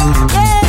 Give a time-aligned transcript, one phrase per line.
[0.00, 0.59] Witam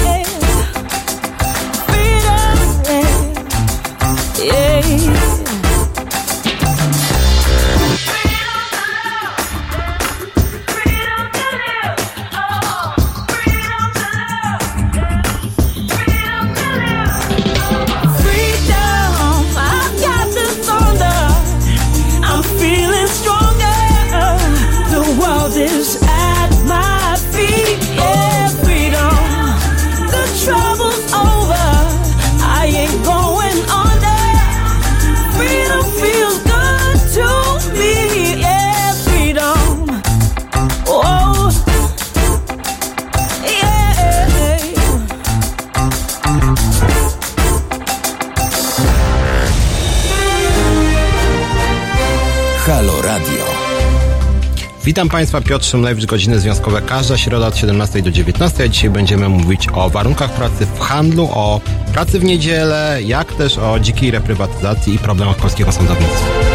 [55.12, 59.68] Państwa, Piotr Szymlewicz, godziny związkowe każda środa od 17 do 19, a dzisiaj będziemy mówić
[59.74, 61.62] o warunkach pracy w handlu, o
[61.94, 66.50] pracy w niedzielę, jak też o dzikiej reprywatyzacji i problemach polskiego sądownictwa.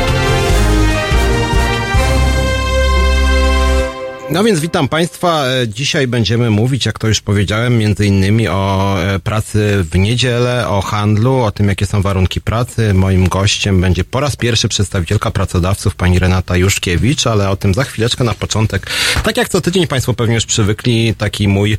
[4.31, 5.45] No więc witam Państwa.
[5.69, 10.81] Dzisiaj będziemy mówić, jak to już powiedziałem, między innymi o e, pracy w niedzielę, o
[10.81, 12.95] handlu, o tym, jakie są warunki pracy.
[12.95, 17.85] Moim gościem będzie po raz pierwszy przedstawicielka pracodawców, pani Renata Juszkiewicz, ale o tym za
[17.85, 18.91] chwileczkę na początek.
[19.23, 21.79] Tak jak co tydzień Państwo pewnie już przywykli, taki mój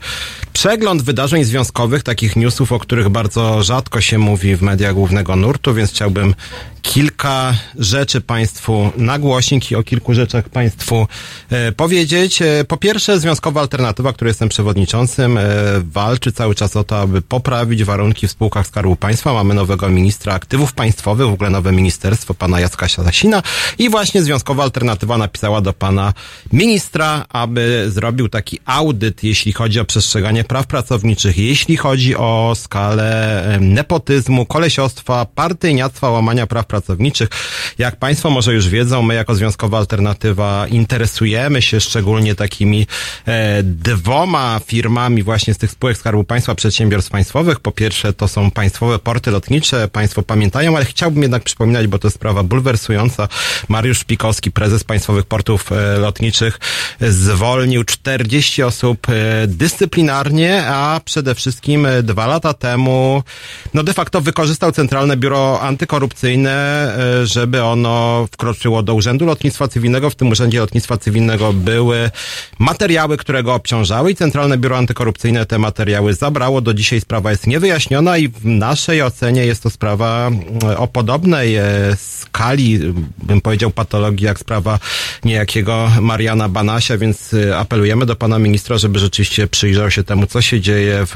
[0.54, 5.74] przegląd wydarzeń związkowych, takich newsów, o których bardzo rzadko się mówi w mediach głównego nurtu,
[5.74, 6.36] więc chciałbym
[6.88, 11.08] kilka rzeczy Państwu nagłośnić i o kilku rzeczach Państwu
[11.50, 12.42] e, powiedzieć.
[12.42, 15.44] E, po pierwsze, Związkowa Alternatywa, której jestem przewodniczącym, e,
[15.84, 19.34] walczy cały czas o to, aby poprawić warunki w spółkach Skarbu Państwa.
[19.34, 23.44] Mamy nowego ministra aktywów państwowych, w ogóle nowe ministerstwo, pana Jacka Sasina
[23.78, 26.14] i właśnie Związkowa Alternatywa napisała do pana
[26.54, 33.58] ministra, aby zrobił taki audyt, jeśli chodzi o przestrzeganie praw pracowniczych, jeśli chodzi o skalę
[33.62, 36.77] nepotyzmu, kolesiostwa, partyjniactwa, łamania praw pracowniczych.
[37.78, 42.88] Jak Państwo może już wiedzą, my jako Związkowa Alternatywa interesujemy się szczególnie takimi
[43.28, 47.60] e, dwoma firmami właśnie z tych spółek Skarbu Państwa, przedsiębiorstw państwowych.
[47.60, 52.08] Po pierwsze to są państwowe porty lotnicze, Państwo pamiętają, ale chciałbym jednak przypominać, bo to
[52.08, 53.28] jest sprawa bulwersująca.
[53.70, 56.60] Mariusz Szpikowski, prezes Państwowych Portów e, Lotniczych,
[57.02, 63.24] zwolnił 40 osób e, dyscyplinarnie, a przede wszystkim e, dwa lata temu,
[63.74, 66.67] no de facto wykorzystał Centralne Biuro Antykorupcyjne,
[67.24, 70.10] żeby ono wkroczyło do Urzędu Lotnictwa Cywilnego.
[70.10, 72.12] W tym Urzędzie Lotnictwa Cywilnego były
[72.60, 76.62] materiały, które go obciążały i Centralne Biuro Antykorupcyjne te materiały zabrało.
[76.62, 80.32] Do dzisiaj sprawa jest niewyjaśniona i w naszej ocenie jest to sprawa
[80.64, 81.58] e, o podobnej
[81.96, 82.80] skali,
[83.24, 84.80] bym powiedział, patologii jak sprawa
[85.24, 90.62] niejakiego Mariana Banasia, więc apelujemy do pana ministra, żeby rzeczywiście przyjrzał się temu, co się
[90.62, 91.16] dzieje w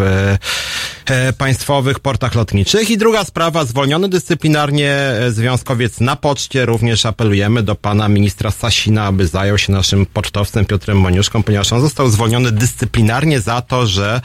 [1.05, 2.89] e, państwowych portach lotniczych.
[2.89, 6.65] I druga sprawa, zwolniony dyscyplinarnie e, związkowiec na poczcie.
[6.65, 11.81] Również apelujemy do pana ministra Sasina, aby zajął się naszym pocztowcem Piotrem Moniuszką, ponieważ on
[11.81, 14.21] został zwolniony dyscyplinarnie za to, że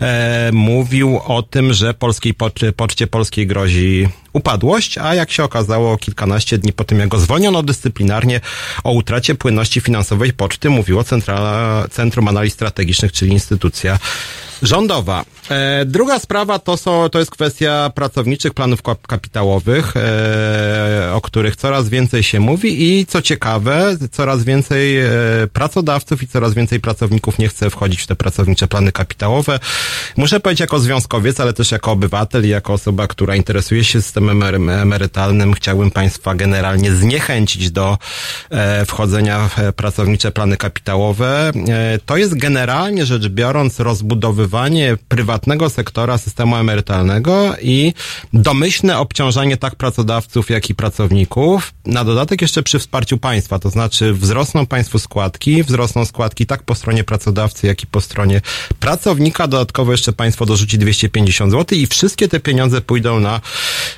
[0.00, 5.96] e, mówił o tym, że polskiej poczcie, poczcie polskiej grozi upadłość, a jak się okazało
[5.96, 8.40] kilkanaście dni po tym, jak go zwolniono dyscyplinarnie
[8.84, 13.98] o utracie płynności finansowej poczty, mówiło Centrala, Centrum Analiz Strategicznych, czyli instytucja
[14.62, 15.24] rządowa.
[15.50, 21.88] E, druga sprawa to, są, to jest kwestia pracowniczych planów kapitałowych, e, o których coraz
[21.88, 25.10] więcej się mówi i co ciekawe, coraz więcej e,
[25.52, 29.60] pracodawców i coraz więcej pracowników nie chce wchodzić w te pracownicze plany kapitałowe.
[30.16, 34.27] Muszę powiedzieć jako związkowiec, ale też jako obywatel i jako osoba, która interesuje się systemem
[34.30, 37.98] emerytalnym, chciałbym Państwa generalnie zniechęcić do
[38.50, 41.50] e, wchodzenia w pracownicze plany kapitałowe.
[41.68, 47.94] E, to jest generalnie rzecz biorąc rozbudowywanie prywatnego sektora systemu emerytalnego i
[48.32, 51.74] domyślne obciążanie tak pracodawców, jak i pracowników.
[51.86, 56.74] Na dodatek jeszcze przy wsparciu państwa, to znaczy wzrosną państwu składki, wzrosną składki tak po
[56.74, 58.40] stronie pracodawcy, jak i po stronie
[58.80, 59.48] pracownika.
[59.48, 63.40] Dodatkowo jeszcze państwo dorzuci 250 zł i wszystkie te pieniądze pójdą na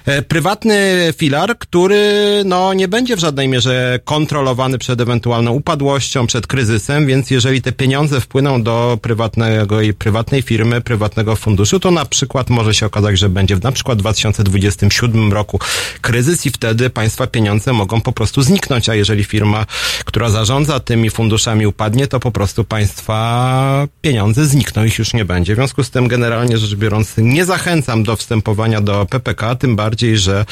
[0.07, 2.03] e, prywatny filar, który
[2.45, 7.73] no nie będzie w żadnej mierze kontrolowany przed ewentualną upadłością, przed kryzysem, więc jeżeli te
[7.73, 13.19] pieniądze wpłyną do prywatnego i prywatnej firmy, prywatnego funduszu, to na przykład może się okazać,
[13.19, 15.59] że będzie w na przykład 2027 roku
[16.01, 19.67] kryzys i wtedy państwa pieniądze mogą po prostu zniknąć, a jeżeli firma,
[20.05, 25.53] która zarządza tymi funduszami upadnie, to po prostu państwa pieniądze znikną, ich już nie będzie.
[25.55, 30.00] W związku z tym generalnie rzecz biorąc nie zachęcam do wstępowania do PPK, tym bardziej,
[30.07, 30.45] że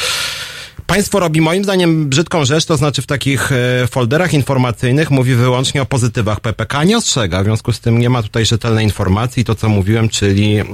[0.88, 5.82] Państwo robi moim zdaniem brzydką rzecz, to znaczy w takich e, folderach informacyjnych mówi wyłącznie
[5.82, 9.44] o pozytywach PPK, nie ostrzega, w związku z tym nie ma tutaj rzetelnej informacji.
[9.44, 10.64] To, co mówiłem, czyli e,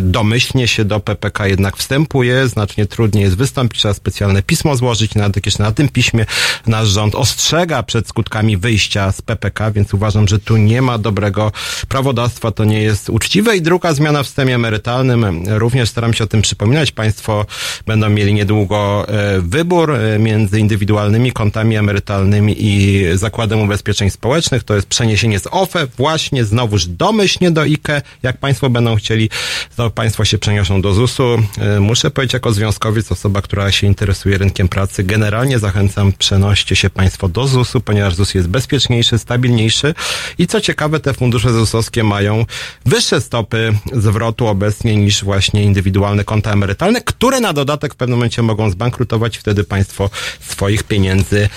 [0.00, 5.36] domyślnie się do PPK jednak wstępuje, znacznie trudniej jest wystąpić, trzeba specjalne pismo złożyć, nawet
[5.36, 6.26] jakieś na tym piśmie.
[6.66, 11.52] Nasz rząd ostrzega przed skutkami wyjścia z PPK, więc uważam, że tu nie ma dobrego
[11.88, 13.56] prawodawstwa, to nie jest uczciwe.
[13.56, 17.46] I druga zmiana w systemie emerytalnym, również staram się o tym przypominać, Państwo
[17.86, 24.64] będą mieli niedługo e, wybór e, między indywidualnymi kontami emerytalnymi i Zakładem Ubezpieczeń Społecznych.
[24.64, 28.02] To jest przeniesienie z OFE właśnie znowuż domyślnie do IKE.
[28.22, 29.30] Jak Państwo będą chcieli,
[29.76, 31.38] to Państwo się przeniosą do ZUS-u.
[31.58, 36.90] E, muszę powiedzieć jako związkowiec, osoba, która się interesuje rynkiem pracy, generalnie zachęcam, przenoście się
[36.90, 39.94] Państwo do ZUS-u, ponieważ ZUS jest bezpieczniejszy, stabilniejszy
[40.38, 42.44] i co ciekawe, te fundusze ZUS-owskie mają
[42.86, 48.42] wyższe stopy zwrotu obecnie niż właśnie indywidualne konta emerytalne, które na dodatek w pewnym momencie
[48.42, 50.10] mogą zbankrutować, wtedy państwo
[50.48, 51.48] swoich pieniędzy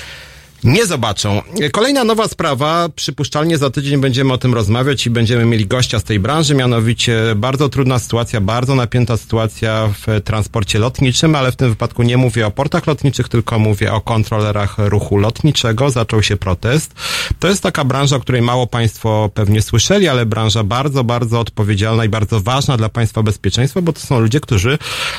[0.64, 1.42] nie zobaczą.
[1.72, 6.04] Kolejna nowa sprawa, przypuszczalnie za tydzień będziemy o tym rozmawiać i będziemy mieli gościa z
[6.04, 11.70] tej branży, mianowicie bardzo trudna sytuacja, bardzo napięta sytuacja w transporcie lotniczym, ale w tym
[11.70, 15.90] wypadku nie mówię o portach lotniczych, tylko mówię o kontrolerach ruchu lotniczego.
[15.90, 16.94] Zaczął się protest.
[17.40, 22.06] To jest taka branża, o której mało Państwo pewnie słyszeli, ale branża bardzo, bardzo odpowiedzialna
[22.06, 24.78] i bardzo ważna dla Państwa bezpieczeństwa, bo to są ludzie, którzy,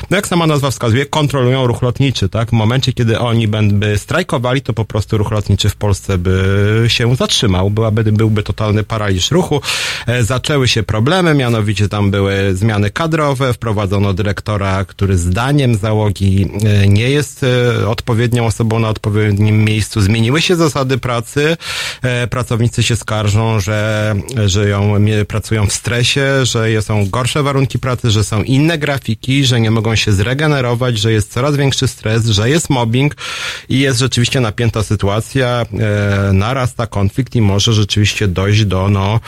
[0.09, 2.49] no jak sama nazwa wskazuje, kontrolują ruch lotniczy, tak?
[2.49, 7.15] W momencie, kiedy oni by strajkowali, to po prostu ruch lotniczy w Polsce by się
[7.15, 9.61] zatrzymał, byłaby, byłby totalny paraliż ruchu.
[10.07, 16.87] E, zaczęły się problemy, mianowicie tam były zmiany kadrowe, wprowadzono dyrektora, który zdaniem załogi e,
[16.87, 20.01] nie jest e, odpowiednią osobą na odpowiednim miejscu.
[20.01, 21.57] Zmieniły się zasady pracy,
[22.29, 24.95] pracownicy się skarżą, że żyją,
[25.27, 29.95] pracują w stresie, że są gorsze warunki pracy, że są inne grafiki, że nie mogą
[29.95, 33.15] się zregenerować, że jest coraz większy stres, że jest mobbing
[33.69, 35.65] i jest rzeczywiście napięta sytuacja sytuacja,
[36.29, 39.19] e, narasta konflikt i może rzeczywiście dojść do no,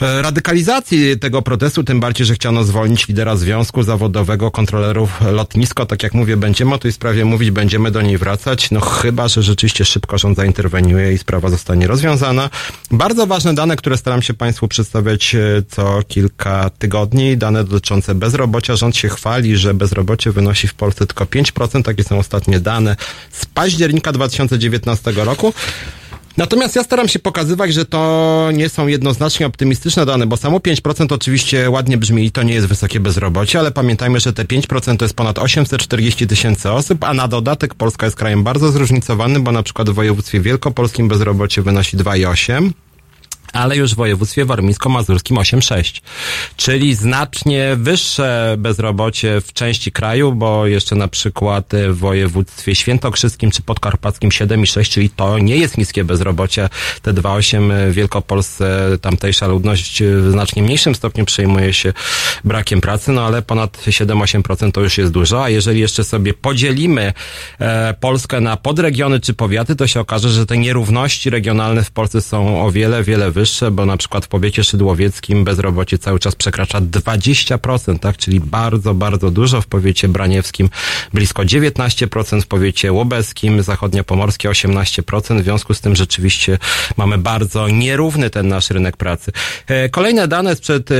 [0.00, 5.86] e, radykalizacji tego protestu, tym bardziej, że chciano zwolnić lidera związku zawodowego kontrolerów lotnisko.
[5.86, 9.42] Tak jak mówię, będziemy o tej sprawie mówić, będziemy do niej wracać, no chyba, że
[9.42, 12.50] rzeczywiście szybko rząd zainterweniuje i sprawa zostanie rozwiązana.
[12.90, 15.38] Bardzo ważne dane, które staram się Państwu przedstawiać e,
[15.68, 18.76] co kilka tygodni, dane dotyczące bezrobocia.
[18.76, 22.96] Rząd się chwali, że bezrobocie wynosi w Polsce tylko 5%, takie są ostatnie dane
[23.30, 25.54] z października 2019 roku.
[26.36, 31.14] Natomiast ja staram się pokazywać, że to nie są jednoznacznie optymistyczne dane, bo samo 5%
[31.14, 35.04] oczywiście ładnie brzmi i to nie jest wysokie bezrobocie, ale pamiętajmy, że te 5% to
[35.04, 39.62] jest ponad 840 tysięcy osób, a na dodatek Polska jest krajem bardzo zróżnicowanym, bo na
[39.62, 42.70] przykład w województwie wielkopolskim bezrobocie wynosi 2,8%
[43.52, 46.00] ale już w województwie warmińsko-mazurskim 8,6,
[46.56, 53.62] czyli znacznie wyższe bezrobocie w części kraju, bo jeszcze na przykład w województwie świętokrzyskim czy
[53.62, 56.68] podkarpackim 7,6, czyli to nie jest niskie bezrobocie.
[57.02, 61.92] Te 2,8 w Wielkopolsce, tamtejsza ludność w znacznie mniejszym stopniu przejmuje się
[62.44, 67.12] brakiem pracy, no ale ponad 7-8% to już jest dużo, a jeżeli jeszcze sobie podzielimy
[67.58, 72.20] e, Polskę na podregiony czy powiaty, to się okaże, że te nierówności regionalne w Polsce
[72.20, 76.34] są o wiele, wiele wyższe wyższe, bo na przykład w powiecie szydłowieckim bezrobocie cały czas
[76.34, 78.16] przekracza 20%, tak?
[78.16, 79.62] Czyli bardzo, bardzo dużo.
[79.62, 80.70] W powiecie braniewskim
[81.14, 85.40] blisko 19%, w powiecie łobeskim, zachodniopomorskie 18%.
[85.40, 86.58] W związku z tym rzeczywiście
[86.96, 89.32] mamy bardzo nierówny ten nasz rynek pracy.
[89.66, 90.94] E, kolejne dane sprzed e,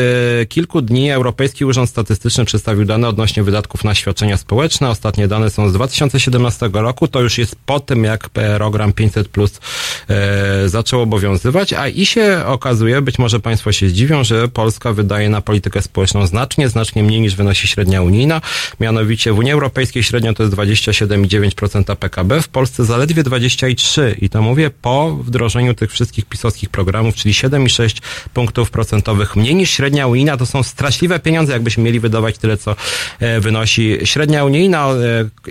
[0.46, 4.90] kilku dni Europejski Urząd Statystyczny przedstawił dane odnośnie wydatków na świadczenia społeczne.
[4.90, 7.08] Ostatnie dane są z 2017 roku.
[7.08, 9.60] To już jest po tym, jak program 500 plus
[10.08, 15.28] e, zaczął obowiązywać, a i się okazuje, być może Państwo się zdziwią, że Polska wydaje
[15.28, 18.40] na politykę społeczną znacznie, znacznie mniej niż wynosi średnia unijna.
[18.80, 24.14] Mianowicie w Unii Europejskiej średnio to jest 27,9% PKB, w Polsce zaledwie 23%.
[24.18, 28.02] I to mówię po wdrożeniu tych wszystkich pisowskich programów, czyli 7,6
[28.34, 30.36] punktów procentowych mniej niż średnia unijna.
[30.36, 32.76] To są straszliwe pieniądze, jakbyśmy mieli wydawać tyle, co
[33.18, 34.88] e, wynosi średnia unijna.
[34.88, 34.96] E,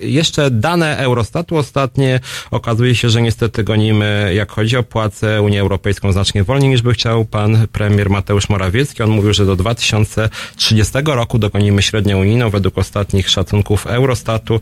[0.01, 2.19] jeszcze dane Eurostatu ostatnie
[2.51, 6.93] okazuje się, że niestety gonimy, jak chodzi o płacę Unię Europejską znacznie wolniej niż by
[6.93, 9.03] chciał pan premier Mateusz Morawiecki.
[9.03, 14.59] On mówił, że do 2030 roku dokonimy średnią unijną według ostatnich szacunków Eurostatu.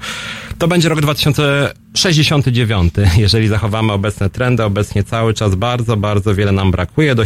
[0.57, 2.93] To będzie rok 2000 69.
[3.17, 7.15] Jeżeli zachowamy obecne trendy, obecnie cały czas bardzo, bardzo wiele nam brakuje.
[7.15, 7.23] Do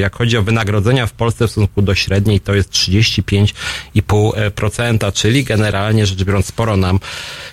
[0.00, 6.06] jak chodzi o wynagrodzenia w Polsce w stosunku do średniej, to jest 35,5%, czyli generalnie
[6.06, 7.00] rzecz biorąc sporo nam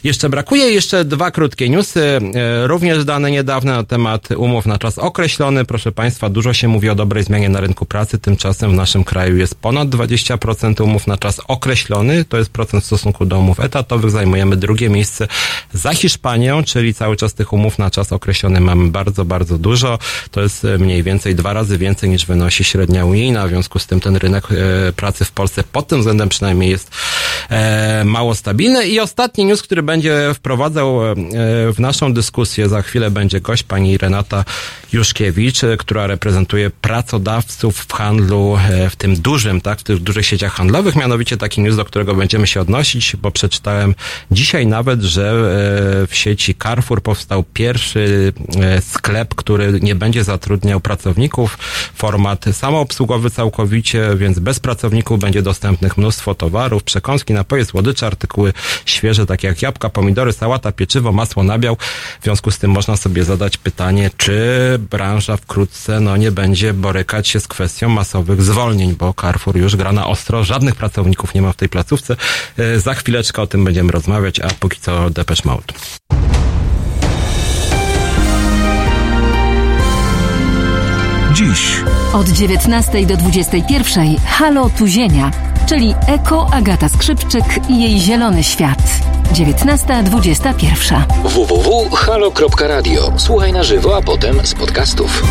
[0.04, 0.72] jeszcze brakuje.
[0.72, 2.20] Jeszcze dwa krótkie newsy.
[2.36, 5.66] E, również dane niedawne na temat umów na czas określony.
[5.66, 8.18] Proszę Państwa, dużo się mówi o dobrej zmianie na rynku pracy.
[8.18, 12.26] Tymczasem w naszym kraju jest ponad 20% umów na czas określony.
[12.26, 14.12] To jest procent w stosunku do umów etatowych.
[14.12, 15.28] Zajmujemy drugie miejsce
[15.74, 16.25] za Hiszpanią,
[16.66, 20.00] czyli cały czas tych umów na czas określony mamy bardzo, bardzo dużo.
[20.32, 23.48] To jest e, mniej więcej dwa razy więcej niż wynosi średnia unijna.
[23.48, 26.92] W związku z tym ten rynek e, pracy w Polsce pod tym względem przynajmniej jest
[28.06, 28.88] mało stabilny.
[28.88, 31.00] I ostatni news, który będzie wprowadzał
[31.74, 34.46] w naszą dyskusję, za chwilę będzie gość pani Renata
[34.94, 38.58] Juszkiewicz, która reprezentuje pracodawców w handlu,
[38.90, 40.96] w tym dużym, tak, w tych dużych sieciach handlowych.
[40.96, 43.96] Mianowicie taki news, do którego będziemy się odnosić, bo przeczytałem
[44.32, 45.32] dzisiaj nawet, że
[46.04, 51.58] e, sieci Carrefour powstał pierwszy e, sklep, który nie będzie zatrudniał pracowników.
[51.96, 58.54] Format samoobsługowy całkowicie, więc bez pracowników będzie dostępnych mnóstwo towarów, przekąski, napoje, słodycze, artykuły
[58.86, 61.78] świeże, takie jak jabłka, pomidory, sałata, pieczywo, masło, nabiał.
[62.22, 64.36] W związku z tym można sobie zadać pytanie, czy
[64.92, 69.92] branża wkrótce no, nie będzie borykać się z kwestią masowych zwolnień, bo Carrefour już gra
[69.92, 72.16] na ostro, żadnych pracowników nie ma w tej placówce.
[72.58, 75.74] E, za chwileczkę o tym będziemy rozmawiać, a póki co Depeche Mode.
[81.36, 81.84] Dziś
[82.14, 85.32] od 19 do 21 Halo Tuzienia,
[85.66, 88.80] czyli Eko Agata Skrzypczyk i jej zielony świat.
[89.34, 93.14] 19.21 www.halo.radio.
[93.18, 95.24] Słuchaj na żywo, a potem z podcastów.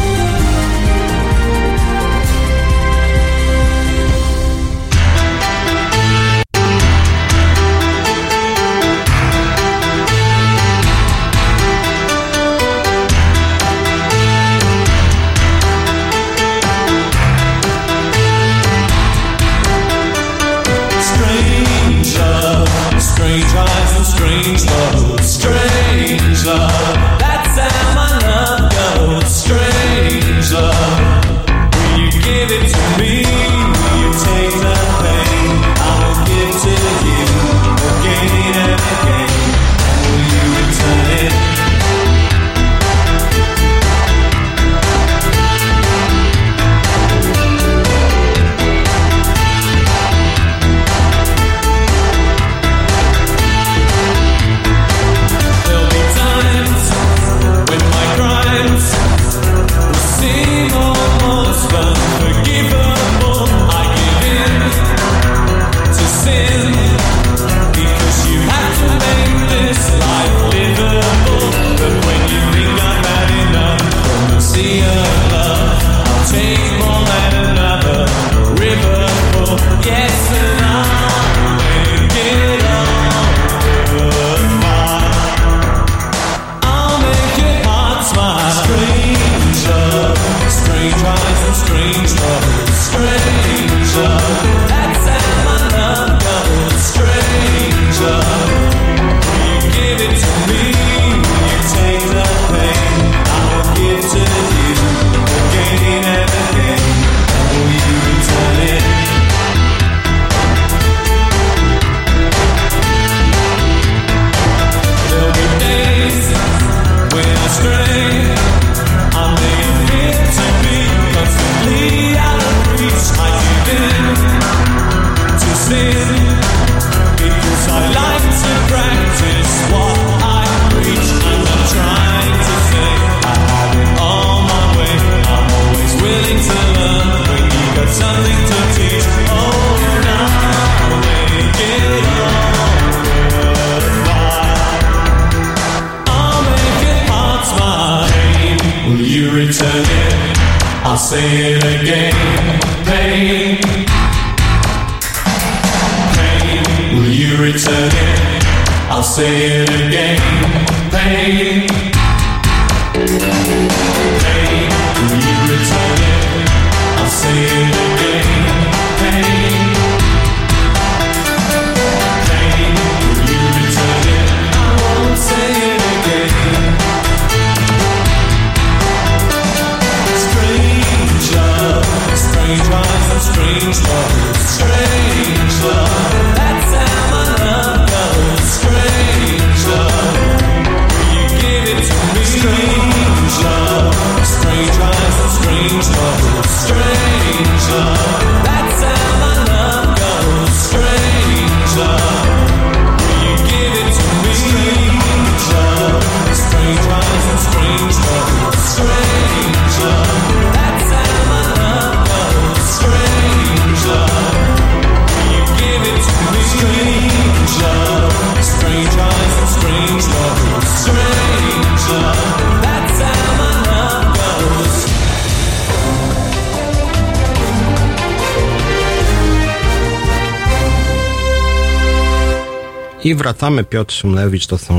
[233.04, 233.64] I wracamy.
[233.64, 234.74] Piotr Szymlewicz, to są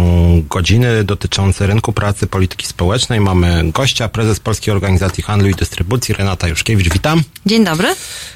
[0.50, 3.20] godziny dotyczące rynku pracy, polityki społecznej.
[3.20, 6.94] Mamy gościa, prezes Polskiej Organizacji Handlu i Dystrybucji, Renata Juszkiewicz.
[6.94, 7.22] Witam.
[7.46, 7.88] Dzień dobry.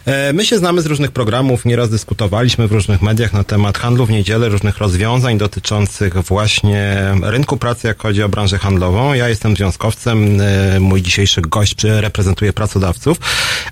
[0.06, 4.06] E, my się znamy z różnych programów, nieraz dyskutowaliśmy w różnych mediach na temat handlu
[4.06, 9.14] w niedzielę, różnych rozwiązań dotyczących właśnie rynku pracy, jak chodzi o branżę handlową.
[9.14, 13.18] Ja jestem związkowcem, e, mój dzisiejszy gość reprezentuje pracodawców,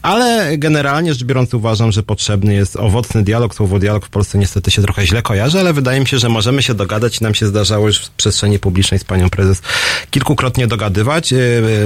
[0.01, 3.55] ale generalnie rzecz biorąc uważam, że potrzebny jest owocny dialog.
[3.55, 6.64] Słowo dialog w Polsce niestety się trochę źle kojarzy, ale wydaje mi się, że możemy
[6.64, 9.62] się dogadać i nam się zdarzało już w przestrzeni publicznej z panią prezes
[10.12, 11.34] kilkukrotnie dogadywać.
[11.34, 11.38] E,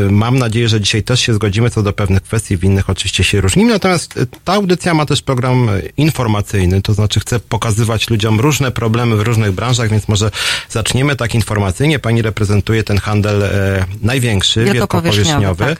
[0.09, 3.41] mam nadzieję, że dzisiaj też się zgodzimy co do pewnych kwestii, w innych oczywiście się
[3.41, 3.71] różnimy.
[3.71, 9.21] Natomiast ta audycja ma też program informacyjny, to znaczy chcę pokazywać ludziom różne problemy w
[9.21, 10.31] różnych branżach, więc może
[10.69, 11.99] zaczniemy tak informacyjnie.
[11.99, 15.65] Pani reprezentuje ten handel e, największy, wielkopowierzchniowy.
[15.65, 15.79] Tak.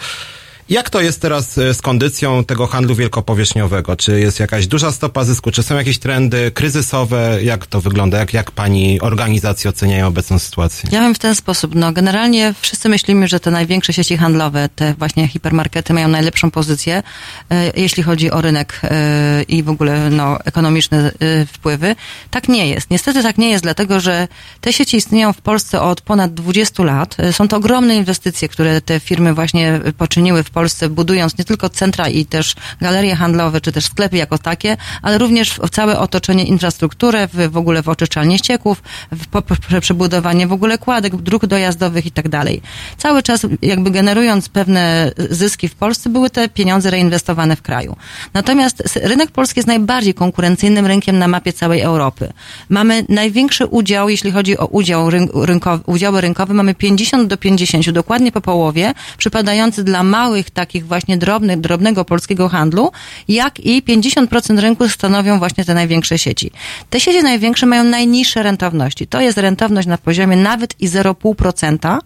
[0.70, 3.96] Jak to jest teraz e, z kondycją tego handlu wielkopowierzchniowego?
[3.96, 5.51] Czy jest jakaś duża stopa zysku?
[5.51, 7.39] Czy są jakieś trendy kryzysowe?
[7.44, 8.18] Jak to wygląda?
[8.18, 10.89] Jak, jak pani organizacje oceniają obecną sytuację?
[10.94, 11.75] Ja bym w ten sposób.
[11.75, 17.03] No, generalnie wszyscy myślimy, że te największe sieci handlowe, te właśnie hipermarkety mają najlepszą pozycję,
[17.50, 21.12] e, jeśli chodzi o rynek e, i w ogóle no, ekonomiczne
[21.53, 21.96] wpływy.
[22.32, 22.89] Tak nie jest.
[22.89, 24.27] Niestety tak nie jest, dlatego że
[24.62, 27.18] te sieci istnieją w Polsce od ponad 20 lat.
[27.32, 31.70] Są to ogromne inwestycje, które te firmy właśnie poczyniły w Polsce Polsce, budując nie tylko
[31.70, 36.43] centra i też galerie handlowe, czy też sklepy jako takie, ale również w całe otoczenie
[36.43, 42.12] infrastrukturę, w, w ogóle w oczyszczalnie ścieków, w przebudowanie w ogóle kładek, dróg dojazdowych i
[42.12, 42.62] tak dalej.
[42.98, 47.96] Cały czas jakby generując pewne zyski w Polsce, były te pieniądze reinwestowane w kraju.
[48.34, 52.34] Natomiast rynek polski jest najbardziej konkurencyjnym rynkiem na mapie całej Europy.
[52.70, 58.31] Mamy największy udział, jeśli chodzi o udział rynkowy, udziały rynkowe, mamy 50 do 50, dokładnie
[58.31, 62.92] po połowie, przypadający dla małych takich właśnie drobnych, drobnego polskiego handlu,
[63.28, 66.52] jak i 50% rynku stanowią właśnie te największe sieci.
[66.90, 69.08] Te sieci największe mają najniższe rentowności.
[69.08, 72.00] To jest rentowność na poziomie nawet i 0,5%.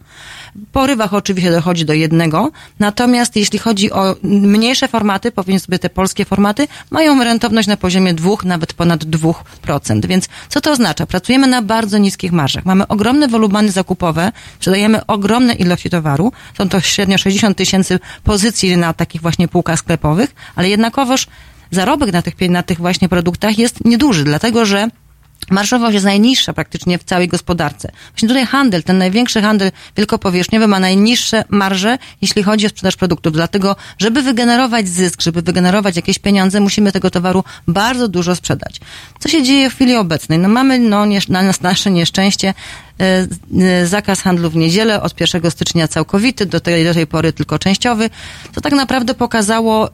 [0.71, 6.25] Po rybach oczywiście dochodzi do jednego, natomiast jeśli chodzi o mniejsze formaty, powiedzmy te polskie
[6.25, 10.05] formaty, mają rentowność na poziomie dwóch, nawet ponad 2%.
[10.05, 11.05] Więc co to oznacza?
[11.05, 12.65] Pracujemy na bardzo niskich marżach.
[12.65, 16.31] Mamy ogromne wolumeny zakupowe, sprzedajemy ogromne ilości towaru.
[16.57, 21.27] Są to średnio 60 tysięcy pozycji na takich właśnie półkach sklepowych, ale jednakowoż
[21.71, 24.87] zarobek na tych, na tych właśnie produktach jest nieduży, dlatego że
[25.51, 27.91] Marszowość jest najniższa praktycznie w całej gospodarce.
[28.11, 33.33] Właśnie tutaj handel, ten największy handel wielkopowierzchniowy ma najniższe marże, jeśli chodzi o sprzedaż produktów.
[33.33, 38.79] Dlatego, żeby wygenerować zysk, żeby wygenerować jakieś pieniądze, musimy tego towaru bardzo dużo sprzedać.
[39.19, 40.39] Co się dzieje w chwili obecnej?
[40.39, 42.53] No mamy no, na nasze nieszczęście
[42.99, 43.27] e,
[43.61, 47.59] e, zakaz handlu w niedzielę od 1 stycznia całkowity, do tej, do tej pory tylko
[47.59, 48.09] częściowy.
[48.53, 49.89] To tak naprawdę pokazało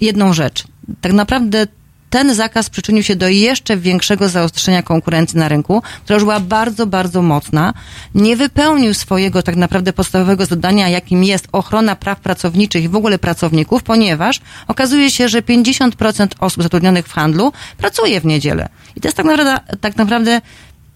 [0.00, 0.64] jedną rzecz.
[1.00, 1.66] Tak naprawdę
[2.14, 6.86] ten zakaz przyczynił się do jeszcze większego zaostrzenia konkurencji na rynku, która już była bardzo,
[6.86, 7.74] bardzo mocna.
[8.14, 13.18] Nie wypełnił swojego tak naprawdę podstawowego zadania, jakim jest ochrona praw pracowniczych i w ogóle
[13.18, 18.68] pracowników, ponieważ okazuje się, że 50% osób zatrudnionych w handlu pracuje w niedzielę.
[18.96, 20.40] I to jest tak naprawdę, tak naprawdę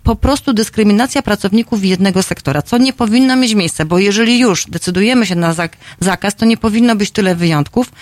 [0.09, 5.27] po prostu dyskryminacja pracowników jednego sektora, co nie powinno mieć miejsca, bo jeżeli już decydujemy
[5.27, 5.55] się na
[6.01, 7.93] zakaz, to nie powinno być tyle wyjątków.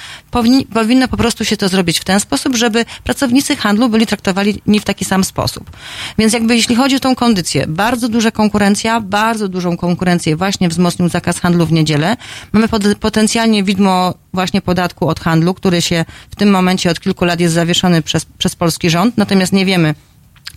[0.72, 4.80] Powinno po prostu się to zrobić w ten sposób, żeby pracownicy handlu byli traktowani nie
[4.80, 5.70] w taki sam sposób.
[6.18, 11.08] Więc jakby jeśli chodzi o tą kondycję, bardzo duża konkurencja, bardzo dużą konkurencję właśnie wzmocnił
[11.08, 12.16] zakaz handlu w niedzielę.
[12.52, 12.68] Mamy
[13.00, 17.54] potencjalnie widmo właśnie podatku od handlu, który się w tym momencie od kilku lat jest
[17.54, 19.94] zawieszony przez, przez polski rząd, natomiast nie wiemy,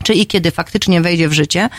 [0.04, 1.70] czy i kiedy faktycznie wejdzie w życie.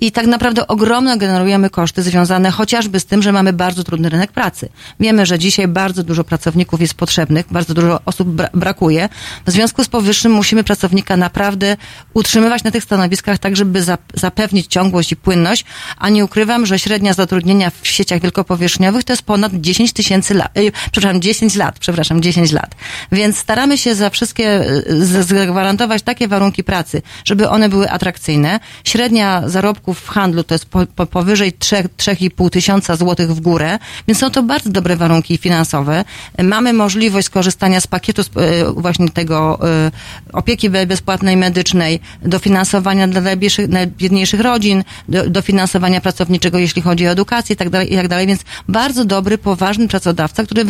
[0.00, 4.32] I tak naprawdę ogromne generujemy koszty związane chociażby z tym, że mamy bardzo trudny rynek
[4.32, 4.68] pracy.
[5.00, 9.08] Wiemy, że dzisiaj bardzo dużo pracowników jest potrzebnych, bardzo dużo osób bra brakuje.
[9.46, 11.76] W związku z powyższym musimy pracownika naprawdę
[12.14, 15.64] utrzymywać na tych stanowiskach tak, żeby zapewnić ciągłość i płynność,
[15.98, 20.56] a nie ukrywam, że średnia zatrudnienia w sieciach wielkopowierzchniowych to jest ponad 10 tysięcy lat,
[20.56, 22.74] yy, przepraszam, 10 lat, przepraszam, 10 lat.
[23.12, 28.60] Więc staramy się za wszystkie, y, zagwarantować takie warunki pracy, żeby one były atrakcyjne.
[28.84, 34.18] Średnia zarobków w handlu to jest po, po, powyżej 3,5 tysiąca złotych w górę, więc
[34.18, 36.04] są to bardzo dobre warunki finansowe.
[36.42, 39.90] Mamy możliwość skorzystania z pakietu e, właśnie tego e,
[40.32, 43.20] opieki bezpłatnej medycznej, dofinansowania dla
[43.68, 48.26] najbiedniejszych rodzin, dofinansowania pracowniczego, jeśli chodzi o edukację i tak dalej, i tak.
[48.26, 50.64] Więc bardzo dobry, poważny pracodawca, który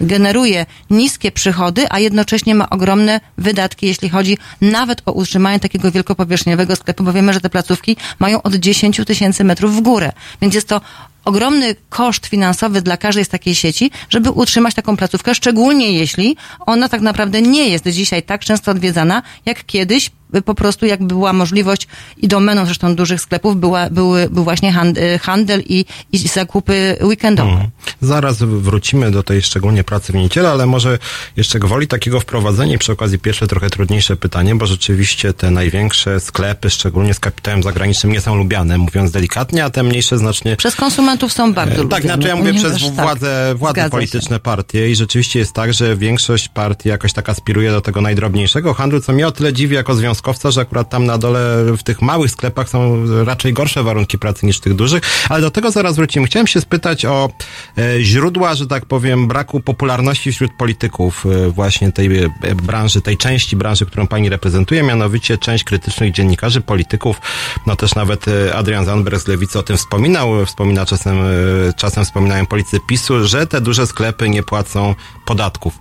[0.00, 6.76] generuje niskie przychody, a jednocześnie ma ogromne wydatki, jeśli chodzi nawet o utrzymanie takiego wielkopowierzchniowego
[6.76, 10.12] sklepu, bo wiemy, że te placówki mają od 10 tysięcy metrów w górę.
[10.40, 10.80] Więc jest to
[11.28, 16.36] ogromny koszt finansowy dla każdej z takiej sieci, żeby utrzymać taką placówkę, szczególnie jeśli
[16.66, 20.10] ona tak naprawdę nie jest dzisiaj tak często odwiedzana, jak kiedyś
[20.44, 25.18] po prostu jak była możliwość i domeną zresztą dużych sklepów była, były, był właśnie handel,
[25.18, 27.50] handel i, i zakupy weekendowe.
[27.50, 27.70] Hmm.
[28.00, 30.98] Zaraz wrócimy do tej szczególnie pracy w niedzielę, ale może
[31.36, 36.20] jeszcze gwoli takiego wprowadzenia i przy okazji pierwsze trochę trudniejsze pytanie, bo rzeczywiście te największe
[36.20, 40.56] sklepy, szczególnie z kapitałem zagranicznym, nie są lubiane, mówiąc delikatnie, a te mniejsze znacznie...
[40.56, 41.90] Przez konsumentów są bardzo lubiane.
[41.90, 43.04] Tak, znaczy ja mówię przez tak.
[43.04, 44.40] władze, władze polityczne się.
[44.40, 49.00] partie i rzeczywiście jest tak, że większość partii jakoś tak aspiruje do tego najdrobniejszego handlu,
[49.00, 52.30] co mnie o tyle dziwi jako związkowca, że akurat tam na dole w tych małych
[52.30, 56.26] sklepach są raczej gorsze warunki pracy niż w tych dużych, ale do tego zaraz wrócimy.
[56.26, 57.30] Chciałem się spytać o
[57.78, 63.16] e, źródła, że tak powiem, braku popularności wśród polityków e, właśnie tej e, branży, tej
[63.16, 67.20] części branży, którą pani reprezentuje, mianowicie część krytycznych dziennikarzy, polityków,
[67.66, 72.04] no też nawet e, Adrian Zandberg z Lewicy o tym wspominał, wspomina czasem, e, czasem
[72.04, 75.78] wspominają politycy PiSu, że te duże sklepy nie płacą podatków.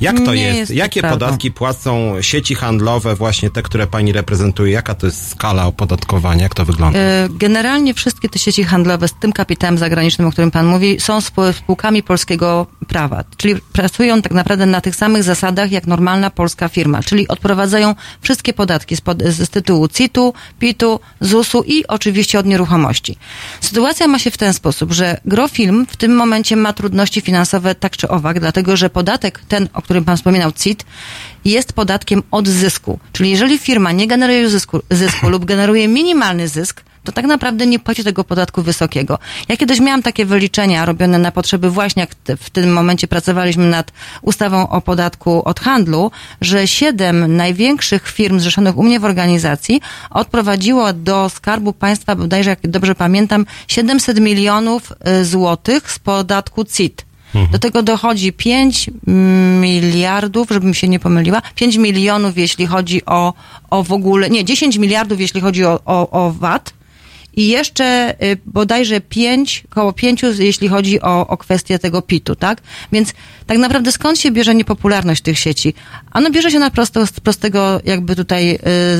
[0.00, 0.58] Jak to jest?
[0.58, 1.26] jest Jakie prawda.
[1.26, 4.72] podatki płacą sieci handlowe, właśnie te, które pani reprezentuje?
[4.72, 6.42] Jaka to jest skala opodatkowania?
[6.42, 6.98] Jak to wygląda?
[6.98, 11.20] E, generalnie wszystkie te sieci handlowe z tym kapitałem zagranicznym, o którym pan mówi, są
[11.52, 13.24] spółkami polskiego prawa.
[13.36, 17.02] Czyli pracują tak naprawdę na tych samych zasadach jak normalna polska firma.
[17.02, 23.16] Czyli odprowadzają wszystkie podatki z, pod, z tytułu CIT-u, PIT-u, ZUS-u i oczywiście od nieruchomości.
[23.60, 27.96] Sytuacja ma się w ten sposób, że Grofilm w tym momencie ma trudności finansowe tak
[27.96, 30.84] czy owak, dlatego że podatek ten, o którym pan wspominał, CIT,
[31.44, 32.98] jest podatkiem od zysku.
[33.12, 37.78] Czyli jeżeli firma nie generuje zysku, zysku lub generuje minimalny zysk, to tak naprawdę nie
[37.78, 39.18] płaci tego podatku wysokiego.
[39.48, 43.92] Ja kiedyś miałam takie wyliczenia robione na potrzeby właśnie, jak w tym momencie pracowaliśmy nad
[44.22, 50.92] ustawą o podatku od handlu, że siedem największych firm zrzeszonych u mnie w organizacji odprowadziło
[50.92, 57.07] do Skarbu Państwa, bodajże jak dobrze pamiętam, 700 milionów y, złotych z podatku CIT.
[57.34, 57.52] Mhm.
[57.52, 58.90] Do tego dochodzi 5
[59.60, 63.34] miliardów, żebym się nie pomyliła, 5 milionów, jeśli chodzi o,
[63.70, 66.78] o w ogóle, nie, 10 miliardów, jeśli chodzi o, o, o VAT
[67.38, 72.62] i jeszcze y, bodajże 5, około 5, jeśli chodzi o, o kwestię tego PIT-u, tak?
[72.92, 73.12] Więc
[73.46, 75.74] tak naprawdę skąd się bierze niepopularność tych sieci?
[76.10, 78.58] Ano bierze się na prosto, z prostego jakby tutaj y,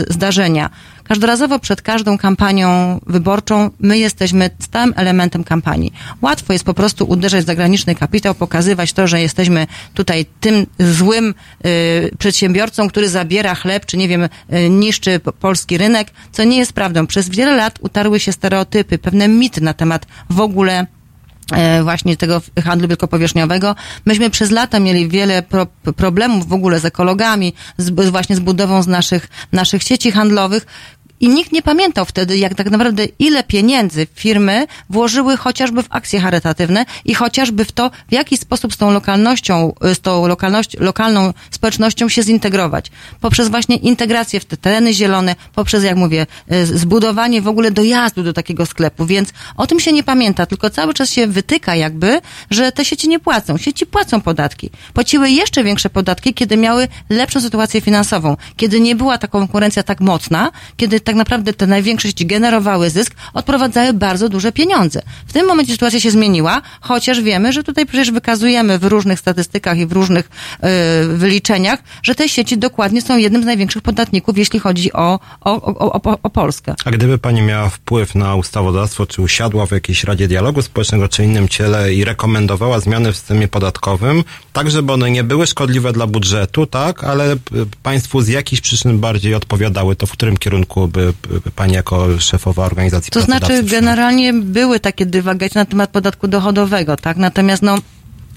[0.08, 0.70] zdarzenia.
[1.08, 5.92] Każdorazowo przed każdą kampanią wyborczą my jesteśmy stałym elementem kampanii.
[6.22, 11.34] Łatwo jest po prostu uderzać w zagraniczny kapitał, pokazywać to, że jesteśmy tutaj tym złym
[11.66, 16.72] y, przedsiębiorcą, który zabiera chleb, czy nie wiem, y, niszczy polski rynek, co nie jest
[16.72, 17.06] prawdą.
[17.06, 20.86] Przez wiele lat utarły się stereotypy, pewne mity na temat w ogóle
[21.52, 23.74] e, właśnie tego handlu wielkopowierzchniowego.
[24.04, 25.66] Myśmy przez lata mieli wiele pro,
[25.96, 30.66] problemów w ogóle z ekologami, z, właśnie z budową z naszych, naszych sieci handlowych,
[31.20, 36.20] i nikt nie pamiętał wtedy, jak tak naprawdę ile pieniędzy firmy włożyły chociażby w akcje
[36.20, 40.76] charytatywne i chociażby w to, w jaki sposób z tą lokalnością, y, z tą lokalność,
[40.81, 42.90] lokalną społecznością się zintegrować.
[43.20, 48.22] Poprzez właśnie integrację w te tereny zielone, poprzez, jak mówię, y, zbudowanie w ogóle dojazdu
[48.22, 49.07] do takiego sklepu.
[49.07, 53.09] Więc o tym się nie pamięta, tylko cały czas się wytyka jakby, że te sieci
[53.09, 53.59] nie płacą.
[53.59, 54.70] Sieci płacą podatki.
[54.94, 60.00] Płaciły jeszcze większe podatki, kiedy miały lepszą sytuację finansową, kiedy nie była ta konkurencja tak
[60.00, 65.02] mocna, kiedy tak naprawdę te największe sieci generowały zysk, odprowadzały bardzo duże pieniądze.
[65.26, 69.78] W tym momencie sytuacja się zmieniła, chociaż wiemy, że tutaj przecież wykazujemy w różnych statystykach
[69.78, 70.30] i w różnych
[70.62, 70.68] yy,
[71.16, 75.92] wyliczeniach, że te sieci dokładnie są jednym z największych podatników, jeśli chodzi o, o, o,
[76.02, 76.74] o, o Polskę.
[76.84, 81.24] A gdyby pani miała wpływ na ustawodawstwo, czy usiadła w jakiejś Radzie Dialogu Społecznego, czy
[81.24, 84.24] innym ciele i rekomendowała zmiany w systemie podatkowym,
[84.58, 87.36] tak żeby one nie były szkodliwe dla budżetu, tak, ale
[87.82, 91.12] państwu z jakichś przyczyn bardziej odpowiadały, to w którym kierunku by
[91.56, 97.16] pani jako szefowa organizacji To znaczy, generalnie były takie dywagacje na temat podatku dochodowego, tak?
[97.16, 97.78] Natomiast no,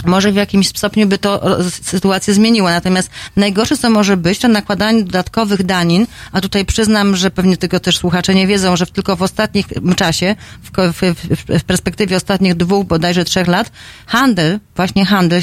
[0.06, 2.70] może w jakimś stopniu by to sytuację zmieniło.
[2.70, 7.80] Natomiast najgorsze, co może być, to nakładanie dodatkowych danin, a tutaj przyznam, że pewnie tego
[7.80, 9.64] też słuchacze nie wiedzą, że tylko w ostatnim
[9.96, 13.72] czasie, w, w, w perspektywie ostatnich dwóch, bodajże trzech lat,
[14.06, 15.42] handel, właśnie handel,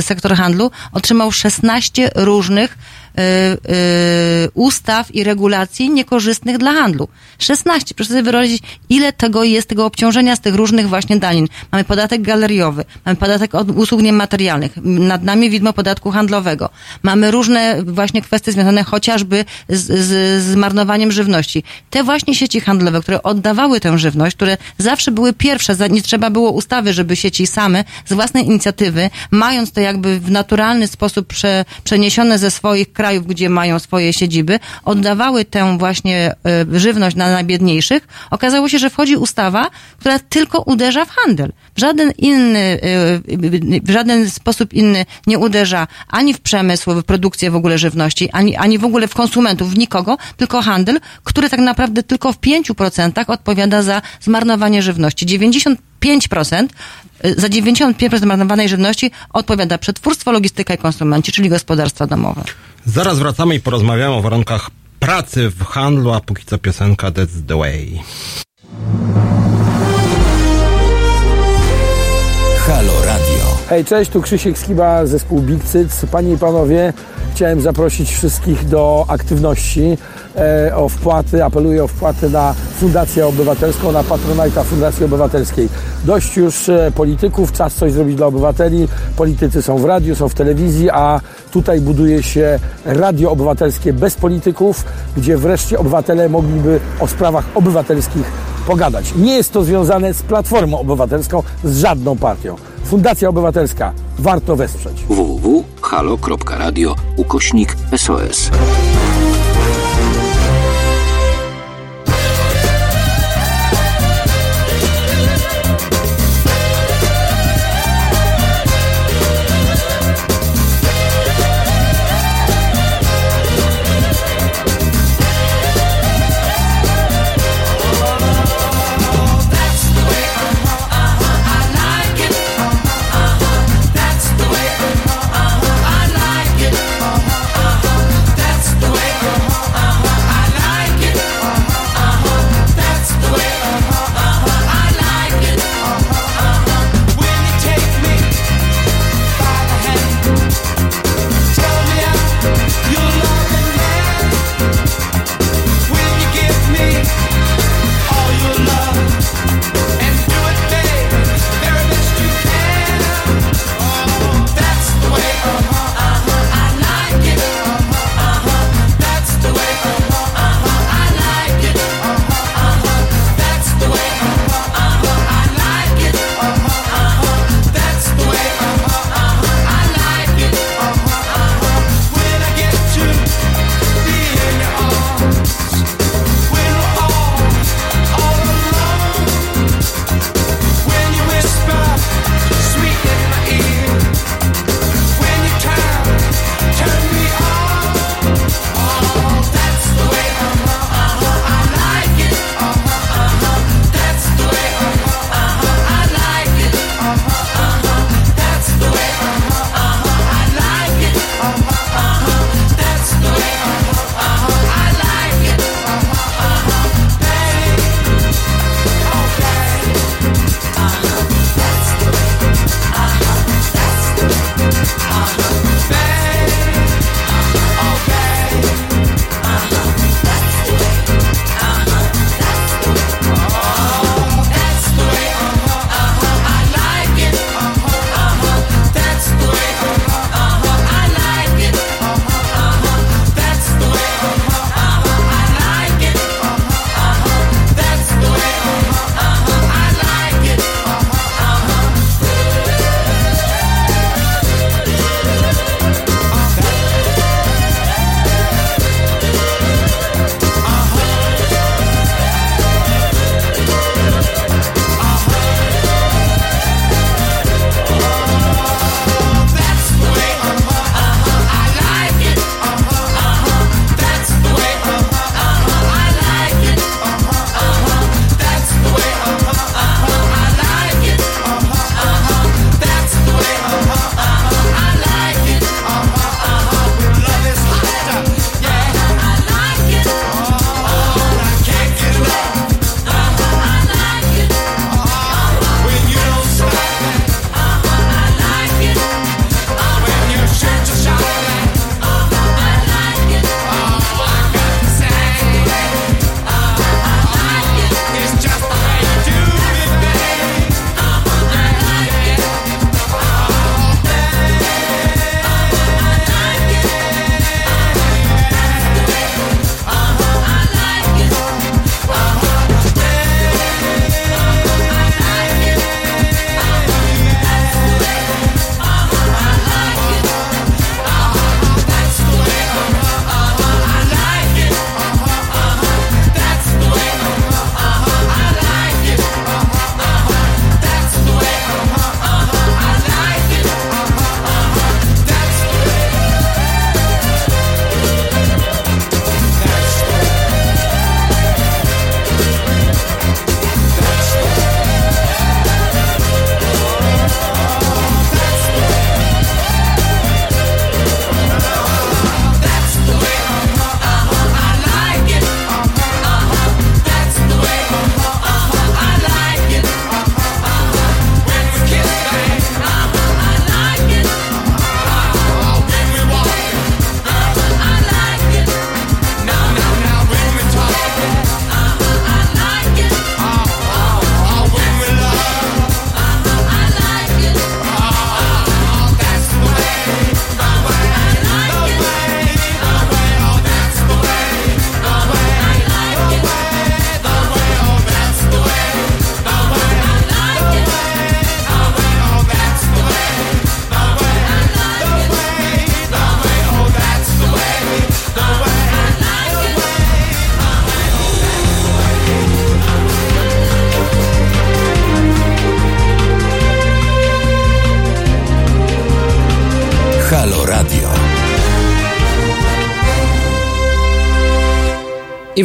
[0.00, 3.05] sektor handlu otrzymał 16 różnych Y, y,
[4.54, 7.08] ustaw i regulacji niekorzystnych dla handlu.
[7.38, 7.94] 16.
[7.94, 11.48] Proszę sobie wyobrazić, ile tego jest, tego obciążenia z tych różnych właśnie danin.
[11.72, 16.70] Mamy podatek galeriowy, mamy podatek od usług niematerialnych, nad nami widmo podatku handlowego.
[17.02, 21.62] Mamy różne właśnie kwestie związane chociażby z, z, z marnowaniem żywności.
[21.90, 26.50] Te właśnie sieci handlowe, które oddawały tę żywność, które zawsze były pierwsze, nie trzeba było
[26.50, 32.38] ustawy, żeby sieci same z własnej inicjatywy, mając to jakby w naturalny sposób prze, przeniesione
[32.38, 36.34] ze swoich krajów, krajów, gdzie mają swoje siedziby, oddawały tę właśnie
[36.74, 41.52] e, żywność na najbiedniejszych, okazało się, że wchodzi ustawa, która tylko uderza w handel.
[41.74, 47.50] W żaden inny, e, w żaden sposób inny nie uderza ani w przemysł, w produkcję
[47.50, 51.60] w ogóle żywności, ani, ani w ogóle w konsumentów, w nikogo, tylko handel, który tak
[51.60, 55.26] naprawdę tylko w 5% odpowiada za zmarnowanie żywności.
[55.26, 55.76] 95%
[57.24, 62.42] y, za 95% zmarnowanej żywności odpowiada przetwórstwo, logistyka i konsumenci, czyli gospodarstwa domowe.
[62.86, 64.70] Zaraz wracamy i porozmawiamy o warunkach
[65.00, 68.00] pracy w handlu, a póki co piosenka That's the Way.
[72.66, 73.35] Halo Radio.
[73.68, 76.06] Hej, cześć, tu Krzysiek Skiba, zespół Big Cyc.
[76.10, 76.92] Panie i panowie,
[77.34, 79.98] chciałem zaprosić wszystkich do aktywności,
[80.36, 85.68] e, o wpłaty, apeluję o wpłaty na Fundację Obywatelską, na Patronajta Fundacji Obywatelskiej.
[86.04, 88.88] Dość już e, polityków, czas coś zrobić dla obywateli.
[89.16, 94.84] Politycy są w radiu, są w telewizji, a tutaj buduje się radio obywatelskie bez polityków,
[95.16, 98.26] gdzie wreszcie obywatele mogliby o sprawach obywatelskich
[98.66, 99.14] pogadać.
[99.16, 102.56] Nie jest to związane z Platformą Obywatelską, z żadną partią.
[102.86, 103.92] Fundacja Obywatelska.
[104.18, 105.04] Warto wesprzeć.
[105.08, 108.50] www.halo.radio ukośnik SOS.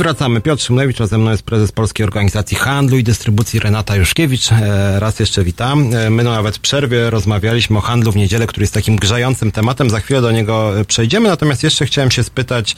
[0.02, 0.42] Wracamy.
[0.42, 4.52] Piotr Szymlewicz, a ze mną jest prezes Polskiej Organizacji Handlu i Dystrybucji Renata Juszkiewicz.
[4.52, 5.96] E, raz jeszcze witam.
[5.96, 9.52] E, my no nawet w przerwie rozmawialiśmy o handlu w niedzielę, który jest takim grzającym
[9.52, 9.90] tematem.
[9.90, 11.30] Za chwilę do niego e, przejdziemy.
[11.30, 12.76] Natomiast jeszcze chciałem się spytać,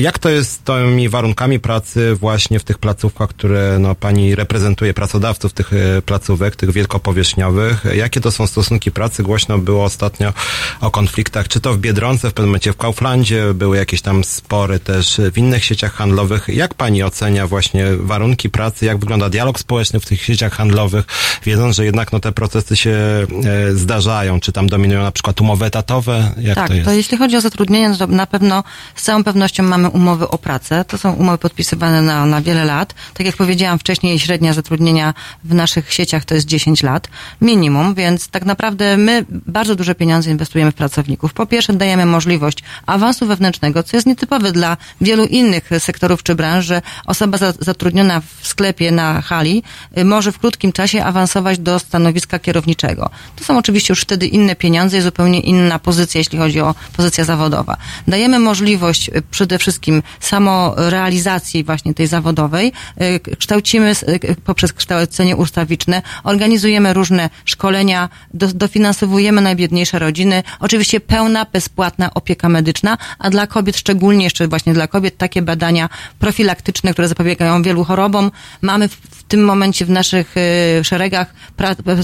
[0.00, 4.94] jak to jest z tymi warunkami pracy właśnie w tych placówkach, które no, pani reprezentuje,
[4.94, 5.70] pracodawców tych
[6.06, 7.84] placówek, tych wielkopowierzchniowych.
[7.94, 9.22] Jakie to są stosunki pracy?
[9.22, 10.32] Głośno było ostatnio
[10.80, 14.78] o konfliktach, czy to w Biedronce, w pewnym momencie w Kauflandzie, były jakieś tam spory
[14.78, 16.58] też w innych sieciach handlowych handlowych.
[16.58, 21.04] Jak pani ocenia właśnie warunki pracy, jak wygląda dialog społeczny w tych sieciach handlowych,
[21.44, 23.26] wiedząc, że jednak no, te procesy się e,
[23.74, 24.40] zdarzają?
[24.40, 26.32] Czy tam dominują na przykład umowy etatowe?
[26.38, 26.84] Jak tak, to, jest?
[26.84, 30.84] to jeśli chodzi o zatrudnienie, to na pewno z całą pewnością mamy umowy o pracę.
[30.84, 32.94] To są umowy podpisywane na, na wiele lat.
[33.14, 37.08] Tak jak powiedziałam wcześniej, średnia zatrudnienia w naszych sieciach to jest 10 lat
[37.40, 41.32] minimum, więc tak naprawdę my bardzo duże pieniądze inwestujemy w pracowników.
[41.32, 46.34] Po pierwsze dajemy możliwość awansu wewnętrznego, co jest nietypowe dla wielu innych sektorów sektorów czy
[46.34, 49.62] branż, że osoba zatrudniona w sklepie na hali
[49.98, 53.10] y, może w krótkim czasie awansować do stanowiska kierowniczego.
[53.36, 57.24] To są oczywiście już wtedy inne pieniądze i zupełnie inna pozycja, jeśli chodzi o pozycja
[57.24, 57.76] zawodowa.
[58.08, 62.72] Dajemy możliwość y, przede wszystkim samorealizacji właśnie tej zawodowej.
[63.02, 63.92] Y, kształcimy
[64.44, 70.42] poprzez kształcenie ustawiczne, organizujemy różne szkolenia, do, dofinansowujemy najbiedniejsze rodziny.
[70.60, 75.88] Oczywiście pełna, bezpłatna opieka medyczna, a dla kobiet, szczególnie jeszcze właśnie dla kobiet, takie badania
[76.18, 78.30] profilaktyczne, które zapobiegają wielu chorobom.
[78.62, 80.34] Mamy w tym momencie w naszych
[80.80, 81.34] y, szeregach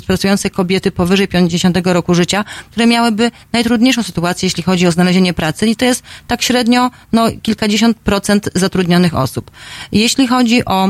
[0.07, 5.67] pracujące kobiety powyżej 50 roku życia, które miałyby najtrudniejszą sytuację, jeśli chodzi o znalezienie pracy
[5.67, 9.51] i to jest tak średnio no, kilkadziesiąt procent zatrudnionych osób.
[9.93, 10.89] Jeśli chodzi o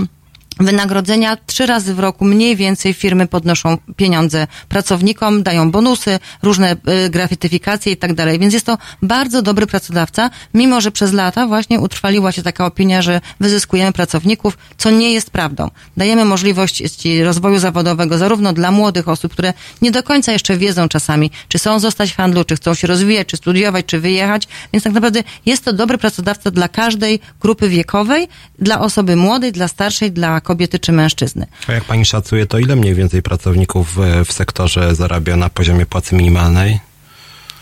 [0.61, 7.11] wynagrodzenia trzy razy w roku mniej więcej firmy podnoszą pieniądze pracownikom, dają bonusy, różne y,
[7.11, 8.39] grafityfikacje i tak dalej.
[8.39, 13.03] Więc jest to bardzo dobry pracodawca, mimo że przez lata właśnie utrwaliła się taka opinia,
[13.03, 15.71] że wyzyskujemy pracowników, co nie jest prawdą.
[15.97, 16.83] Dajemy możliwość
[17.25, 21.79] rozwoju zawodowego zarówno dla młodych osób, które nie do końca jeszcze wiedzą czasami, czy chcą
[21.79, 24.49] zostać w handlu, czy chcą się rozwijać, czy studiować, czy wyjechać.
[24.73, 29.69] Więc tak naprawdę jest to dobry pracodawca dla każdej grupy wiekowej, dla osoby młodej, dla
[29.69, 31.47] starszej, dla kobiety czy mężczyzny.
[31.69, 35.87] A jak pani szacuje, to ile mniej więcej pracowników w, w sektorze zarabia na poziomie
[35.87, 36.81] płacy minimalnej?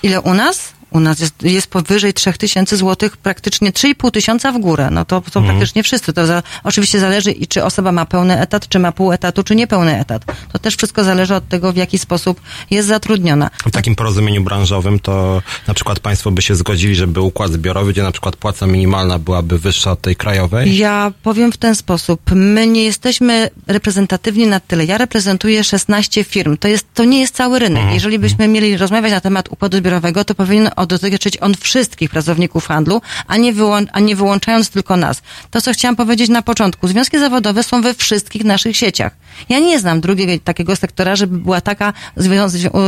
[0.02, 0.72] Ile u nas?
[0.92, 4.88] U nas jest, jest powyżej 3000 złotych, praktycznie 3,5 tysiąca w górę.
[4.90, 5.46] No to są mhm.
[5.46, 6.12] praktycznie wszyscy.
[6.12, 9.54] To za, oczywiście zależy i czy osoba ma pełny etat, czy ma pół etatu, czy
[9.54, 10.24] niepełny etat.
[10.52, 13.50] To też wszystko zależy od tego, w jaki sposób jest zatrudniona.
[13.66, 18.02] W takim porozumieniu branżowym to na przykład państwo by się zgodzili, żeby układ zbiorowy, gdzie
[18.02, 20.76] na przykład płaca minimalna byłaby wyższa od tej krajowej?
[20.76, 22.20] Ja powiem w ten sposób.
[22.34, 24.84] My nie jesteśmy reprezentatywni na tyle.
[24.84, 26.56] Ja reprezentuję 16 firm.
[26.56, 27.78] To, jest, to nie jest cały rynek.
[27.78, 27.94] Mhm.
[27.94, 33.00] Jeżeli byśmy mieli rozmawiać na temat układu zbiorowego, to powinien dotyczyć on wszystkich pracowników handlu,
[33.26, 33.52] a nie,
[33.92, 35.22] a nie wyłączając tylko nas.
[35.50, 36.88] To, co chciałam powiedzieć na początku.
[36.88, 39.12] Związki zawodowe są we wszystkich naszych sieciach.
[39.48, 41.92] Ja nie znam drugiego takiego sektora, żeby była taka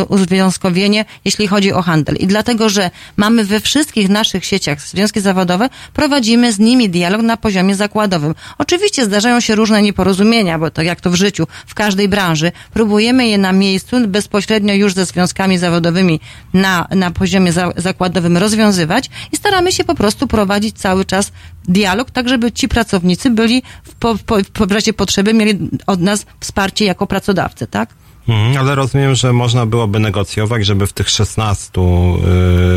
[0.09, 2.17] uzwiązkowienie, jeśli chodzi o handel.
[2.17, 7.37] I dlatego, że mamy we wszystkich naszych sieciach związki zawodowe, prowadzimy z nimi dialog na
[7.37, 8.35] poziomie zakładowym.
[8.59, 13.29] Oczywiście zdarzają się różne nieporozumienia, bo tak jak to w życiu, w każdej branży, próbujemy
[13.29, 16.21] je na miejscu bezpośrednio już ze związkami zawodowymi
[16.55, 21.33] na, na poziomie za, zakładowym rozwiązywać i staramy się po prostu prowadzić cały czas
[21.69, 26.27] dialog, tak żeby ci pracownicy byli w, po, po, w razie potrzeby mieli od nas
[26.41, 27.89] wsparcie jako pracodawcy, tak?
[28.29, 31.71] Mhm, ale rozumiem, że można byłoby negocjować, żeby w tych 16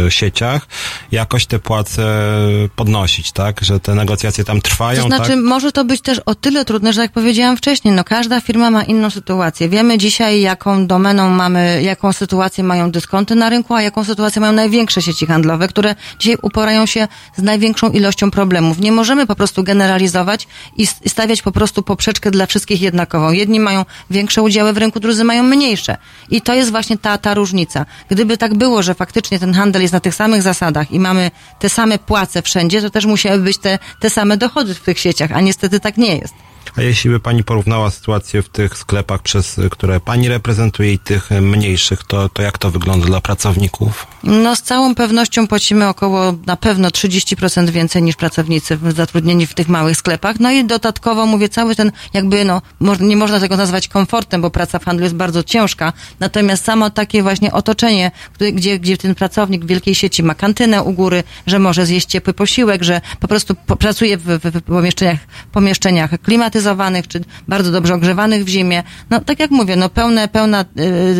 [0.07, 0.67] y, sieciach
[1.11, 2.31] jakoś te płace
[2.75, 3.61] podnosić, tak?
[3.61, 5.01] Że te negocjacje tam trwają.
[5.01, 5.43] To znaczy, tak?
[5.43, 8.83] może to być też o tyle trudne, że jak powiedziałam wcześniej, no każda firma ma
[8.83, 9.69] inną sytuację.
[9.69, 14.53] Wiemy dzisiaj, jaką domeną mamy, jaką sytuację mają dyskonty na rynku, a jaką sytuację mają
[14.53, 18.79] największe sieci handlowe, które dzisiaj uporają się z największą ilością problemów.
[18.79, 23.31] Nie możemy po prostu generalizować i stawiać po prostu poprzeczkę dla wszystkich jednakową.
[23.31, 25.97] Jedni mają większe udziały w rynku, drudzy mają mają mniejsze.
[26.29, 27.85] I to jest właśnie ta, ta różnica.
[28.09, 31.69] Gdyby tak było, że faktycznie ten handel jest na tych samych zasadach i mamy te
[31.69, 35.41] same płace wszędzie, to też musiały być te, te same dochody w tych sieciach, a
[35.41, 36.33] niestety tak nie jest.
[36.77, 41.29] A jeśli by Pani porównała sytuację w tych sklepach, przez które Pani reprezentuje i tych
[41.31, 44.07] mniejszych, to, to jak to wygląda dla pracowników?
[44.27, 49.69] No z całą pewnością płacimy około na pewno 30% więcej niż pracownicy zatrudnieni w tych
[49.69, 50.39] małych sklepach.
[50.39, 52.61] No i dodatkowo mówię, cały ten jakby, no
[52.99, 55.93] nie można tego nazwać komfortem, bo praca w handlu jest bardzo ciężka.
[56.19, 58.11] Natomiast samo takie właśnie otoczenie,
[58.53, 62.33] gdzie, gdzie ten pracownik w wielkiej sieci ma kantynę u góry, że może zjeść ciepły
[62.33, 65.19] posiłek, że po prostu pracuje w, w, pomieszczeniach,
[65.51, 68.83] pomieszczeniach klimatyzowanych, czy bardzo dobrze ogrzewanych w zimie.
[69.09, 70.65] No tak jak mówię, no pełne, pełna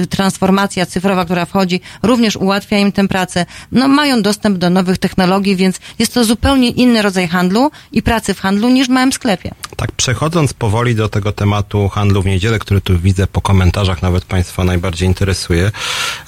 [0.02, 4.98] y, transformacja cyfrowa, która wchodzi, również ułatwia im tę pracę, no mają dostęp do nowych
[4.98, 9.14] technologii, więc jest to zupełnie inny rodzaj handlu i pracy w handlu niż w małym
[9.14, 9.52] sklepie.
[9.76, 14.26] Tak, przechodząc powoli do tego tematu handlu w niedzielę, który tu widzę po komentarzach, nawet
[14.26, 15.72] Państwa najbardziej interesuje.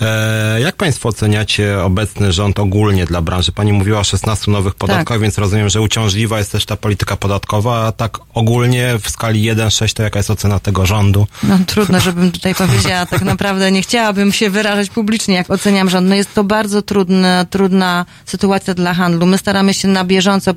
[0.02, 3.52] E, jak Państwo oceniacie obecny rząd ogólnie dla branży?
[3.52, 5.20] Pani mówiła o 16 nowych podatkach, Tak.
[5.22, 9.94] więc rozumiem, że uciążliwa jest też ta polityka podatkowa, a tak ogólnie w skali 1-6
[9.94, 11.28] to jaka jest ocena tego rządu?
[11.44, 13.06] No trudno, żebym tutaj powiedziała.
[13.06, 16.08] Tak naprawdę nie chciałabym się wyrażać publicznie, jak oceniam rząd.
[16.10, 19.26] No jest to bardzo trudna, trudna sytuacja dla handlu.
[19.26, 20.52] My staramy się na bieżąco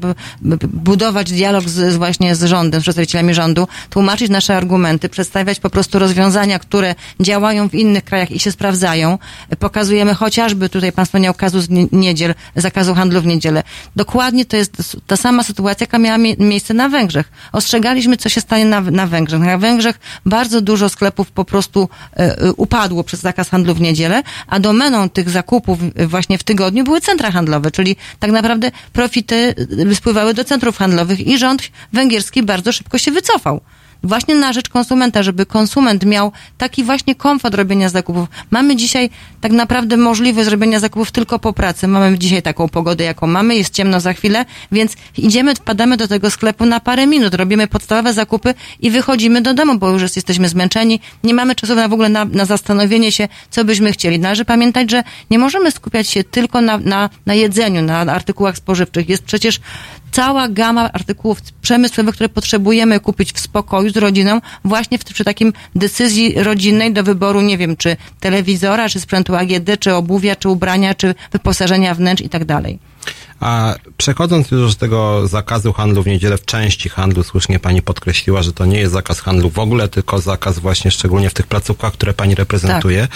[0.73, 5.99] budować dialog z, właśnie z rządem, z przedstawicielami rządu, tłumaczyć nasze argumenty, przedstawiać po prostu
[5.99, 9.19] rozwiązania, które działają w innych krajach i się sprawdzają.
[9.59, 13.63] Pokazujemy chociażby, tutaj pan wspomniał kazus nie- niedziel, zakazu handlu w niedzielę.
[13.97, 17.33] Dokładnie to jest ta sama sytuacja, jaka miała mie- miejsce na Węgrzech.
[17.53, 19.41] Ostrzegaliśmy, co się stanie na, na Węgrzech.
[19.41, 24.23] Na Węgrzech bardzo dużo sklepów po prostu e, e, upadło przez zakaz handlu w niedzielę,
[24.47, 29.55] a domeną tych zakupów właśnie w tygodniu były centra handlowe, czyli tak naprawdę profity
[29.95, 31.63] spływały do centrów handlowych i rząd
[31.93, 33.61] węgierski bardzo szybko się wycofał.
[34.03, 38.29] Właśnie na rzecz konsumenta, żeby konsument miał taki właśnie komfort robienia zakupów.
[38.51, 41.89] Mamy dzisiaj tak naprawdę możliwość zrobienia zakupów tylko po pracy.
[41.89, 46.31] Mamy dzisiaj taką pogodę, jaką mamy, jest ciemno za chwilę, więc idziemy, wpadamy do tego
[46.31, 50.49] sklepu na parę minut, robimy podstawowe zakupy i wychodzimy do domu, bo już jest, jesteśmy
[50.49, 54.19] zmęczeni, nie mamy czasu na w ogóle na, na zastanowienie się, co byśmy chcieli.
[54.19, 59.09] Należy pamiętać, że nie możemy skupiać się tylko na, na, na jedzeniu, na artykułach spożywczych.
[59.09, 59.61] Jest przecież
[60.13, 65.53] cała gama artykułów przemysłowych, które potrzebujemy kupić w spokoju z rodziną, właśnie w, przy takim
[65.75, 70.95] decyzji rodzinnej do wyboru, nie wiem, czy telewizora, czy sprzętu AGD, czy obuwia, czy ubrania,
[70.95, 72.79] czy wyposażenia wnętrz i tak dalej.
[73.43, 78.43] A przechodząc już do tego zakazu handlu w niedzielę, w części handlu, słusznie pani podkreśliła,
[78.43, 81.93] że to nie jest zakaz handlu w ogóle, tylko zakaz właśnie szczególnie w tych placówkach,
[81.93, 83.09] które pani reprezentuje.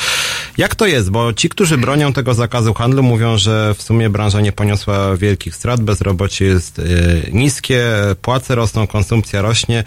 [0.59, 1.11] Jak to jest?
[1.11, 5.55] Bo ci, którzy bronią tego zakazu handlu, mówią, że w sumie branża nie poniosła wielkich
[5.55, 7.85] strat, bezrobocie jest y, niskie,
[8.23, 9.85] płace rosną, konsumpcja rośnie.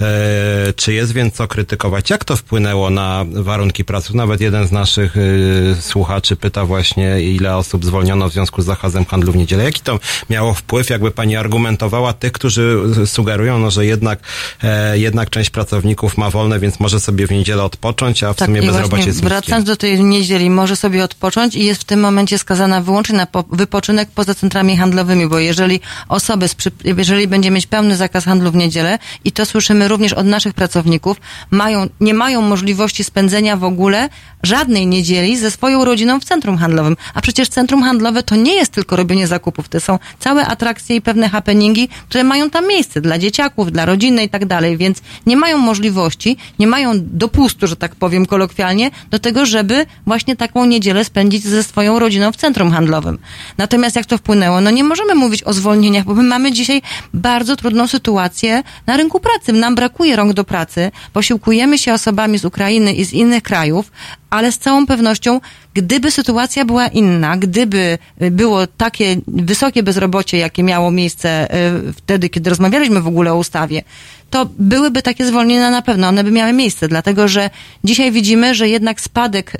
[0.00, 2.10] E, czy jest więc co krytykować?
[2.10, 4.16] Jak to wpłynęło na warunki pracy?
[4.16, 9.04] Nawet jeden z naszych y, słuchaczy pyta właśnie, ile osób zwolniono w związku z zakazem
[9.04, 9.41] handlu w niedzielę.
[9.50, 9.98] Jaki to
[10.30, 14.18] miało wpływ, jakby pani argumentowała tych, którzy sugerują, no, że jednak,
[14.62, 18.60] e, jednak część pracowników ma wolne, więc może sobie w niedzielę odpocząć, a w sumie
[18.60, 19.28] Tak, i bezrobocie jest niskie.
[19.28, 23.26] wracając do tej niedzieli, może sobie odpocząć i jest w tym momencie skazana wyłącznie na
[23.26, 28.50] po, wypoczynek poza centrami handlowymi, bo jeżeli osoby, z, jeżeli będzie mieć pełny zakaz handlu
[28.50, 31.16] w niedzielę i to słyszymy również od naszych pracowników,
[31.50, 34.08] mają, nie mają możliwości spędzenia w ogóle
[34.42, 36.96] żadnej niedzieli ze swoją rodziną w centrum handlowym.
[37.14, 41.00] A przecież centrum handlowe to nie jest tylko robienie zakupów, to są całe atrakcje i
[41.00, 45.36] pewne happeningi, które mają tam miejsce dla dzieciaków, dla rodziny i tak dalej, więc nie
[45.36, 51.04] mają możliwości, nie mają dopustu, że tak powiem kolokwialnie, do tego, żeby właśnie taką niedzielę
[51.04, 53.18] spędzić ze swoją rodziną w centrum handlowym.
[53.58, 54.60] Natomiast jak to wpłynęło?
[54.60, 56.82] No nie możemy mówić o zwolnieniach, bo my mamy dzisiaj
[57.14, 59.52] bardzo trudną sytuację na rynku pracy.
[59.52, 63.90] Nam brakuje rąk do pracy, posiłkujemy się osobami z Ukrainy i z innych krajów,
[64.32, 65.40] ale z całą pewnością,
[65.74, 71.54] gdyby sytuacja była inna, gdyby y, było takie wysokie bezrobocie, jakie miało miejsce
[71.88, 73.82] y, wtedy, kiedy rozmawialiśmy w ogóle o ustawie,
[74.30, 77.50] to byłyby takie zwolnienia na pewno, one by miały miejsce, dlatego że
[77.84, 79.52] dzisiaj widzimy, że jednak spadek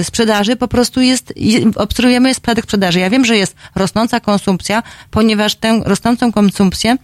[0.00, 1.34] y, sprzedaży po prostu jest,
[1.76, 2.98] obserwujemy spadek sprzedaży.
[2.98, 6.96] Ja wiem, że jest rosnąca konsumpcja, ponieważ tę rosnącą konsumpcję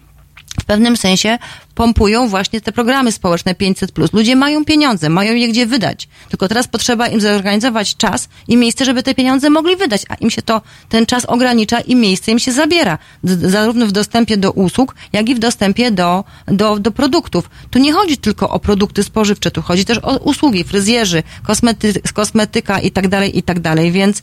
[0.60, 1.38] w pewnym sensie
[1.76, 4.12] pompują właśnie te programy społeczne 500+.
[4.12, 6.08] Ludzie mają pieniądze, mają je gdzie wydać.
[6.28, 10.30] Tylko teraz potrzeba im zorganizować czas i miejsce, żeby te pieniądze mogli wydać, a im
[10.30, 12.98] się to, ten czas ogranicza i miejsce im się zabiera.
[13.24, 17.50] Zarówno w dostępie do usług, jak i w dostępie do, do, do produktów.
[17.70, 22.80] Tu nie chodzi tylko o produkty spożywcze, tu chodzi też o usługi, fryzjerzy, kosmety, kosmetyka
[22.80, 23.92] i tak dalej, i tak dalej.
[23.92, 24.22] Więc y,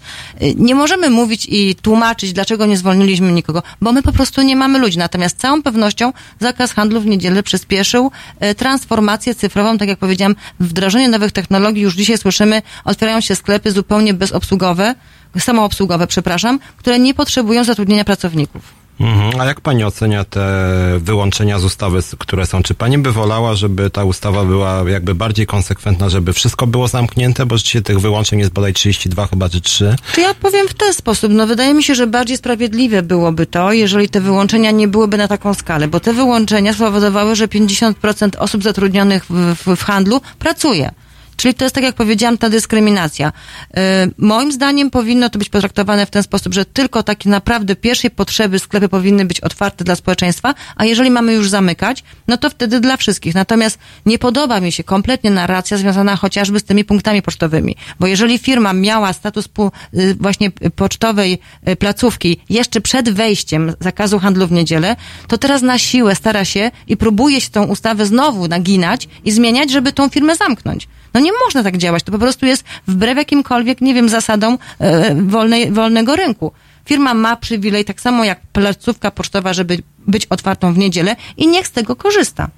[0.57, 4.79] nie możemy mówić i tłumaczyć, dlaczego nie zwolniliśmy nikogo, bo my po prostu nie mamy
[4.79, 4.97] ludzi.
[4.97, 10.35] Natomiast z całą pewnością zakaz handlu w niedzielę przyspieszył e, transformację cyfrową, tak jak powiedziałam,
[10.59, 11.83] wdrożenie nowych technologii.
[11.83, 14.95] Już dzisiaj słyszymy, otwierają się sklepy zupełnie bezobsługowe,
[15.39, 18.82] samoobsługowe, przepraszam, które nie potrzebują zatrudnienia pracowników.
[18.99, 19.41] Mhm.
[19.41, 20.69] A jak pani ocenia te
[20.99, 22.63] wyłączenia z ustawy, które są?
[22.63, 27.45] Czy pani by wolała, żeby ta ustawa była jakby bardziej konsekwentna, żeby wszystko było zamknięte,
[27.45, 29.95] bo rzeczywiście tych wyłączeń jest bodaj 32 chyba, czy 3?
[30.13, 31.31] Czy ja powiem w ten sposób?
[31.33, 35.27] No wydaje mi się, że bardziej sprawiedliwe byłoby to, jeżeli te wyłączenia nie byłyby na
[35.27, 40.91] taką skalę, bo te wyłączenia spowodowały, że 50% osób zatrudnionych w, w, w handlu pracuje.
[41.35, 43.31] Czyli to jest, tak jak powiedziałam, ta dyskryminacja.
[43.77, 43.81] Y,
[44.17, 48.59] moim zdaniem powinno to być potraktowane w ten sposób, że tylko takie naprawdę pierwszej potrzeby
[48.59, 52.97] sklepy powinny być otwarte dla społeczeństwa, a jeżeli mamy już zamykać, no to wtedy dla
[52.97, 53.35] wszystkich.
[53.35, 58.37] Natomiast nie podoba mi się kompletnie narracja związana chociażby z tymi punktami pocztowymi, bo jeżeli
[58.39, 59.45] firma miała status
[59.93, 64.95] y, właśnie pocztowej y, placówki jeszcze przed wejściem zakazu handlu w niedzielę,
[65.27, 69.71] to teraz na siłę stara się i próbuje się tą ustawę znowu naginać i zmieniać,
[69.71, 70.87] żeby tą firmę zamknąć.
[71.13, 72.03] No nie można tak działać.
[72.03, 76.51] To po prostu jest wbrew jakimkolwiek, nie wiem, zasadom e, wolnej, wolnego rynku.
[76.85, 81.67] Firma ma przywilej, tak samo jak placówka pocztowa, żeby być otwartą w niedzielę i niech
[81.67, 82.49] z tego korzysta.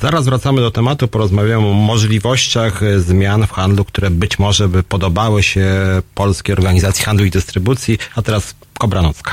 [0.00, 4.82] Zaraz wracamy do tematu, porozmawiamy o możliwościach e, zmian w handlu, które być może by
[4.82, 5.70] podobały się
[6.14, 9.32] Polskiej Organizacji Handlu i Dystrybucji, a teraz Kobranocka.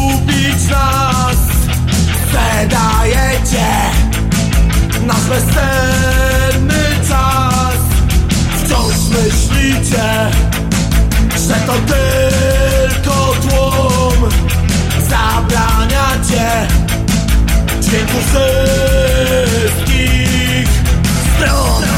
[0.71, 1.37] nas
[2.25, 3.69] Sprzedajecie
[5.07, 7.81] nasz bezcenny czas.
[8.63, 10.07] Wciąż myślicie,
[11.47, 14.29] że to tylko tłum
[15.09, 16.67] Zabraniacie
[17.81, 20.01] dźwięku wszystkich
[21.35, 21.90] stron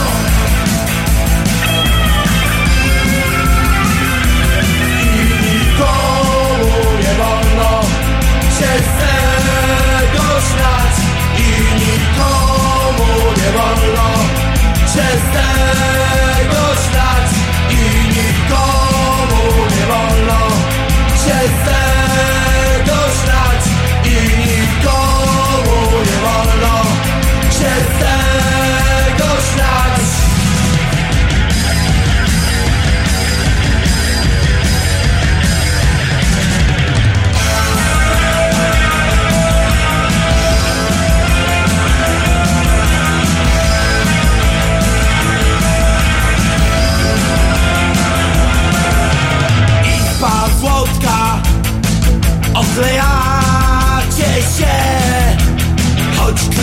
[14.94, 15.43] przez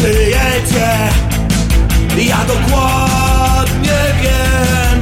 [0.01, 0.91] Choć kryjecie
[2.17, 5.01] Ja dokładnie wiem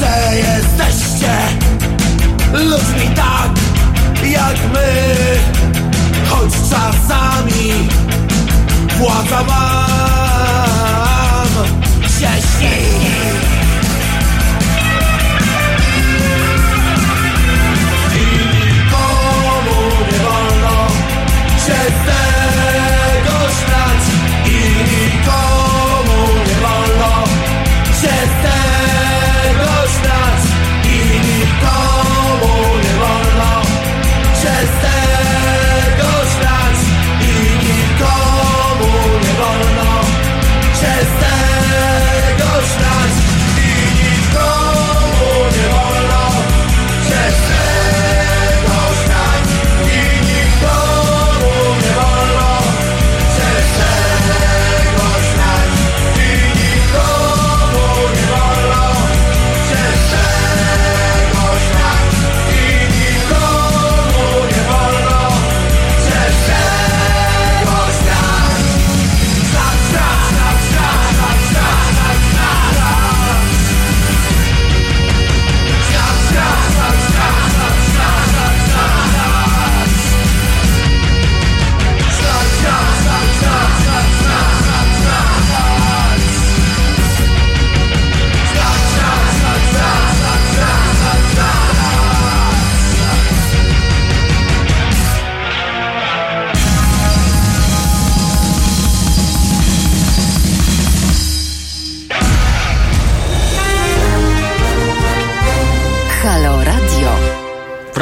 [0.00, 1.34] Że jesteście
[2.52, 3.50] Ludźmi tak
[4.30, 4.90] jak my.
[6.28, 7.88] Choć czasami
[8.98, 9.90] Władza wam
[12.20, 13.09] się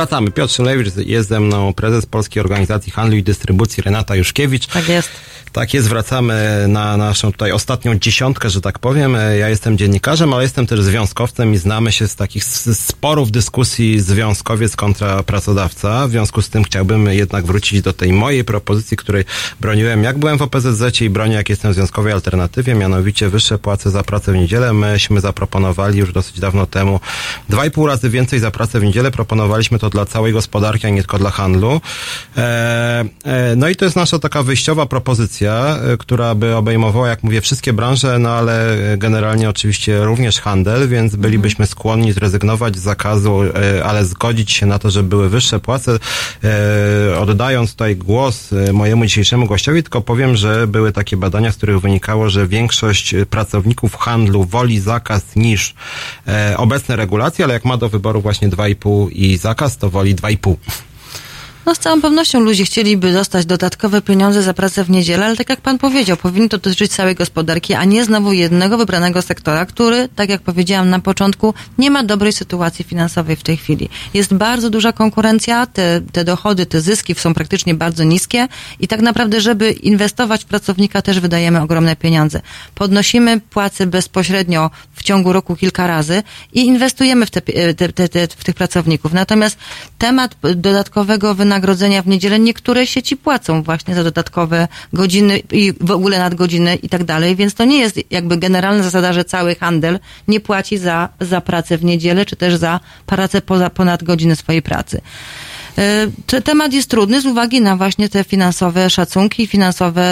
[0.09, 0.31] Wracamy.
[0.31, 4.67] Piotr Szymlewicz, jest ze mną prezes Polskiej Organizacji Handlu i Dystrybucji Renata Juszkiewicz.
[4.67, 5.11] Tak jest.
[5.59, 9.17] Tak jest, wracamy na naszą tutaj ostatnią dziesiątkę, że tak powiem.
[9.17, 14.01] E, Ja jestem dziennikarzem, ale jestem też związkowcem i znamy się z takich sporów dyskusji
[14.01, 16.09] związkowiec kontra pracodawca.
[16.09, 19.25] W związku z tym chciałbym jednak wrócić do tej mojej propozycji, której
[19.61, 23.91] broniłem jak byłem w OPZZ i bronię jak jestem w Związkowej Alternatywie, mianowicie wyższe płace
[23.91, 24.73] za pracę w niedzielę.
[24.73, 27.01] Myśmy zaproponowali już dosyć dawno temu
[27.49, 29.11] dwa i pół razy więcej za pracę w niedzielę.
[29.11, 31.81] Proponowaliśmy to dla całej gospodarki, a nie tylko dla handlu.
[32.37, 37.22] E, e, no i to jest nasza taka wyjściowa propozycja, e, która by obejmowała, jak
[37.22, 42.80] mówię, wszystkie branże, no ale e, generalnie oczywiście również handel, więc bylibyśmy skłonni zrezygnować z
[42.80, 45.99] zakazu, e, ale zgodzić się na to, żeby były wyższe płace.
[47.20, 52.30] Oddając tutaj głos mojemu dzisiejszemu gościowi, tylko powiem, że były takie badania, z których wynikało,
[52.30, 55.74] że większość pracowników handlu woli zakaz niż
[56.57, 60.55] obecne regulacje, ale jak ma do wyboru właśnie 2,5 i zakaz, to woli 2,5.
[61.67, 65.51] No z całą pewnością ludzie chcieliby dostać dodatkowe pieniądze za pracę w niedzielę, ale tak
[65.51, 70.09] jak pan powiedział, powinno to dotyczyć całej gospodarki, a nie znowu jednego wybranego sektora, który,
[70.17, 73.89] tak jak powiedziałam na początku, nie ma dobrej sytuacji finansowej w tej chwili.
[74.15, 78.49] Jest bardzo duża konkurencja, te, te dochody, te zyski są praktycznie bardzo niskie
[78.81, 82.41] i tak naprawdę, żeby inwestować w pracownika też wydajemy ogromne pieniądze.
[82.75, 87.43] Podnosimy płace bezpośrednio w ciągu roku kilka razy i inwestujemy w, te,
[87.75, 89.13] te, te, w tych pracowników.
[89.13, 89.59] Natomiast
[89.99, 91.58] temat dodatkowego wynagrodzenia
[92.03, 97.05] w niedzielę niektóre sieci płacą właśnie za dodatkowe godziny i w ogóle nadgodziny i tak
[97.05, 99.99] dalej, więc to nie jest jakby generalna zasada, że cały handel
[100.29, 104.63] nie płaci za, za pracę w niedzielę, czy też za pracę poza, ponad godziny swojej
[104.63, 105.01] pracy.
[105.79, 110.03] E, te- Temat jest trudny z uwagi na właśnie te finansowe szacunki, finansowe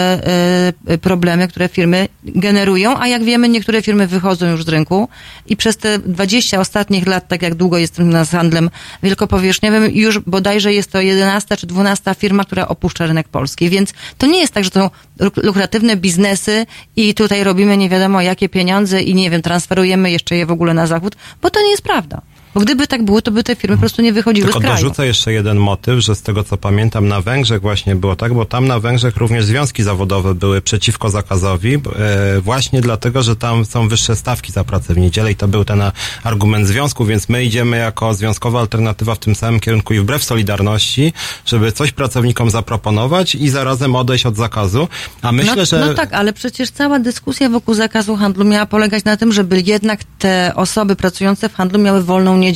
[0.87, 5.09] e, problemy, które firmy generują, a jak wiemy, niektóre firmy wychodzą już z rynku
[5.47, 8.69] i przez te 20 ostatnich lat, tak jak długo jestem z handlem
[9.03, 14.27] wielkopowierzchniowym, już bodajże jest to 11 czy 12 firma, która opuszcza rynek polski, więc to
[14.27, 16.65] nie jest tak, że to luk- lukratywne biznesy
[16.95, 20.73] i tutaj robimy nie wiadomo jakie pieniądze i nie wiem, transferujemy jeszcze je w ogóle
[20.73, 22.21] na zachód, bo to nie jest prawda.
[22.57, 24.75] Bo gdyby tak było, to by te firmy po prostu nie wychodziły Tylko z kraju.
[24.75, 28.45] dorzucę jeszcze jeden motyw, że z tego co pamiętam na Węgrzech właśnie było tak, bo
[28.45, 31.79] tam na Węgrzech również związki zawodowe były przeciwko zakazowi, e,
[32.41, 35.81] właśnie dlatego, że tam są wyższe stawki za pracę w niedzielę i to był ten
[36.23, 41.13] argument związku, więc my idziemy jako związkowa alternatywa w tym samym kierunku i wbrew Solidarności,
[41.45, 44.87] żeby coś pracownikom zaproponować i zarazem odejść od zakazu,
[45.21, 45.79] a myślę, no, że...
[45.79, 49.99] no tak, ale przecież cała dyskusja wokół zakazu handlu miała polegać na tym, żeby jednak
[50.19, 52.46] te osoby pracujące w handlu miały wolną niedzielę.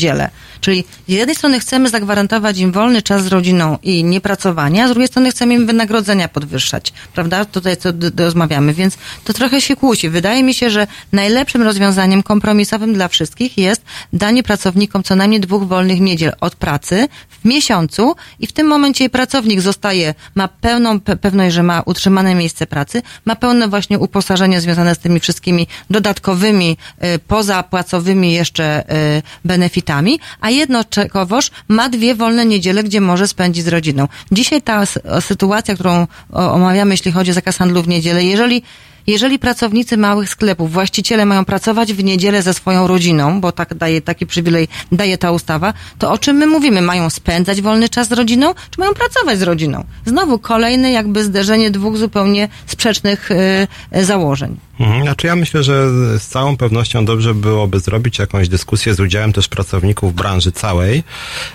[0.61, 4.89] Czyli z jednej strony chcemy zagwarantować im wolny czas z rodziną i niepracowanie, a z
[4.91, 6.93] drugiej strony chcemy im wynagrodzenia podwyższać.
[7.13, 7.45] Prawda?
[7.45, 10.09] Tutaj co rozmawiamy, więc to trochę się kłóci.
[10.09, 13.81] Wydaje mi się, że najlepszym rozwiązaniem kompromisowym dla wszystkich jest
[14.13, 17.07] danie pracownikom co najmniej dwóch wolnych niedziel od pracy
[17.45, 22.67] miesiącu i w tym momencie pracownik zostaje, ma pełną pe- pewność, że ma utrzymane miejsce
[22.67, 26.77] pracy, ma pełne właśnie uposażenie związane z tymi wszystkimi dodatkowymi,
[27.15, 28.83] y, pozapłacowymi jeszcze
[29.17, 34.07] y, benefitami, a jednoczekowoż ma dwie wolne niedziele, gdzie może spędzić z rodziną.
[34.31, 34.83] Dzisiaj ta
[35.19, 38.63] sytuacja, którą omawiamy, jeśli chodzi o zakaz handlu w niedzielę, jeżeli
[39.07, 44.01] jeżeli pracownicy małych sklepów, właściciele mają pracować w niedzielę ze swoją rodziną, bo tak daje
[44.01, 46.81] taki przywilej, daje ta ustawa, to o czym my mówimy?
[46.81, 49.83] Mają spędzać wolny czas z rodziną, czy mają pracować z rodziną?
[50.05, 54.57] Znowu kolejne jakby zderzenie dwóch zupełnie sprzecznych y, y, założeń.
[54.81, 55.03] Mhm.
[55.03, 59.47] Znaczy ja myślę, że z całą pewnością dobrze byłoby zrobić jakąś dyskusję z udziałem też
[59.47, 61.03] pracowników branży całej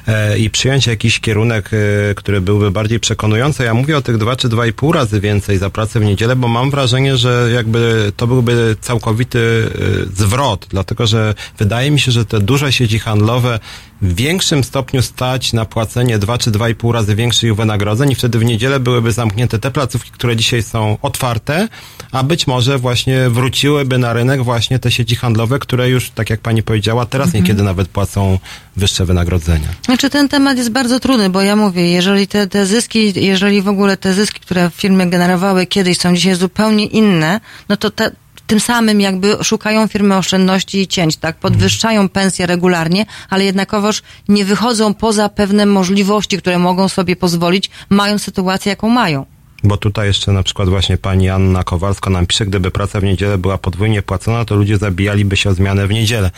[0.07, 3.65] e, i przyjąć jakiś kierunek, e, który byłby bardziej przekonujący.
[3.65, 6.37] Ja mówię o tych dwa czy dwa i pół razy więcej za pracę w niedzielę,
[6.37, 12.13] bo mam wrażenie, że jakby to byłby całkowity e, zwrot, dlatego że wydaje mi się,
[12.13, 13.59] że te duże sieci handlowe
[14.03, 18.15] w większym stopniu stać na płacenie dwa czy dwa i pół razy większych wynagrodzeń i
[18.15, 21.69] wtedy w niedzielę byłyby zamknięte te placówki, które dzisiaj są otwarte,
[22.13, 26.41] a być może właśnie wróciłyby na rynek właśnie te sieci handlowe, które już, tak jak
[26.41, 28.39] pani powiedziała, teraz niekiedy nawet płacą
[28.77, 29.69] wyższe wynagrodzenia.
[29.85, 33.69] Znaczy ten temat jest bardzo trudny, bo ja mówię, jeżeli te, te zyski, jeżeli w
[33.69, 38.11] ogóle te zyski, które firmy generowały kiedyś są dzisiaj zupełnie inne, no to te,
[38.47, 41.37] tym samym jakby szukają firmy oszczędności i cięć, tak?
[41.37, 48.23] Podwyższają pensje regularnie, ale jednakowoż nie wychodzą poza pewne możliwości, które mogą sobie pozwolić, mając
[48.23, 49.36] sytuację, jaką mają.
[49.63, 53.39] Bo tutaj jeszcze na przykład właśnie pani Anna Kowalska nam pisze, gdyby praca w niedzielę
[53.39, 56.31] była podwójnie płacona, to ludzie zabijaliby się o zmianę w niedzielę.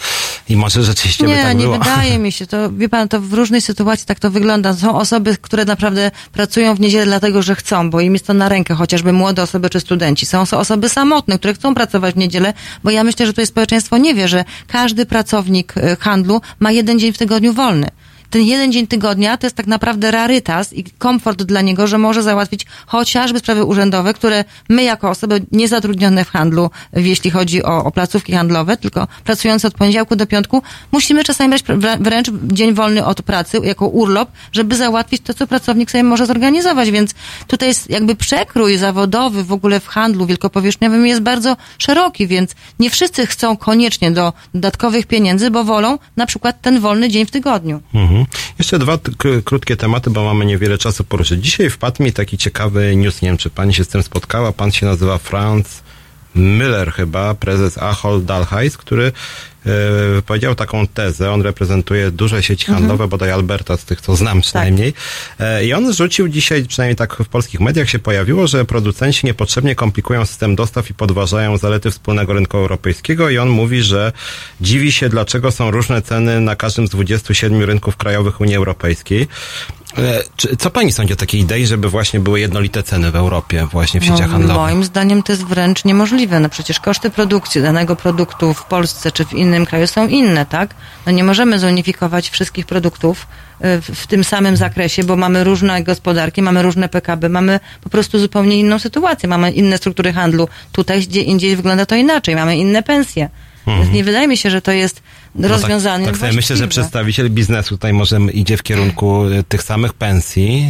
[0.49, 1.79] I może rzeczywiście by Nie, tak nie było.
[1.79, 2.47] wydaje mi się.
[2.47, 4.75] To, wie pan, to w różnej sytuacji tak to wygląda.
[4.75, 8.49] Są osoby, które naprawdę pracują w niedzielę dlatego, że chcą, bo im jest to na
[8.49, 10.27] rękę, chociażby młode osoby czy studenci.
[10.27, 12.55] Są so- osoby samotne, które chcą pracować w niedzielę,
[12.85, 16.99] bo ja myślę, że tutaj społeczeństwo nie wie, że każdy pracownik e, handlu ma jeden
[16.99, 17.89] dzień w tygodniu wolny.
[18.31, 22.23] Ten jeden dzień tygodnia to jest tak naprawdę rarytas i komfort dla niego, że może
[22.23, 27.91] załatwić chociażby sprawy urzędowe, które my jako osoby niezatrudnione w handlu, jeśli chodzi o, o
[27.91, 30.63] placówki handlowe, tylko pracujące od poniedziałku do piątku,
[30.93, 35.47] musimy czasami brać wrę- wręcz dzień wolny od pracy jako urlop, żeby załatwić to, co
[35.47, 37.15] pracownik sobie może zorganizować, więc
[37.47, 42.91] tutaj jest jakby przekrój zawodowy w ogóle w handlu wielkopowierzchniowym jest bardzo szeroki, więc nie
[42.91, 47.81] wszyscy chcą koniecznie do dodatkowych pieniędzy, bo wolą na przykład ten wolny dzień w tygodniu.
[47.95, 48.18] Mhm.
[48.59, 48.99] Jeszcze dwa
[49.45, 51.45] krótkie tematy, bo mamy niewiele czasu poruszyć.
[51.45, 54.73] Dzisiaj wpadł mi taki ciekawy news, nie wiem czy pani się z tym spotkała, pan
[54.73, 55.83] się nazywa Franz
[56.37, 59.13] Müller chyba, prezes Ahold Dalhais, który
[59.67, 59.71] e,
[60.15, 64.95] wypowiedział taką tezę, on reprezentuje duże sieci handlowe, bodaj Alberta z tych, co znam przynajmniej.
[65.41, 69.75] E, I on rzucił dzisiaj, przynajmniej tak w polskich mediach się pojawiło, że producenci niepotrzebnie
[69.75, 74.13] komplikują system dostaw i podważają zalety wspólnego rynku europejskiego i on mówi, że
[74.61, 79.29] dziwi się, dlaczego są różne ceny na każdym z 27 rynków krajowych Unii Europejskiej.
[79.99, 83.67] E, Czy, co pani sądzi o takiej idei, żeby właśnie były jednolite ceny w Europie,
[83.73, 84.57] właśnie w sieciach No, handlowych?
[84.63, 86.41] moim zdaniem to jest wręcz niemożliwe.
[86.41, 90.75] No przecież koszty produkcji danego produktu w Polsce czy w innym kraju są inne, tak?
[91.07, 93.27] No nie możemy zunifikować wszystkich produktów
[93.65, 97.91] y, w, w tym samym zakresie, bo mamy różne gospodarki, mamy różne PKB, mamy po
[97.91, 100.49] prostu zupełnie inną sytuację, mamy inne struktury handlu.
[100.73, 103.31] Tutaj gdzie indziej wygląda to inaczej, mamy inne pensje.
[103.67, 105.03] Więc nie wydaje mi się, że to jest
[105.35, 105.71] No tak,
[106.05, 106.69] tak sobie myślę, że właściwe.
[106.69, 110.67] przedstawiciel biznesu tutaj może idzie w kierunku e, tych samych pensji,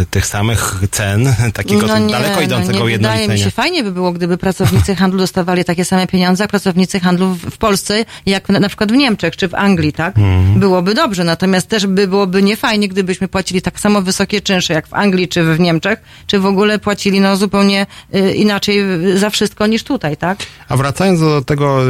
[0.00, 4.12] e, tych samych cen, takiego daleko idącego no nie wydaje mi się, fajnie by było,
[4.12, 8.68] gdyby pracownicy handlu dostawali takie same pieniądze, jak pracownicy handlu w, Polsce, jak na, na
[8.68, 10.18] przykład w Niemczech czy w Anglii, tak?
[10.18, 10.60] Mhm.
[10.60, 14.94] Byłoby dobrze, natomiast też by byłoby niefajnie, gdybyśmy płacili tak samo wysokie czynsze jak w
[14.94, 19.66] Anglii czy w Niemczech, czy w ogóle płacili no zupełnie y, inaczej y, za wszystko
[19.66, 20.38] niż tutaj, tak?
[20.68, 21.82] A wracając do tego,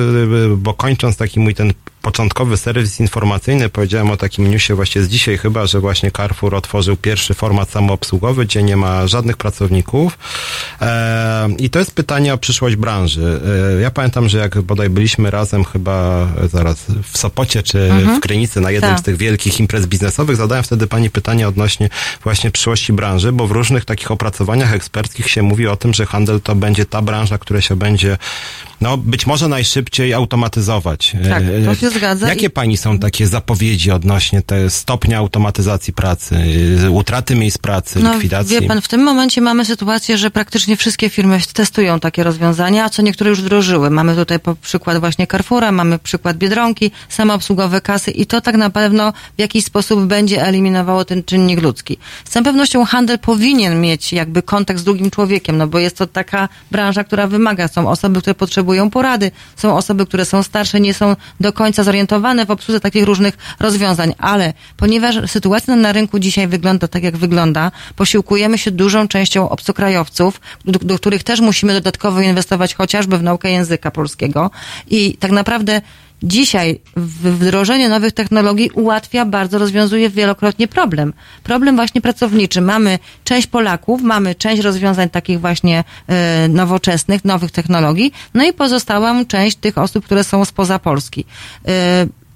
[0.52, 1.72] y, bo kończąc taki mój ten
[2.08, 6.96] początkowy serwis informacyjny, powiedziałem o takim newsie właśnie z dzisiaj chyba, że właśnie Carrefour otworzył
[6.96, 10.18] pierwszy format samoobsługowy, gdzie nie ma żadnych pracowników.
[10.80, 13.40] E, I to jest pytanie o przyszłość branży.
[13.78, 18.20] E, ja pamiętam, że jak bodaj byliśmy razem chyba e, zaraz w Sopocie czy w
[18.20, 19.00] Krynicy na jednym Tak.
[19.00, 21.88] z tych wielkich imprez biznesowych, zadałem wtedy pani pytanie odnośnie
[22.24, 26.40] właśnie przyszłości branży, bo w różnych takich opracowaniach eksperckich się mówi o tym, że handel
[26.40, 28.18] to będzie ta branża, która się będzie
[28.80, 31.12] no, być może najszybciej automatyzować.
[31.28, 36.36] Tak, to się zgadza Jakie i- pani są takie zapowiedzi odnośnie te stopnia automatyzacji pracy,
[36.86, 38.54] e, utraty miejsc pracy, likwidacji?
[38.54, 42.84] No, Wie pan, w tym momencie mamy sytuację, że praktycznie wszystkie firmy testują takie rozwiązania,
[42.84, 43.90] a co niektóre już wdrożyły.
[43.90, 49.12] Mamy tutaj przykład właśnie Carrefoura, mamy przykład Biedronki, samoobsługowe kasy i to tak na pewno
[49.36, 51.98] w jakiś sposób będzie eliminowało ten czynnik ludzki.
[52.24, 56.06] Z całą pewnością handel powinien mieć jakby kontakt z drugim człowiekiem, no bo jest to
[56.06, 57.68] taka branża, która wymaga.
[57.68, 62.46] Są osoby, które potrzebują porady, są osoby, które są starsze, nie są do końca zorientowane
[62.46, 67.70] w obsłudze takich różnych rozwiązań, ale ponieważ sytuacja na rynku dzisiaj wygląda tak, jak wygląda,
[67.96, 73.50] posiłkujemy się dużą częścią obcokrajowców, do, do których też musimy dodatkowo inwestować chociażby w naukę
[73.50, 74.50] języka polskiego.
[74.90, 75.80] I tak naprawdę
[76.22, 81.12] Dzisiaj wdrożenie nowych technologii ułatwia, bardzo rozwiązuje wielokrotnie problem.
[81.42, 82.60] Problem właśnie pracowniczy.
[82.60, 89.26] Mamy część Polaków, mamy część rozwiązań takich właśnie e, nowoczesnych, nowych technologii, no i pozostałą
[89.26, 91.24] część tych osób, które są spoza Polski.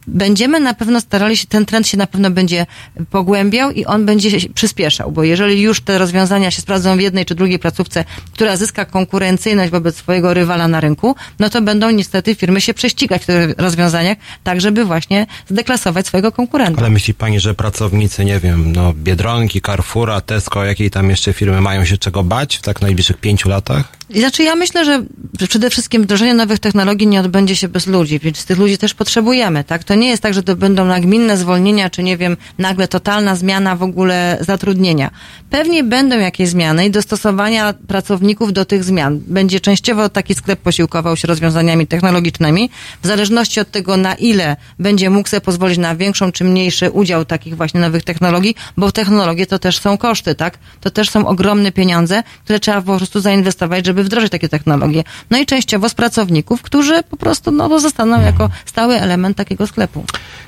[0.07, 2.67] Będziemy na pewno starali się, ten trend się na pewno będzie
[3.11, 7.25] pogłębiał i on będzie się przyspieszał, bo jeżeli już te rozwiązania się sprawdzą w jednej
[7.25, 12.35] czy drugiej placówce, która zyska konkurencyjność wobec swojego rywala na rynku, no to będą niestety
[12.35, 16.81] firmy się prześcigać w tych rozwiązaniach, tak żeby właśnie zdeklasować swojego konkurenta.
[16.81, 21.61] Ale myśli pani, że pracownicy, nie wiem, no Biedronki, Carrefoura, Tesco, jakiej tam jeszcze firmy
[21.61, 24.02] mają się czego bać w tak najbliższych pięciu latach?
[24.15, 25.03] Znaczy ja myślę, że
[25.49, 29.65] przede wszystkim wdrożenie nowych technologii nie odbędzie się bez ludzi, więc tych ludzi też potrzebujemy,
[29.65, 29.85] tak?
[29.85, 33.77] To nie jest tak, że to będą nagminne zwolnienia, czy nie wiem, nagle totalna zmiana
[33.77, 35.11] w ogóle zatrudnienia.
[35.51, 39.21] Pewnie będą jakieś zmiany i dostosowania pracowników do tych zmian.
[39.27, 42.71] Będzie częściowo taki sklep posiłkował się rozwiązaniami technologicznymi,
[43.03, 47.25] w zależności od tego, na ile będzie mógł sobie pozwolić na większą czy mniejszy udział
[47.25, 50.59] takich właśnie nowych technologii, bo technologie to też są koszty, tak?
[50.81, 55.05] To też są ogromne pieniądze, które trzeba po prostu zainwestować, żeby wdrożyć takie technologie.
[55.31, 60.05] No i częściowo z pracowników, którzy po prostu no, pozostaną jako stały element takiego sklepu.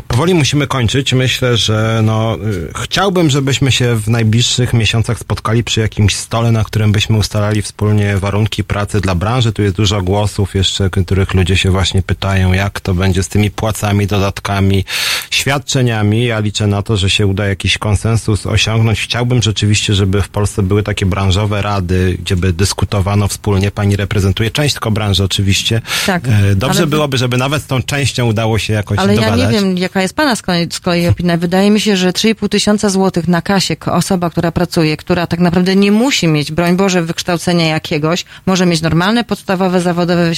[0.08, 1.12] Powoli musimy kończyć.
[1.12, 6.64] Myślę, że no, y, chciałbym, żebyśmy się w najbliższych miesiącach spotkali przy jakimś stole, na
[6.64, 9.52] którym byśmy ustalali wspólnie warunki pracy dla branży.
[9.52, 13.50] Tu jest dużo głosów jeszcze, których ludzie się właśnie pytają, jak to będzie z tymi
[13.50, 14.84] płacami, dodatkami,
[15.30, 16.24] świadczeniami.
[16.24, 19.00] Ja liczę na to, że się uda jakiś konsensus osiągnąć.
[19.00, 23.70] Chciałbym rzeczywiście, żeby w Polsce były takie branżowe rady, gdzie by dyskutowano wspólnie wspólnie.
[23.70, 25.80] Pani reprezentuje część tylko branży oczywiście.
[26.06, 29.52] Tak, E, Dobrze ale- byłoby, żeby nawet tą częścią udało się jakoś Ale ja dogadać.
[29.52, 31.36] nie wiem, jaka jest pana z kolei, z kolei opinia.
[31.36, 35.76] Wydaje mi się, że 3,5 tysiąca złotych na kasie osoba, która pracuje, która tak naprawdę
[35.76, 40.30] nie musi mieć, broń Boże, wykształcenia jakiegoś, może mieć normalne, podstawowe, zawodowe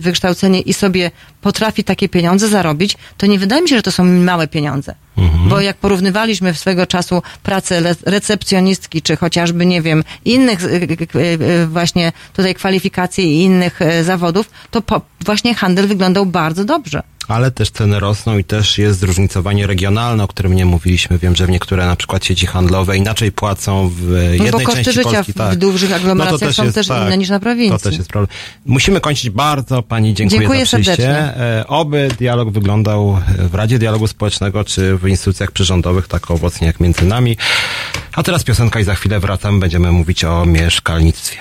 [0.00, 4.04] wykształcenie i sobie potrafi takie pieniądze zarobić, to nie wydaje mi się, że to są
[4.04, 4.94] małe pieniądze.
[5.48, 11.66] Bo jak porównywaliśmy swego czasu pracę recepcjonistki, czy chociażby, nie wiem, innych y, y, y,
[11.66, 17.02] właśnie tutaj kwalifikacji i innych zawodów, to po, właśnie handel wyglądał bardzo dobrze.
[17.28, 21.18] Ale też ceny rosną i też jest zróżnicowanie regionalne, o którym nie mówiliśmy.
[21.18, 24.00] Wiem, że w niektóre na przykład sieci handlowe inaczej płacą w
[24.32, 25.32] jednej No bo koszty części życia Polski.
[25.32, 25.54] w- tak.
[25.54, 27.78] w dużych aglomeracjach to są też inne niż na prowincji.
[27.78, 28.28] To też jest problem.
[28.66, 29.30] Musimy kończyć.
[29.30, 30.96] Bardzo Pani dziękuję, Dziękuję za przyjście.
[30.96, 31.36] serdecznie.
[31.42, 36.80] E, Oby dialog wyglądał w Radzie Dialogu Społecznego czy w instytucjach przyrządowych tak owocnie jak
[36.80, 37.36] między nami.
[38.12, 39.58] A teraz piosenka i za chwilę wracamy.
[39.60, 41.38] Będziemy mówić o mieszkalnictwie.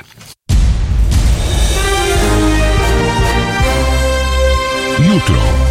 [5.13, 5.70] Jutro.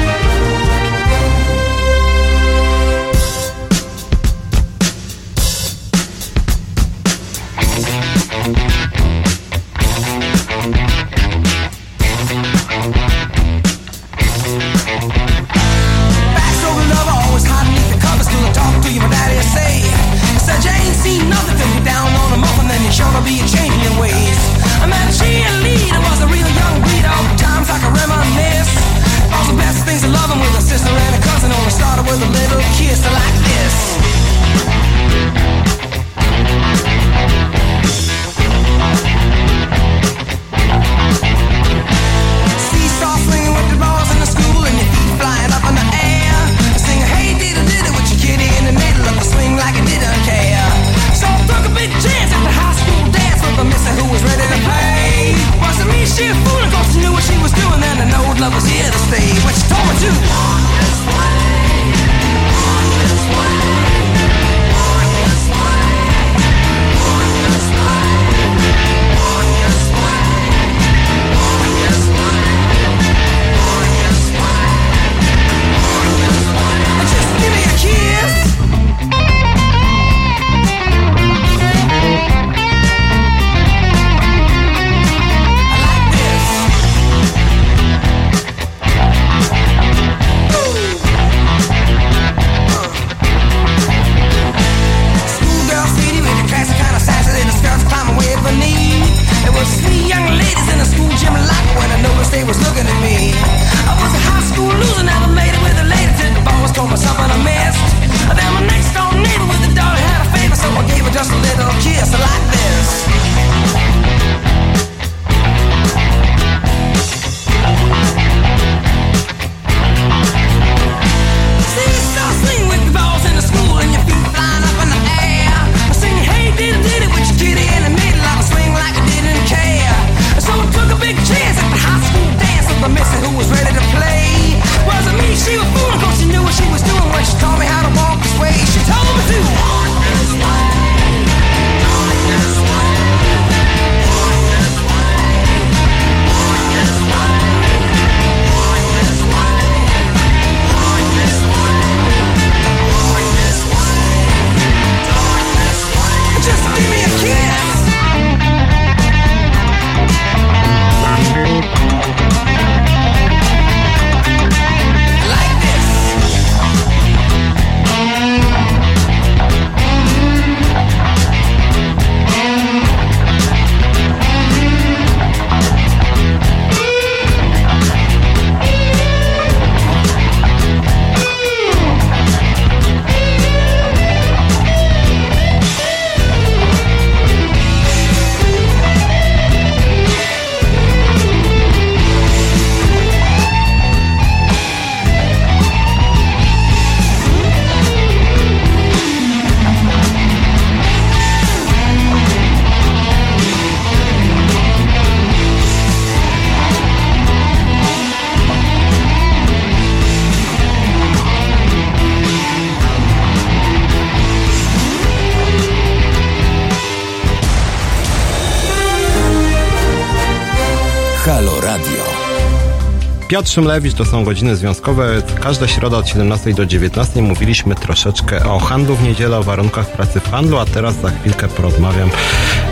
[223.31, 225.21] Piotr Szymlewicz, to są godziny związkowe.
[225.41, 230.19] Każda środa od 17 do 19 mówiliśmy troszeczkę o handlu w niedzielę, o warunkach pracy
[230.19, 232.09] w handlu, a teraz za chwilkę porozmawiam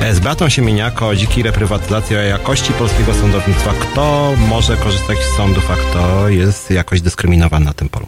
[0.02, 3.74] e, z Beatą Siemieniako o dzikiej reprywatyzacji, o jakości polskiego sądownictwa.
[3.80, 8.08] Kto może korzystać z sądów, a kto jest jakoś dyskryminowany na tym polu.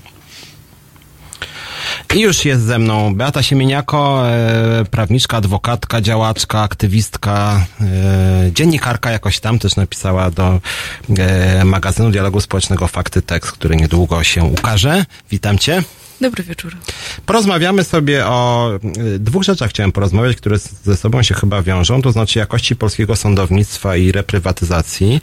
[2.16, 9.39] I już jest ze mną Beata Siemieniako, e, prawniczka, adwokatka, działaczka, aktywistka, e, dziennikarka jakoś
[9.39, 10.59] tam też napisała do
[11.18, 15.05] e, magazynu dialogu społecznego Fakty Tekst, który niedługo się ukaże.
[15.30, 15.84] Witam cię.
[16.22, 16.76] Dobry wieczór.
[17.26, 18.72] Porozmawiamy sobie o
[19.15, 23.15] y, dwóch rzeczach chciałem porozmawiać, które ze sobą się chyba wiążą, to znaczy jakości polskiego
[23.15, 25.22] sądownictwa i reprywatyzacji.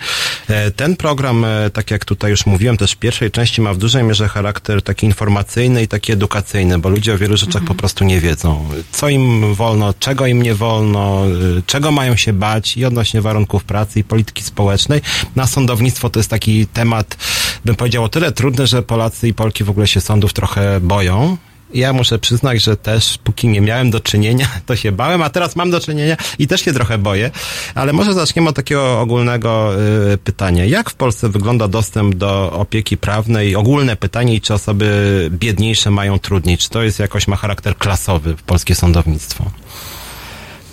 [0.48, 3.78] E, Ten program, e, tak jak tutaj już mówiłem, też w pierwszej części ma w
[3.78, 8.04] dużej mierze charakter taki informacyjny i taki edukacyjny, bo ludzie o wielu rzeczach po prostu
[8.04, 8.68] nie wiedzą.
[8.92, 11.24] Co im wolno, czego im nie wolno,
[11.58, 15.00] y, czego mają się bać i odnośnie warunków pracy i polityki społecznej.
[15.36, 17.16] Na sądownictwo to jest taki temat,
[17.64, 21.36] bym powiedział, o tyle trudny, że Polacy i Polki w ogóle się sądów trochę boją.
[21.74, 25.56] Ja muszę przyznać, że też póki nie miałem do czynienia, to się bałem, a teraz
[25.56, 27.30] mam do czynienia i też się trochę boję.
[27.74, 29.72] Ale może zaczniemy od takiego ogólnego
[30.12, 30.64] y, pytania.
[30.64, 33.56] Jak w Polsce wygląda dostęp do opieki prawnej?
[33.56, 36.58] Ogólne pytanie czy osoby biedniejsze mają trudniej?
[36.58, 39.50] Czy to jest jakoś ma charakter klasowy w polskie sądownictwo?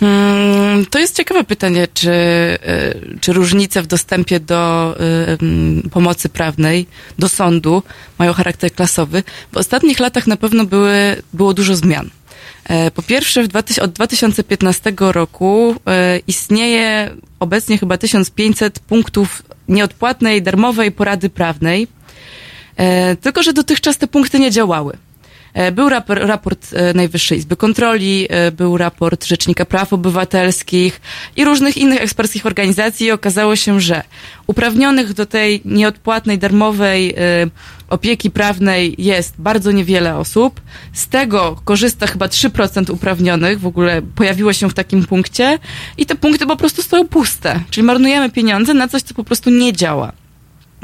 [0.10, 6.30] Mm, To jest ciekawe pytanie, czy, y, czy różnice w dostępie do y, mm, pomocy
[6.30, 6.88] prawnej,
[7.20, 7.84] do sądu
[8.20, 9.24] mają charakter klasowy.
[9.51, 12.10] W ostatnich latach na pewno były, było dużo zmian.
[12.70, 20.41] E, Po pierwsze, w 2000, od 2015 roku e, istnieje obecnie chyba 1500 punktów nieodpłatnej,
[20.41, 21.88] darmowej porady prawnej,
[22.78, 24.97] E, tylko że dotychczas te punkty nie działały.
[25.56, 31.01] E, Był rapor, raport e, Najwyższej Izby Kontroli, e, był raport Rzecznika Praw Obywatelskich
[31.36, 34.03] i różnych innych eksperckich organizacji i okazało się, że
[34.47, 37.16] uprawnionych do tej nieodpłatnej, darmowej
[37.89, 40.62] opieki prawnej jest bardzo niewiele osób.
[40.93, 45.60] Z tego korzysta chyba 3% uprawnionych, w ogóle pojawiło się w takim punkcie
[45.97, 47.60] i te punkty po prostu stoją puste.
[47.70, 50.24] Czyli marnujemy pieniądze na coś, co po prostu nie działa.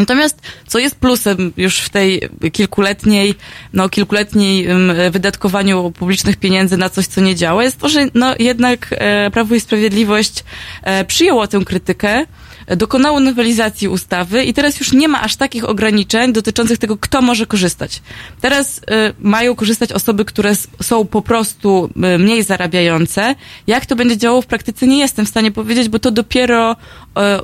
[0.01, 3.35] Natomiast co jest plusem już w tej kilkuletniej,
[3.73, 4.67] no kilkuletniej
[5.11, 9.55] wydatkowaniu publicznych pieniędzy na coś, co nie działa, jest to, że no jednak e, Prawo
[9.55, 10.43] i Sprawiedliwość
[10.83, 12.25] e, przyjęło tę krytykę,
[12.67, 17.45] dokonało nowelizacji ustawy i teraz już nie ma aż takich ograniczeń dotyczących tego, kto może
[17.45, 18.01] korzystać.
[18.41, 23.35] Teraz e, mają korzystać osoby, które są po prostu e, mniej zarabiające.
[23.67, 26.75] Jak to będzie działało w praktyce, nie jestem w stanie powiedzieć, bo to dopiero e,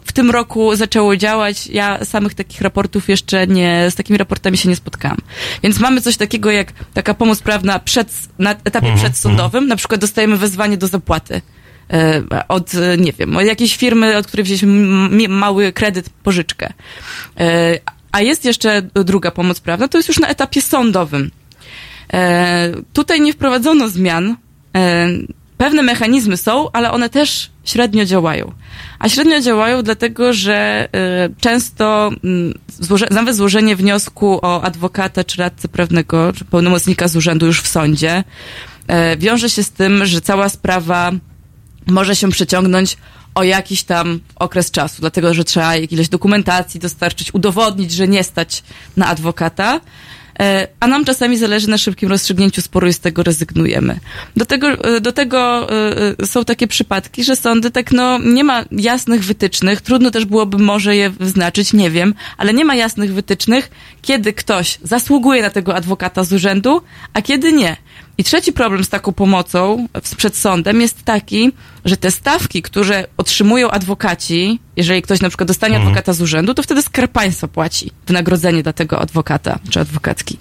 [0.05, 1.67] w tym roku zaczęło działać.
[1.67, 5.17] Ja samych takich raportów jeszcze nie, z takimi raportami się nie spotkałam.
[5.63, 9.67] Więc mamy coś takiego jak taka pomoc prawna przed, na etapie przedsądowym.
[9.67, 11.41] Na przykład dostajemy wezwanie do zapłaty
[12.47, 16.73] od, e, nie wiem, od jakiejś firmy, od której wzięliśmy mały kredyt, pożyczkę.
[17.39, 17.79] E,
[18.11, 21.31] A jest jeszcze druga pomoc prawna, to jest już na etapie sądowym.
[22.13, 24.35] E, Tutaj nie wprowadzono zmian.
[24.75, 25.07] E,
[25.57, 28.51] Pewne mechanizmy są, ale one też średnio działają.
[28.99, 32.11] A średnio działają dlatego, że e, często
[32.79, 37.67] złoże, nawet złożenie wniosku o adwokata czy radcę prawnego, czy pełnomocnika z urzędu już w
[37.67, 38.23] sądzie,
[38.87, 41.11] e, wiąże się z tym, że cała sprawa
[41.87, 42.97] może się przeciągnąć
[43.35, 48.63] o jakiś tam okres czasu, dlatego że trzeba jakiejś dokumentacji dostarczyć, udowodnić, że nie stać
[48.97, 49.79] na adwokata.
[50.39, 53.99] E, A nam czasami zależy na szybkim rozstrzygnięciu sporu i z tego rezygnujemy.
[54.35, 55.67] Do tego, e, do tego
[56.21, 60.57] e, są takie przypadki, że sądy tak no nie ma jasnych wytycznych, trudno też byłoby
[60.57, 63.71] może je wyznaczyć, nie wiem, ale nie ma jasnych wytycznych,
[64.01, 66.81] kiedy ktoś zasługuje na tego adwokata z urzędu,
[67.13, 67.77] a kiedy nie.
[68.17, 69.87] I trzeci problem z taką pomocą
[70.17, 71.51] przed sądem jest taki,
[71.85, 76.63] że te stawki, które otrzymują adwokaci, jeżeli ktoś na przykład dostanie adwokata z urzędu, to
[76.63, 80.37] wtedy skarb państwa płaci wynagrodzenie dla tego adwokata czy adwokatki.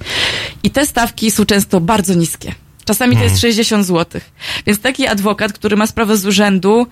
[0.63, 2.55] I te stawki są często bardzo niskie.
[2.85, 4.21] Czasami to jest 60 zł.
[4.67, 6.87] Więc taki adwokat, który ma sprawę z urzędu,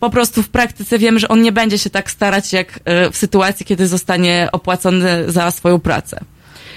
[0.00, 3.16] po prostu w praktyce wiemy, że on nie będzie się tak starać jak e, w
[3.16, 6.20] sytuacji, kiedy zostanie opłacony za swoją pracę.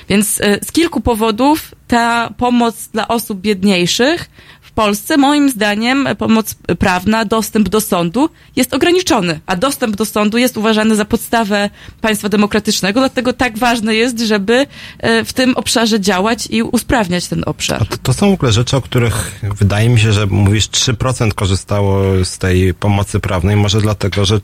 [0.09, 4.29] Więc e, z kilku powodów ta pomoc dla osób biedniejszych
[4.71, 10.37] w Polsce, moim zdaniem, pomoc prawna, dostęp do sądu jest ograniczony, a dostęp do sądu
[10.37, 11.69] jest uważany za podstawę
[12.01, 14.67] państwa demokratycznego, dlatego tak ważne jest, żeby
[14.99, 17.87] e, w tym obszarze działać i usprawniać ten obszar.
[17.87, 22.03] To, to są w ogóle rzeczy, o których wydaje mi się, że mówisz 3% korzystało
[22.25, 24.39] z tej pomocy prawnej, może dlatego, że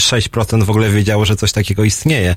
[0.00, 2.36] 6% w ogóle wiedziało, że coś takiego istnieje.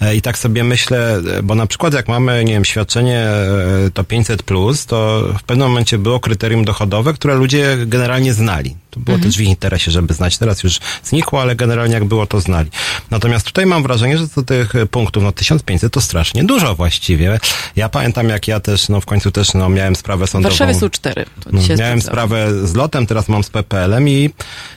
[0.00, 4.04] E, I tak sobie myślę, bo na przykład jak mamy, nie wiem, świadczenie e, to
[4.04, 8.76] 500 plus, to w pewnym momencie było kryterium dochodowe, które ludzie generalnie znali.
[8.96, 10.38] To było też w ich interesie, żeby znać.
[10.38, 12.70] Teraz już znikło, ale generalnie jak było, to znali.
[13.10, 17.40] Natomiast tutaj mam wrażenie, że to tych punktów, no 1500 to strasznie dużo właściwie.
[17.76, 20.50] Ja pamiętam, jak ja też, no w końcu też, no miałem sprawę sądową.
[20.50, 21.24] Warszawie są cztery.
[21.46, 22.00] No, miałem sprawdzałam.
[22.00, 24.30] sprawę z lotem, teraz mam z PPL-em i,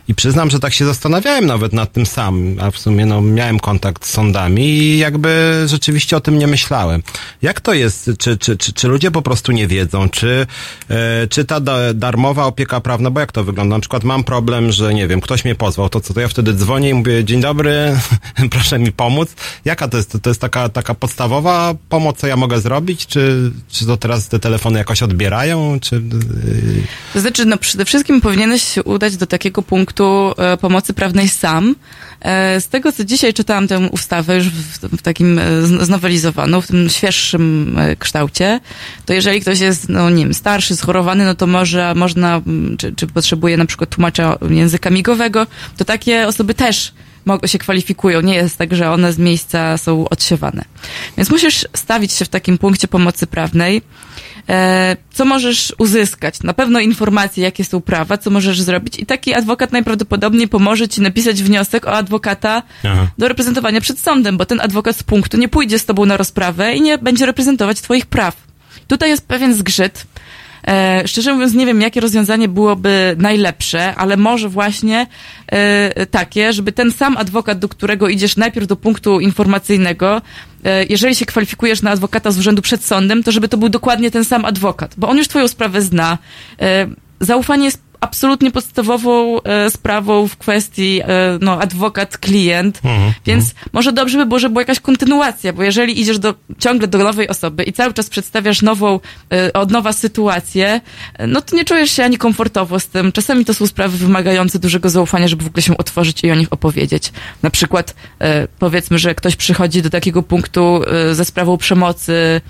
[0.07, 3.59] i przyznam, że tak się zastanawiałem nawet nad tym sam, a w sumie no, miałem
[3.59, 7.03] kontakt z sądami i jakby rzeczywiście o tym nie myślałem.
[7.41, 8.11] Jak to jest?
[8.19, 10.09] Czy, czy, czy, czy ludzie po prostu nie wiedzą?
[10.09, 10.47] Czy,
[10.89, 13.75] e, czy ta da, darmowa opieka prawna, bo jak to wygląda?
[13.75, 16.53] Na przykład mam problem, że nie wiem, ktoś mnie pozwał, to co, to ja wtedy
[16.53, 17.97] dzwonię i mówię, dzień dobry,
[18.51, 19.35] proszę mi pomóc.
[19.65, 20.17] Jaka to jest?
[20.21, 23.07] To jest taka, taka podstawowa pomoc, co ja mogę zrobić?
[23.07, 25.79] Czy, czy to teraz te telefony jakoś odbierają?
[25.81, 26.01] Czy, yy,
[27.13, 31.75] To znaczy, no przede wszystkim powinieneś udać do takiego punktu e, pomocy prawnej sam.
[32.21, 36.89] E, z tego, co dzisiaj czytałam tę ustawę już w, takim e, znowelizowaną, w tym
[36.89, 38.59] świeższym e, kształcie,
[39.05, 42.41] to jeżeli ktoś jest, no nie wiem, starszy, schorowany, no to może, można,
[42.77, 45.47] czy, czy potrzebuje na przykład tłumacza języka migowego,
[45.77, 46.93] to takie osoby też
[47.45, 48.21] się kwalifikują.
[48.21, 50.65] Nie jest tak, że one z miejsca są odsiewane.
[51.17, 53.81] Więc musisz stawić się w takim punkcie pomocy prawnej.
[54.49, 56.43] E, co możesz uzyskać?
[56.43, 58.99] Na pewno informacje, jakie są prawa, co możesz zrobić.
[58.99, 63.07] I taki adwokat najprawdopodobniej pomoże ci napisać wniosek o adwokata Aha.
[63.17, 66.75] do reprezentowania przed sądem, bo ten adwokat z punktu nie pójdzie z tobą na rozprawę
[66.75, 68.35] i nie będzie reprezentować twoich praw.
[68.87, 70.05] Tutaj jest pewien zgrzyt.
[70.67, 75.07] E, szczerze mówiąc, nie wiem, jakie rozwiązanie byłoby najlepsze, ale może właśnie
[75.47, 80.21] e, takie, żeby ten sam adwokat, do którego idziesz najpierw do punktu informacyjnego,
[80.63, 84.11] e, jeżeli się kwalifikujesz na adwokata z urzędu przed sądem, to żeby to był dokładnie
[84.11, 86.17] ten sam adwokat, bo on już twoją sprawę zna.
[86.61, 86.87] E,
[87.19, 91.05] zaufanie jest absolutnie podstawową e, sprawą w kwestii e,
[91.41, 92.81] no, adwokat-klient,
[93.25, 96.97] więc może dobrze by było, żeby była jakaś kontynuacja, bo jeżeli idziesz do, ciągle do
[96.97, 98.99] nowej osoby i cały czas przedstawiasz nową,
[99.33, 100.81] e, od nowa sytuację,
[101.13, 103.11] e, no to nie czujesz się ani komfortowo z tym.
[103.11, 106.53] Czasami to są sprawy wymagające dużego zaufania, żeby w ogóle się otworzyć i o nich
[106.53, 107.11] opowiedzieć.
[107.43, 112.41] Na przykład e, powiedzmy, że ktoś przychodzi do takiego punktu e, ze sprawą przemocy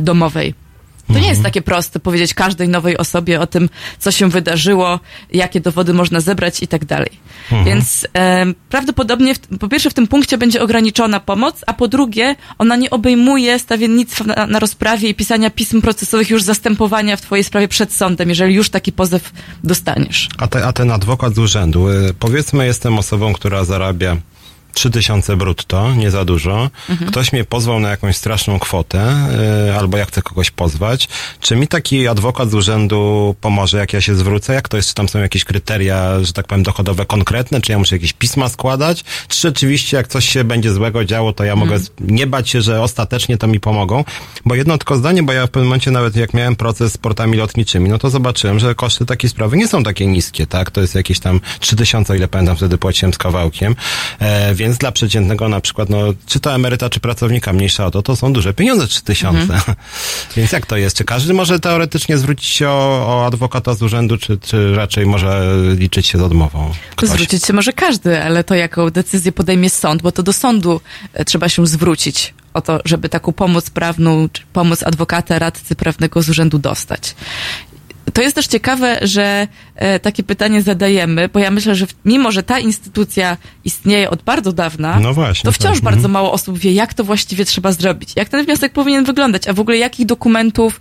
[0.00, 0.65] domowej.
[1.06, 5.00] To nie jest takie proste powiedzieć każdej nowej osobie o tym, co się wydarzyło,
[5.32, 7.10] jakie dowody można zebrać i tak dalej.
[7.64, 12.36] Więc em, prawdopodobnie, w, po pierwsze, w tym punkcie będzie ograniczona pomoc, a po drugie,
[12.58, 17.44] ona nie obejmuje stawiennictwa na, na rozprawie i pisania pism procesowych, już zastępowania w twojej
[17.44, 19.32] sprawie przed sądem, jeżeli już taki pozew
[19.64, 20.28] dostaniesz.
[20.38, 24.16] A, te, a ten adwokat z urzędu, y, powiedzmy jestem osobą, która zarabia
[24.80, 26.70] 3000 brutto, nie za dużo.
[27.08, 29.14] Ktoś mnie pozwał na jakąś straszną kwotę,
[29.68, 31.08] y, albo ja chcę kogoś pozwać.
[31.40, 34.54] Czy mi taki adwokat z urzędu pomoże, jak ja się zwrócę?
[34.54, 34.88] Jak to jest?
[34.88, 37.60] Czy tam są jakieś kryteria, że tak powiem, dochodowe konkretne?
[37.60, 39.04] Czy ja muszę jakieś pisma składać?
[39.28, 42.60] Czy rzeczywiście, jak coś się będzie złego działo, to ja mogę z- nie bać się,
[42.62, 44.04] że ostatecznie to mi pomogą?
[44.44, 47.36] Bo jedno tylko zdanie, bo ja w pewnym momencie nawet jak miałem proces z portami
[47.38, 50.70] lotniczymi, no to zobaczyłem, że koszty takiej sprawy nie są takie niskie, tak?
[50.70, 53.76] To jest jakieś tam 3000, o ile pamiętam, wtedy płaciłem z kawałkiem.
[54.18, 58.02] E, więc dla przeciętnego na przykład, no, czy to emeryta, czy pracownika, mniejsza o to,
[58.02, 59.60] to są duże pieniądze, 3000.
[60.36, 60.96] więc jak to jest?
[60.96, 65.56] Czy każdy może teoretycznie zwrócić się o, o adwokata z urzędu, czy, czy raczej może
[65.76, 66.72] liczyć się z odmową?
[66.96, 67.10] Ktoś?
[67.10, 70.80] Zwrócić się może każdy, ale to jaką decyzję podejmie sąd, bo to do sądu
[71.12, 76.22] e, trzeba się zwrócić o to, żeby taką pomoc prawną, czy pomoc adwokata, radcy prawnego
[76.22, 77.14] z urzędu dostać.
[78.12, 82.32] To jest też ciekawe, że e, takie pytanie zadajemy, bo ja myślę, że w, mimo,
[82.32, 85.82] że ta instytucja istnieje od bardzo dawna, No właśnie, to wciąż tak.
[85.84, 86.12] bardzo Mhm.
[86.12, 89.60] mało osób wie, jak to właściwie trzeba zrobić, jak ten wniosek powinien wyglądać, a w
[89.60, 90.80] ogóle jakich dokumentów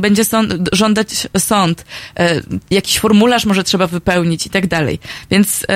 [0.00, 4.98] będzie sąd, żądać sąd, y, jakiś formularz może trzeba wypełnić i tak dalej.
[5.30, 5.66] Więc y,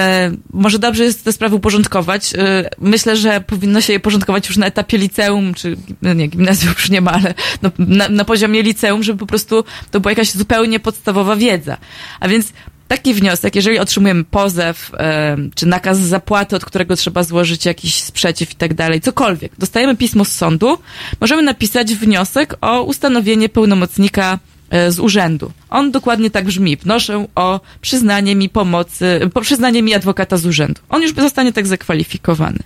[0.52, 2.34] może dobrze jest te sprawy uporządkować.
[2.34, 2.36] Y,
[2.78, 6.90] myślę, że powinno się je porządkować już na etapie liceum, czy no nie, gimnazjum już
[6.90, 10.80] nie ma, ale no, na, na poziomie liceum, żeby po prostu to była jakaś zupełnie
[10.80, 11.76] podstawowa wiedza.
[12.20, 12.52] A więc
[12.90, 18.52] taki wniosek, jeżeli otrzymujemy pozew, e, czy nakaz zapłaty, od którego trzeba złożyć jakiś sprzeciw
[18.52, 20.78] i tak dalej, cokolwiek, dostajemy pismo z sądu,
[21.20, 24.38] możemy napisać wniosek o ustanowienie pełnomocnika
[24.70, 25.52] e, z urzędu.
[25.68, 26.76] On dokładnie tak brzmi.
[26.76, 30.80] Wnoszę o przyznanie mi pomocy, po przyznanie mi adwokata z urzędu.
[30.88, 32.58] On już zostanie tak zakwalifikowany.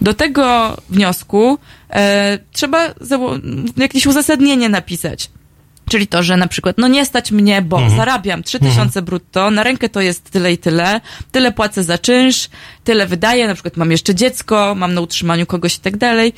[0.00, 1.58] Do tego wniosku
[1.90, 2.94] e, trzeba
[3.76, 5.30] jakieś uzasadnienie napisać.
[5.88, 9.88] Czyli to, że na przykład, no nie stać mnie, bo zarabiam 3000 brutto, na rękę
[9.88, 11.00] to jest tyle i tyle,
[11.32, 12.48] tyle płacę za czynsz,
[12.84, 16.32] tyle wydaję, na przykład mam jeszcze dziecko, mam na utrzymaniu kogoś i tak dalej.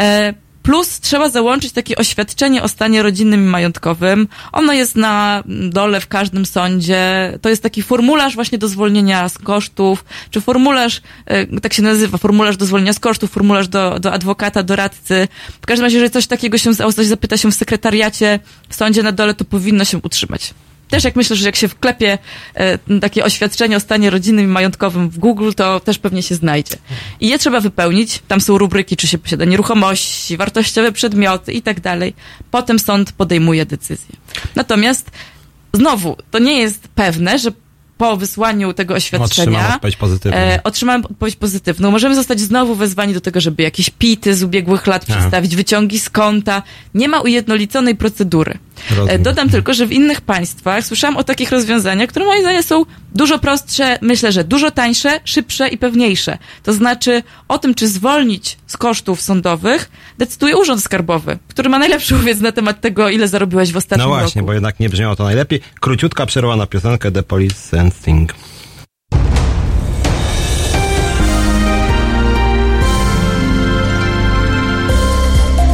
[0.00, 0.34] E,
[0.66, 4.28] plus trzeba załączyć takie oświadczenie o stanie rodzinnym i majątkowym.
[4.52, 7.32] Ono jest na dole w każdym sądzie.
[7.42, 12.18] To jest taki formularz właśnie do zwolnienia z kosztów, czy formularz, e, tak się nazywa,
[12.18, 15.28] formularz do zwolnienia z kosztów, formularz do, do adwokata, doradcy.
[15.62, 18.38] W każdym razie, jeżeli coś takiego się, o coś zapyta się w sekretariacie,
[18.68, 20.54] w sądzie na dole, to powinno się utrzymać.
[20.88, 22.18] Też jak myślę, że jak się wklepie
[22.54, 26.76] e, takie oświadczenie o stanie rodzinnym i majątkowym w Google, to też pewnie się znajdzie.
[27.20, 28.22] I je trzeba wypełnić.
[28.28, 32.14] Tam są rubryki, czy się posiada nieruchomości, wartościowe przedmioty i tak dalej.
[32.50, 34.16] Potem sąd podejmuje decyzję.
[34.54, 35.10] Natomiast
[35.72, 37.52] znowu, to nie jest pewne, że
[37.98, 40.38] po wysłaniu tego Otrzymam oświadczenia odpowiedź pozytywną.
[40.38, 41.90] e, otrzymałem odpowiedź pozytywną.
[41.90, 45.18] Możemy zostać znowu wezwani do tego, żeby jakieś pity z ubiegłych lat Aha.
[45.18, 46.62] przedstawić, wyciągi z konta.
[46.94, 48.58] Nie ma ujednoliconej procedury.
[48.90, 49.16] Rozumiem.
[49.16, 52.84] E, Dodam tylko, że w innych państwach słyszałam o takich rozwiązaniach, które moim zdaniem są
[53.14, 56.38] dużo prostsze, myślę, że dużo tańsze, szybsze i pewniejsze.
[56.62, 62.18] To znaczy o tym, czy zwolnić z kosztów sądowych, decyduje Urząd Skarbowy, który ma najlepszą
[62.18, 64.46] wiedzę na temat tego, ile zarobiłeś w ostatnim No właśnie, roku.
[64.46, 65.60] bo jednak nie brzmiało to najlepiej.
[65.80, 68.32] Króciutka przerwa na piosenkę The Police and Sting.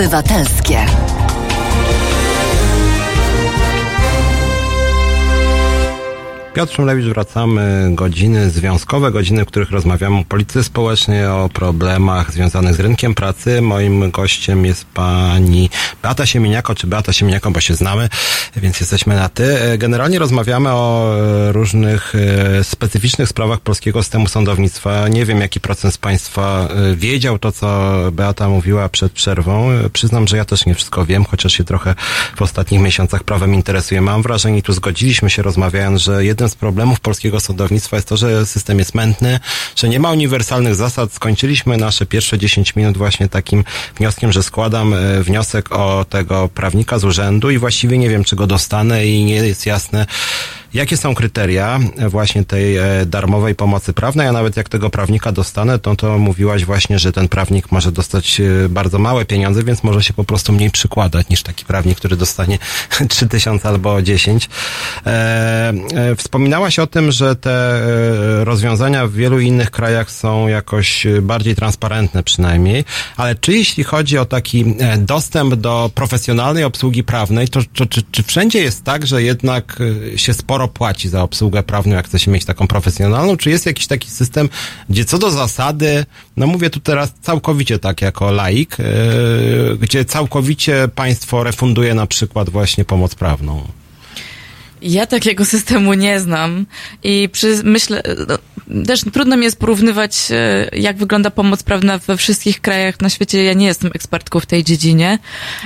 [0.00, 0.86] Obywatelskie.
[6.54, 7.88] Piotr Szumlewicz, wracamy.
[7.90, 13.62] Godziny związkowe, godziny, w których rozmawiamy o polityce społecznej, o problemach związanych z rynkiem pracy.
[13.62, 15.70] Moim gościem jest pani
[16.02, 18.08] Beata Siemieniako, czy Beata Siemieniako, bo się znamy,
[18.56, 19.58] więc jesteśmy na ty.
[19.78, 21.16] Generalnie rozmawiamy o
[21.48, 25.08] e, różnych e, specyficznych sprawach polskiego systemu sądownictwa.
[25.08, 29.70] Nie wiem, jaki procent z państwa e, wiedział to, co Beata mówiła przed przerwą.
[29.70, 31.94] E, Przyznam, że ja też nie wszystko wiem, chociaż się trochę
[32.36, 34.00] w ostatnich miesiącach prawem interesuję.
[34.00, 38.16] Mam wrażenie, i tu zgodziliśmy się rozmawiając, że jednym z problemów polskiego sądownictwa jest to,
[38.16, 39.40] że system jest mętny,
[39.76, 41.12] że nie ma uniwersalnych zasad.
[41.12, 43.64] Skończyliśmy nasze pierwsze 10 minut właśnie takim
[43.98, 48.36] wnioskiem, że składam e, wniosek o tego prawnika z urzędu i właściwie nie wiem, czy
[48.36, 50.06] go dostanę i nie jest jasne,
[50.74, 55.78] Jakie są kryteria właśnie tej e, darmowej pomocy prawnej, a nawet jak tego prawnika dostanę,
[55.78, 60.02] to, to mówiłaś właśnie, że ten prawnik może dostać e, bardzo małe pieniądze, więc może
[60.02, 62.58] się po prostu mniej przykładać niż taki prawnik, który dostanie
[63.08, 64.48] 3000 albo 10.
[65.06, 65.72] E,
[66.16, 67.80] wspominałaś o tym, że te
[68.44, 72.84] rozwiązania w wielu innych krajach są jakoś bardziej transparentne przynajmniej,
[73.16, 74.64] ale czy jeśli chodzi o taki
[74.98, 79.78] dostęp do profesjonalnej obsługi prawnej, to, to czy, czy wszędzie jest tak, że jednak
[80.16, 83.36] się sporo płaci za obsługę prawną, jak chce się mieć taką profesjonalną?
[83.36, 84.48] Czy jest jakiś taki system,
[84.88, 86.04] gdzie co do zasady,
[86.36, 92.50] no mówię tu teraz całkowicie tak jako laik, yy, gdzie całkowicie państwo refunduje na przykład
[92.50, 93.62] właśnie pomoc prawną?
[94.82, 96.66] Ja takiego systemu nie znam
[97.02, 98.38] i przy, myślę, no,
[98.86, 103.44] też trudno mi jest porównywać, e, jak wygląda pomoc prawna we wszystkich krajach na świecie.
[103.44, 105.18] Ja nie jestem ekspertką w tej dziedzinie.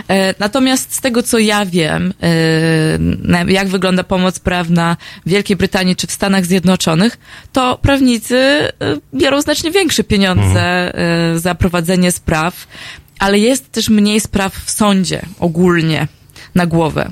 [0.09, 5.97] E, Natomiast z tego, co ja wiem, e, jak wygląda pomoc prawna w Wielkiej Brytanii
[5.97, 7.19] czy w Stanach Zjednoczonych,
[7.53, 8.69] to prawnicy
[9.15, 12.67] biorą znacznie większe pieniądze e, za prowadzenie spraw,
[13.19, 16.09] ale jest też mniej spraw w sądzie ogólnie
[16.55, 17.11] na głowę.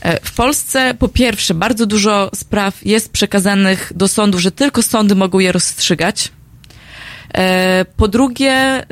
[0.00, 5.14] E, W Polsce po pierwsze bardzo dużo spraw jest przekazanych do sądu, że tylko sądy
[5.14, 6.32] mogą je rozstrzygać.
[7.34, 8.84] E, Po drugie, e,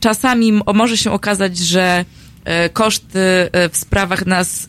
[0.00, 2.04] czasami może się okazać, że
[2.72, 4.66] koszty w sprawach nas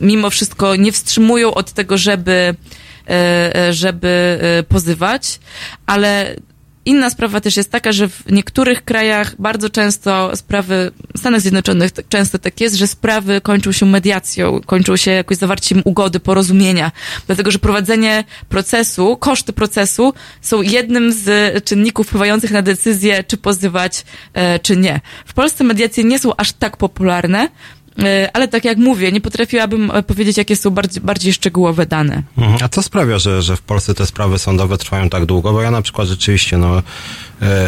[0.00, 2.54] mimo wszystko nie wstrzymują od tego, żeby,
[3.70, 4.38] żeby
[4.68, 5.40] pozywać,
[5.86, 6.36] ale
[6.88, 11.90] Inna sprawa też jest taka, że w niektórych krajach bardzo często sprawy, w Stanach Zjednoczonych
[12.08, 16.92] często tak jest, że sprawy kończą się mediacją, kończą się jakoś zawarciem ugody, porozumienia.
[17.26, 21.28] Dlatego, że prowadzenie procesu, koszty procesu są jednym z
[21.64, 24.04] czynników wpływających na decyzję, czy pozywać,
[24.34, 25.00] e, czy nie.
[25.26, 27.48] W Polsce mediacje nie są aż tak popularne, e,
[28.32, 32.22] ale tak jak mówię, nie potrafiłabym e, powiedzieć, jakie są bardziej, bardziej szczegółowe dane.
[32.38, 32.58] Mhm.
[32.64, 35.52] A co sprawia, że, że w Polsce te sprawy sądowe trwają tak długo?
[35.52, 36.82] Bo ja na przykład rzeczywiście, no, e,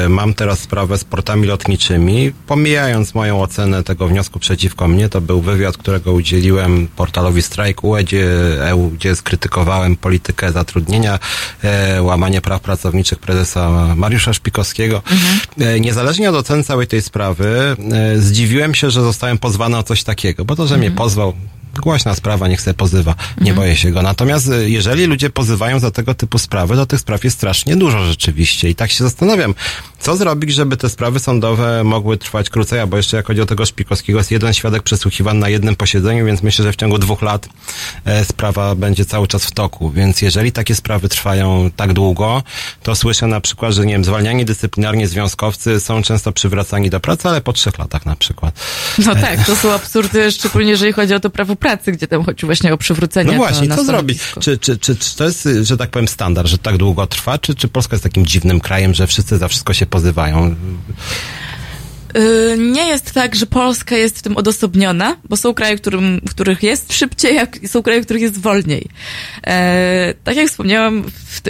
[0.09, 2.33] mam teraz sprawę z portami lotniczymi.
[2.47, 8.27] Pomijając moją ocenę tego wniosku przeciwko mnie, to był wywiad, którego udzieliłem portalowi Strike.ue, gdzie,
[8.69, 11.19] EU, gdzie skrytykowałem politykę zatrudnienia,
[11.63, 15.03] e, łamanie praw pracowniczych prezesa Mariusza Szpikowskiego.
[15.59, 20.05] E, niezależnie od oceny całej tej sprawy, e, zdziwiłem się, że zostałem pozwany o coś
[20.05, 21.35] takiego, bo to, że mnie pozwał,
[21.81, 23.15] głośna sprawa, niech sobie pozywa.
[23.41, 24.03] Nie boję się go.
[24.03, 28.05] Natomiast y, jeżeli ludzie pozywają za tego typu sprawy, to tych spraw jest strasznie dużo
[28.05, 28.71] rzeczywiście.
[28.71, 29.55] I tak się zastanawiam,
[30.01, 33.67] co zrobić, żeby te sprawy sądowe mogły trwać krócej, bo jeszcze jak chodzi o tego
[33.67, 37.49] Szpikowskiego, jest jeden świadek przesłuchiwany na jednym posiedzeniu, więc myślę, że w ciągu dwóch lat
[38.05, 39.91] e, sprawa będzie cały czas w toku.
[39.91, 42.43] Więc jeżeli takie sprawy trwają tak długo,
[42.83, 47.29] to słyszę na przykład, że nie wiem, zwalniani dyscyplinarnie związkowcy są często przywracani do pracy,
[47.29, 48.61] ale po trzech latach na przykład.
[49.07, 52.47] No tak, to są absurdy, szczególnie jeżeli chodzi o to prawo pracy, gdzie tam chodzi
[52.47, 54.41] właśnie o przywrócenie No właśnie, co stanowisko.
[54.41, 57.55] Czy, czy, czy, czy to jest, że tak powiem, standard, że tak długo trwa, czy,
[57.55, 60.55] czy Polska jest takim dziwnym krajem, że wszyscy za wszystko się pozywają?
[62.17, 66.31] Y, Nie jest tak, że Polska jest w tym odosobniona, bo są kraje, którym, w
[66.31, 68.87] których jest szybciej, a są kraje, w których jest wolniej.
[69.47, 71.41] E, tak jak wspomniałam, w,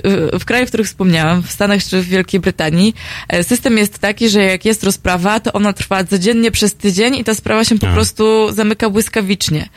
[0.41, 2.95] w krajach, w których wspomniałam, w Stanach czy w Wielkiej Brytanii,
[3.29, 7.25] e, system jest taki, że jak jest rozprawa, to ona trwa codziennie przez tydzień i
[7.25, 7.93] ta sprawa się po A.
[7.93, 9.69] prostu zamyka błyskawicznie.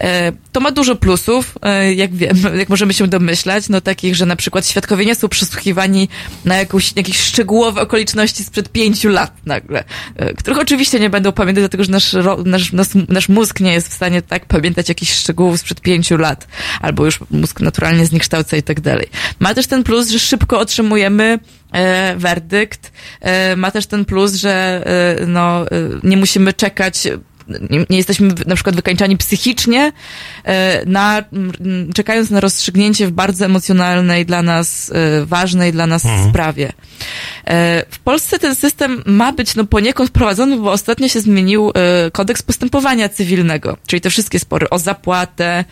[0.00, 4.26] E, to ma dużo plusów, e, jak wiem, jak możemy się domyślać, no takich, że
[4.26, 6.08] na przykład świadkowie nie są przesłuchiwani
[6.44, 9.84] na jakąś, jakieś szczegółowe okoliczności sprzed pięciu lat nagle,
[10.16, 13.88] e, których oczywiście nie będą pamiętać, dlatego że nasz, nasz, nasz, nasz mózg nie jest
[13.88, 16.48] w stanie tak pamiętać jakichś szczegółów sprzed pięciu lat,
[16.80, 19.08] albo już mózg naturalnie zniekształca i tak dalej.
[19.38, 21.38] Ma też ten plus, że szybko otrzymujemy
[21.72, 24.82] e, werdykt, e, ma też ten plus, że
[25.20, 25.66] e, no, e,
[26.02, 27.08] nie musimy czekać
[27.48, 29.92] nie, nie jesteśmy na przykład wykańczani psychicznie,
[30.44, 31.24] e, na,
[31.94, 36.72] czekając na rozstrzygnięcie w bardzo emocjonalnej dla nas, e, ważnej dla nas sprawie.
[37.44, 41.72] E, W Polsce ten system ma być no poniekąd wprowadzony, bo ostatnio się zmienił
[42.12, 45.64] kodeks postępowania cywilnego, czyli te wszystkie spory o zapłatę,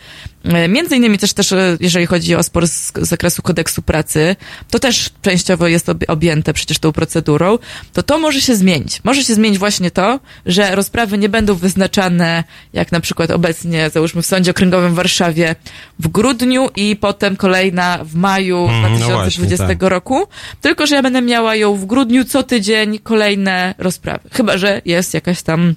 [0.69, 4.35] między innymi też, też e, jeżeli chodzi o spory z z zakresu kodeksu pracy,
[4.69, 7.57] to też częściowo jest objęte przecież tą procedurą,
[7.93, 9.01] to to może się zmienić.
[9.03, 12.43] Może się zmienić właśnie to, że rozprawy nie będą wyznaczane,
[12.73, 15.55] jak na przykład obecnie, załóżmy w Sądzie Okręgowym w Warszawie
[15.99, 19.89] w grudniu i potem kolejna w maju Mm, no 2020 właśnie, tak.
[19.89, 20.27] roku,
[20.61, 24.29] tylko że ja będę miała ją w grudniu co tydzień kolejne rozprawy.
[24.31, 25.75] Chyba, że jest jakaś tam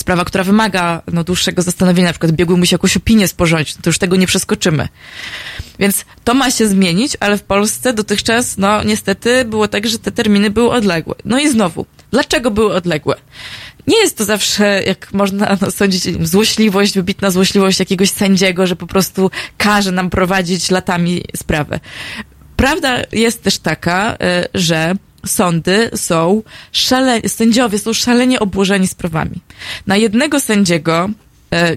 [0.00, 3.90] sprawa, która wymaga no, dłuższego zastanowienia, na przykład biegły musi jakąś opinię sporządzić, no to
[3.90, 4.88] już tego nie przeskoczymy.
[5.78, 10.12] Więc to ma się zmienić, ale w Polsce dotychczas, no niestety było tak, że te
[10.12, 11.14] terminy były odległe.
[11.24, 13.16] No i znowu, dlaczego były odległe?
[13.86, 18.86] Nie jest to zawsze, jak można no, sądzić, złośliwość, wybitna złośliwość jakiegoś sędziego, że po
[18.86, 21.80] prostu każe nam prowadzić latami sprawę.
[22.56, 24.94] Prawda jest też taka, e, że
[25.26, 26.42] sądy są
[26.72, 29.40] szale, sędziowie są szalenie obłożeni sprawami.
[29.86, 31.10] Na jednego sędziego,
[31.52, 31.76] e,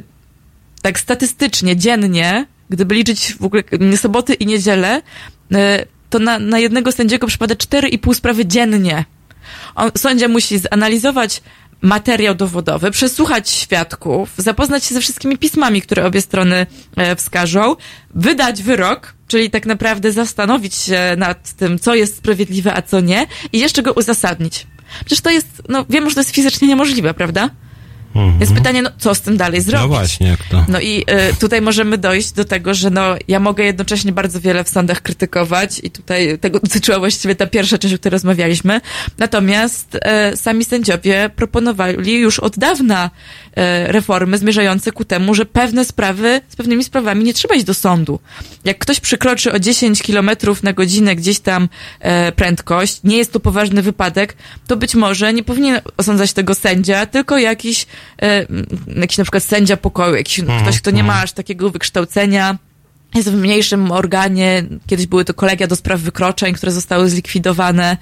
[0.81, 3.63] tak statystycznie, dziennie, gdyby liczyć w ogóle
[3.97, 5.01] soboty i niedzielę,
[5.53, 9.05] e, to na, na jednego sędziego przypada 4,5 sprawy dziennie.
[9.75, 11.41] On, sędzia musi zanalizować
[11.81, 16.65] materiał dowodowy, przesłuchać świadków, zapoznać się ze wszystkimi pismami, które obie strony
[16.95, 17.75] e, wskażą,
[18.15, 23.27] wydać wyrok, czyli tak naprawdę zastanowić się nad tym, co jest sprawiedliwe, a co nie,
[23.53, 24.67] i jeszcze go uzasadnić.
[25.05, 27.49] Przecież to jest, no wiemy, że to jest fizycznie niemożliwe, prawda?
[28.39, 29.81] Więc pytanie, no co z tym dalej zrobić?
[29.81, 30.65] No właśnie, jak to?
[30.67, 34.63] No i y, tutaj możemy dojść do tego, że no, ja mogę jednocześnie bardzo wiele
[34.63, 38.81] w sądach krytykować i tutaj tego dotyczyła właściwie ta pierwsza część, o której rozmawialiśmy.
[39.17, 39.95] Natomiast
[40.33, 43.09] y, sami sędziowie proponowali już od dawna
[43.49, 43.51] y,
[43.91, 48.19] reformy zmierzające ku temu, że pewne sprawy, z pewnymi sprawami nie trzeba iść do sądu.
[48.65, 51.69] Jak ktoś przekroczy o 10 kilometrów na godzinę gdzieś tam
[51.99, 54.35] e, prędkość, nie jest to poważny wypadek,
[54.67, 57.85] to być może nie powinien osądzać tego sędzia, tylko jakiś,
[58.95, 62.57] jakiś na przykład sędzia pokoju, jakiś ktoś, kto nie ma aż takiego wykształcenia,
[63.15, 64.63] jest w mniejszym organie.
[64.87, 67.97] Kiedyś były to kolegia do spraw wykroczeń, które zostały zlikwidowane.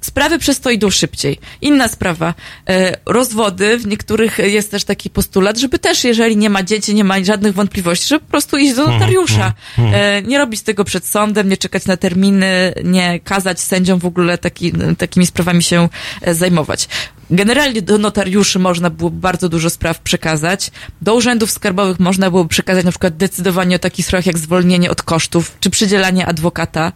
[0.00, 1.38] Sprawy przez to idą szybciej.
[1.60, 2.34] Inna sprawa.
[2.68, 7.04] E, rozwody, w niektórych jest też taki postulat, żeby też, jeżeli nie ma dzieci, nie
[7.04, 9.52] ma żadnych wątpliwości, żeby po prostu iść do notariusza.
[9.78, 14.38] E, nie robić tego przed sądem, nie czekać na terminy, nie kazać sędziom w ogóle
[14.38, 15.88] taki, takimi sprawami się
[16.22, 16.88] e, zajmować.
[17.30, 20.70] Generalnie do notariuszy można było bardzo dużo spraw przekazać.
[21.02, 25.02] Do urzędów skarbowych można było przekazać na przykład decydowanie o takich sprawach jak zwolnienie od
[25.02, 26.92] kosztów, czy przydzielanie adwokata,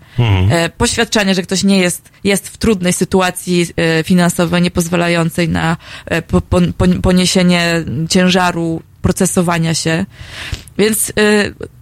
[0.51, 5.77] e, poświadczenie, że ktoś nie jest, jest w trudnej sytuacji e, finansowej, nie pozwalającej na
[6.07, 10.07] e, po, po, pon- poniesienie ciężaru procesowania się.
[10.79, 11.13] Więc y,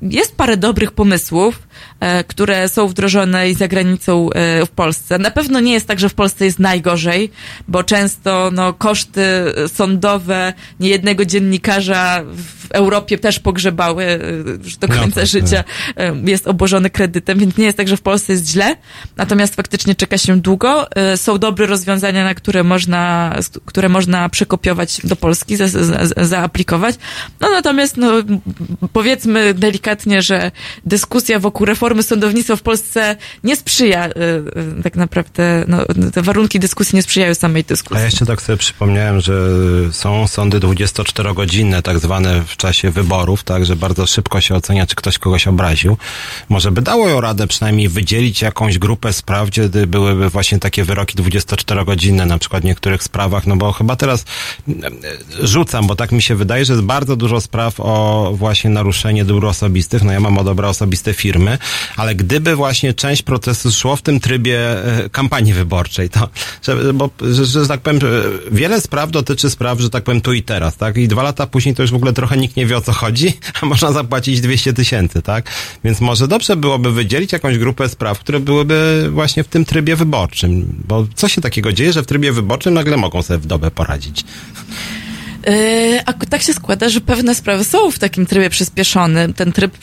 [0.02, 1.62] jest parę dobrych pomysłów,
[2.00, 5.18] e, które są wdrożone i za granicą e, w Polsce.
[5.18, 7.30] Na pewno nie jest tak, że w Polsce jest najgorzej,
[7.68, 9.22] bo często no, koszty
[9.74, 12.22] sądowe niejednego dziennikarza
[12.66, 14.18] w Europie też pogrzebały
[14.80, 15.64] do No końca tak, życia.
[15.96, 18.76] e, Jest obłożony kredytem, więc nie jest tak, że w Polsce jest źle.
[19.16, 20.86] Natomiast faktycznie czeka się długo.
[21.16, 26.94] Są dobre rozwiązania, na które można, które można przekopiować do Polski, za, za, za, zaaplikować.
[27.40, 28.12] No natomiast, no,
[28.92, 30.50] powiedzmy delikatnie, że
[30.84, 34.10] dyskusja wokół reformy sądownictwa w Polsce nie sprzyja y,
[34.78, 35.78] y, tak naprawdę, no,
[36.12, 37.98] te warunki dyskusji nie sprzyjają samej A dyskusji.
[37.98, 39.34] ja jeszcze tak sobie przypomniałem, że
[39.92, 44.94] są sądy 24-godzinne, tak zwane w czasie wyborów, tak, że bardzo szybko się ocenia, czy
[44.94, 45.96] ktoś kogoś obraził.
[46.48, 51.16] Może by dało ją radę przynajmniej wydzielić jakąś grupę spraw, gdzie byłyby właśnie takie wyroki
[51.16, 54.24] 24-godzinne, na przykład w niektórych sprawach, no bo chyba teraz
[54.68, 54.72] e,
[55.40, 59.46] rzucam, bo tak mi się wydaje, że jest bardzo dużo spraw o właśnie naruszenie dóbr
[59.46, 60.02] osobistych.
[60.02, 61.58] No ja mam o dobra osobiste firmy,
[61.96, 64.58] ale gdyby właśnie część procesu szło w tym trybie
[65.04, 66.28] e, kampanii wyborczej, to,
[66.62, 68.00] że, bo, że, że tak powiem,
[68.52, 70.96] wiele spraw dotyczy spraw, że tak powiem, tu i teraz, tak?
[70.96, 73.32] I dwa lata później to już w ogóle trochę nikt nie wie o co chodzi,
[73.62, 75.50] a można zapłacić 200 tysięcy, tak?
[75.84, 80.82] Więc może dobrze byłoby wydzielić jakąś grupę spraw, które byłyby właśnie w tym trybie wyborczym,
[80.88, 84.24] bo co się takiego dzieje, że w trybie wyborczym nagle mogą sobie w dobę poradzić?
[85.46, 89.34] Yy, A tak się składa, że pewne sprawy są w takim trybie przyspieszonym.
[89.34, 89.78] Ten tryb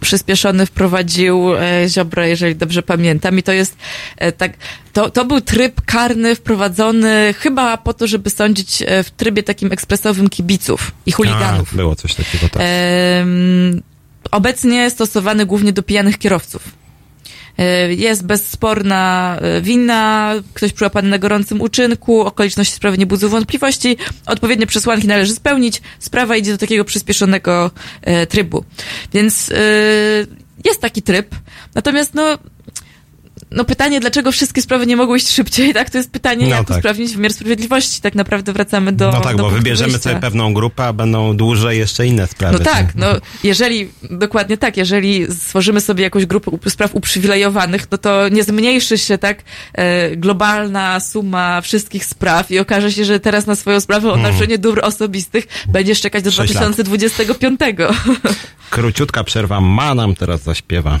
[0.00, 3.38] przyspieszony wprowadził e, Ziobro, jeżeli dobrze pamiętam.
[3.38, 3.76] I to jest
[4.16, 4.52] e, tak,
[4.92, 9.72] to, to był tryb karny wprowadzony chyba po to, żeby sądzić e, w trybie takim
[9.72, 11.68] ekspresowym kibiców i chuliganów.
[11.72, 12.62] A, było coś takiego, tak.
[14.30, 16.85] Obecnie stosowany głównie do pijanych kierowców.
[17.58, 23.96] E, jest bezsporna e, wina, ktoś przyłapany na gorącym uczynku, okoliczności sprawy nie budzą wątpliwości,
[24.26, 27.70] odpowiednie przesłanki należy spełnić, sprawa idzie do takiego przyspieszonego
[28.02, 28.64] e, trybu.
[29.12, 29.52] Więc
[30.64, 31.34] jest taki tryb,
[31.74, 32.38] natomiast no,
[33.56, 35.90] no pytanie, dlaczego wszystkie sprawy nie mogły iść szybciej, tak?
[35.90, 36.76] To jest pytanie, No jak tak.
[36.76, 38.00] usprawnić wymiar sprawiedliwości.
[38.00, 40.08] Tak naprawdę wracamy do no tak, do bo wybierzemy wyjścia.
[40.10, 42.58] sobie pewną grupę, a będą dłużej jeszcze inne sprawy.
[42.58, 43.06] No tak, no
[43.44, 48.98] jeżeli, dokładnie tak, jeżeli stworzymy sobie jakąś grupę up- spraw uprzywilejowanych, no to nie zmniejszy
[48.98, 49.42] się tak
[49.72, 54.58] e, globalna suma wszystkich spraw i okaże się, że teraz na swoją sprawę o naruszenie
[54.58, 56.62] dóbr osobistych będziesz czekać do Sześć lat.
[56.64, 57.60] 2025.
[58.70, 61.00] Króciutka przerwa, ma nam teraz zaśpiewa.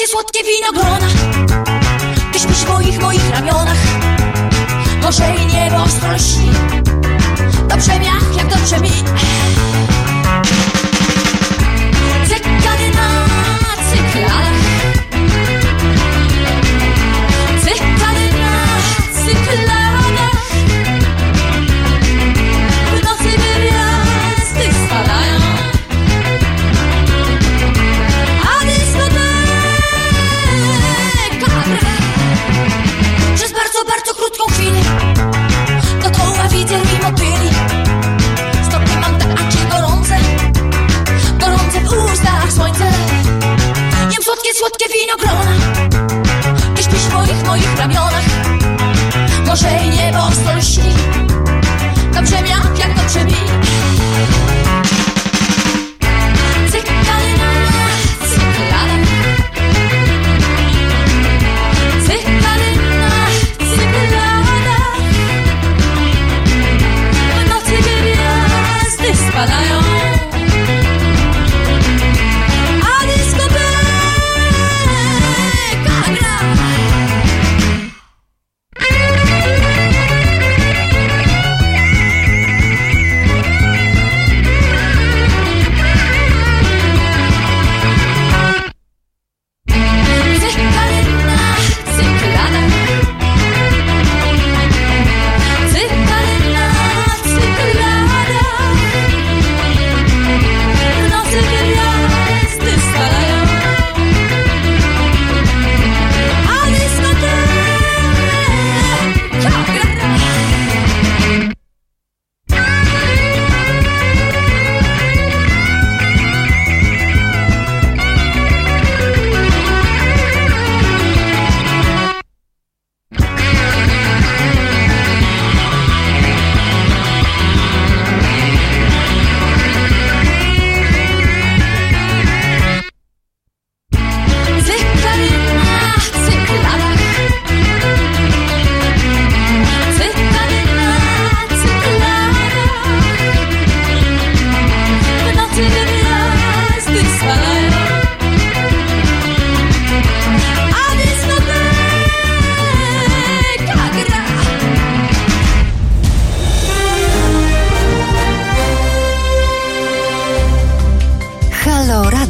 [0.00, 1.08] Słodkie, słodkie winogrona
[2.32, 3.78] Ty śpisz w moich, moich ramionach.
[5.02, 6.08] Morze i niebo ostro
[7.68, 8.06] Dobrze mi,
[8.36, 8.90] jak dobrze mi
[44.60, 45.52] słodkie, winogrona
[46.76, 48.24] Ty śpisz w moich, ramionach.
[49.46, 50.94] Morze i niebo ostro lśni
[52.14, 52.42] Dobrze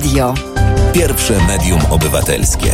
[0.01, 0.35] Radio.
[0.93, 2.72] Pierwsze medium obywatelskie.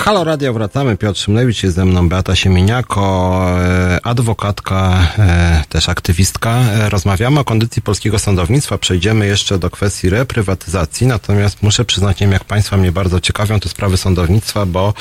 [0.00, 0.96] Halo Radio, wracamy.
[0.96, 6.50] Piotr Szymlewicz jest ze mną, Beata Siemieniako, e, adwokatka, e, też aktywistka.
[6.50, 8.78] E, Rozmawiamy o kondycji polskiego sądownictwa.
[8.78, 13.60] Przejdziemy jeszcze do kwestii reprywatyzacji, natomiast muszę przyznać, nie wiem jak Państwa mnie bardzo ciekawią
[13.60, 14.94] te sprawy sądownictwa, bo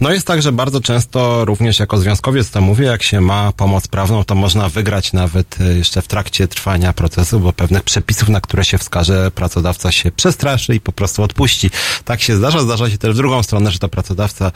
[0.00, 3.88] no jest tak, że bardzo często również jako związkowiec to mówię, jak się ma pomoc
[3.88, 8.64] prawną, to można wygrać nawet jeszcze w trakcie trwania procesu, bo pewnych przepisów, na które
[8.64, 11.70] się wskaże, pracodawca się przestraszy i po prostu odpuści.
[12.04, 12.60] Tak się zdarza.
[12.60, 14.52] Zdarza się też w drugą stronę, że to pracodawca pracodawca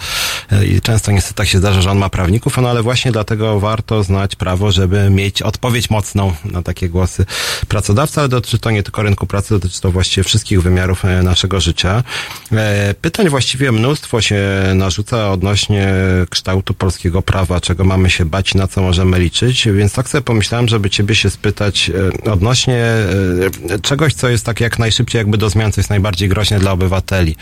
[0.52, 3.60] e, i często niestety tak się zdarza, że on ma prawników, no ale właśnie dlatego
[3.60, 7.26] warto znać prawo, żeby mieć odpowiedź mocną na takie głosy
[7.68, 11.60] pracodawcy, ale dotyczy to nie tylko rynku pracy, dotyczy to właściwie wszystkich wymiarów e, naszego
[11.60, 12.02] życia.
[12.52, 14.38] E, Pytań właściwie mnóstwo się
[14.74, 15.88] narzuca odnośnie
[16.30, 20.68] kształtu polskiego prawa, czego mamy się bać, na co możemy liczyć, więc tak sobie pomyślałem,
[20.68, 21.90] żeby ciebie się spytać
[22.24, 22.84] odnośnie
[23.82, 27.36] czegoś, co jest tak jak najszybciej jakby do zmian, co jest najbardziej groźne dla obywateli.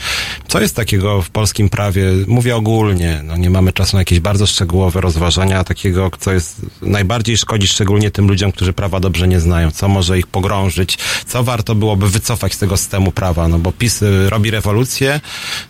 [0.48, 4.46] Co jest takiego w polskim prawie, mówię ogólnie, no nie mamy czasu na jakieś bardzo
[4.46, 9.70] szczegółowe rozważania, takiego, co jest najbardziej szkodzi szczególnie tym ludziom, którzy prawa dobrze nie znają,
[9.70, 14.02] co może ich pogrążyć, co warto byłoby wycofać z tego systemu prawa, no bo PiS
[14.02, 15.20] y, robi rewolucję,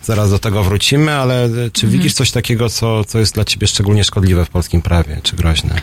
[0.02, 3.66] zaraz do tego wrócimy, ale y, czy widzisz coś takiego, co, co jest dla ciebie
[3.66, 5.80] szczególnie szkodliwe w polskim prawie, czy groźne?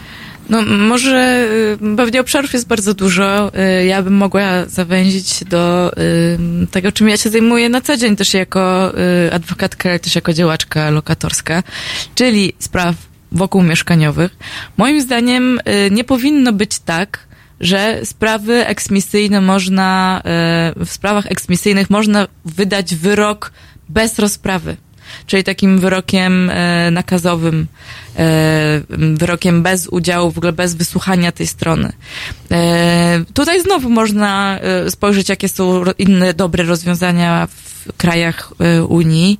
[0.51, 1.47] No może
[1.93, 3.51] y, pewnie obszarów jest bardzo dużo.
[3.79, 5.91] Y, Ja bym mogła zawęzić do
[6.63, 8.93] y, tego, czym ja się zajmuję na co dzień też jako
[9.31, 11.63] adwokatka, ale też jako działaczka lokatorska,
[12.15, 12.95] czyli spraw
[13.31, 14.37] wokół mieszkaniowych.
[14.77, 15.59] Moim zdaniem
[15.91, 17.27] nie powinno być tak,
[17.59, 20.21] że sprawy eksmisyjne można,
[20.75, 23.51] w sprawach eksmisyjnych można wydać wyrok
[23.89, 24.77] bez rozprawy.
[25.25, 27.67] Czyli takim wyrokiem e, nakazowym,
[28.17, 31.93] e, wyrokiem bez udziału, w ogóle bez wysłuchania tej strony.
[32.51, 34.59] E, tutaj znowu można
[34.89, 39.39] spojrzeć, jakie są inne dobre rozwiązania w krajach e, Unii.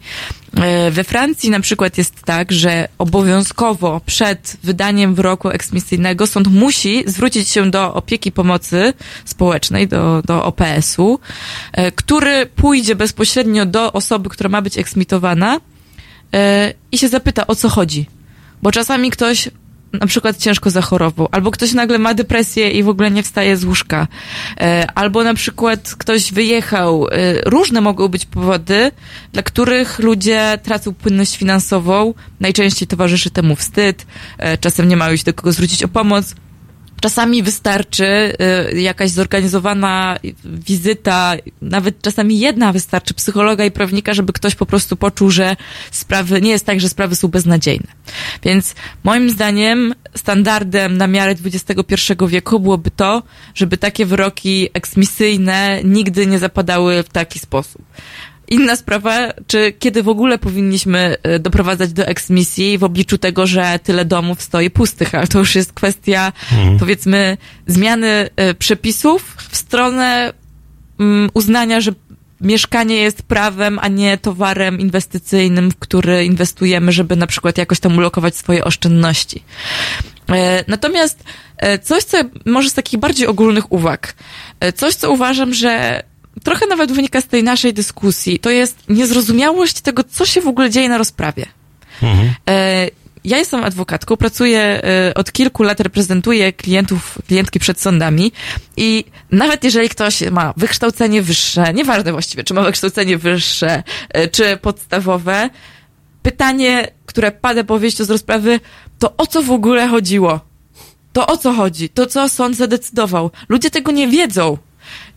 [0.58, 7.04] E, We Francji na przykład jest tak, że obowiązkowo przed wydaniem wyroku eksmisyjnego sąd musi
[7.08, 8.94] zwrócić się do opieki pomocy
[9.26, 11.20] społecznej, do, do OPS-u,
[11.74, 15.60] e, który pójdzie bezpośrednio do osoby, która ma być eksmitowana
[16.92, 18.06] i się zapyta, o co chodzi.
[18.62, 19.50] Bo czasami ktoś
[19.94, 23.64] na przykład ciężko zachorował, albo ktoś nagle ma depresję i w ogóle nie wstaje z
[23.64, 24.08] łóżka,
[24.62, 27.08] e, albo na przykład ktoś wyjechał.
[27.08, 28.92] E, Różne mogą być powody,
[29.34, 32.14] dla których ludzie tracą płynność finansową.
[32.40, 34.06] Najczęściej towarzyszy temu wstyd,
[34.38, 36.36] e, czasem nie mają się do kogo zwrócić o pomoc.
[37.02, 38.34] Czasami wystarczy
[38.74, 44.96] y, jakaś zorganizowana wizyta, nawet czasami jedna wystarczy psychologa i prawnika, żeby ktoś po prostu
[44.96, 45.56] poczuł, że
[45.92, 47.88] sprawy, nie jest tak, że sprawy są beznadziejne.
[48.44, 51.96] Więc moim zdaniem standardem na miarę XXI
[52.28, 53.24] wieku byłoby to,
[53.56, 57.82] żeby takie wyroki eksmisyjne nigdy nie zapadały w taki sposób.
[58.52, 63.80] Inna sprawa, czy kiedy w ogóle powinniśmy e, doprowadzać do eksmisji w obliczu tego, że
[63.84, 66.32] tyle domów stoi pustych, ale to już jest kwestia,
[66.80, 67.38] powiedzmy,
[67.68, 70.34] zmiany e, przepisów w stronę
[71.00, 71.92] mm, uznania, że
[72.42, 77.98] mieszkanie jest prawem, a nie towarem inwestycyjnym, w który inwestujemy, żeby na przykład jakoś tam
[77.98, 79.44] ulokować swoje oszczędności.
[80.30, 81.24] E, Natomiast
[81.84, 84.16] coś, co może z takich bardziej ogólnych uwag,
[84.76, 86.04] coś, co uważam, że
[86.44, 90.70] trochę nawet wynika z tej naszej dyskusji, to jest niezrozumiałość tego, co się w ogóle
[90.70, 91.46] dzieje na rozprawie.
[92.50, 92.88] E,
[93.24, 98.32] Ja jestem adwokatką, pracuję e, od kilku lat, reprezentuję klientów, klientki przed sądami
[98.78, 104.58] i nawet jeżeli ktoś ma wykształcenie wyższe, nieważne właściwie, czy ma wykształcenie wyższe, e, czy
[104.58, 105.50] podstawowe,
[106.24, 108.60] pytanie, które pada po wyjściu z rozprawy,
[109.00, 110.40] to o co w ogóle chodziło?
[111.14, 111.90] To o co chodzi?
[111.90, 113.32] To co sąd zadecydował?
[113.50, 114.58] Ludzie tego nie wiedzą.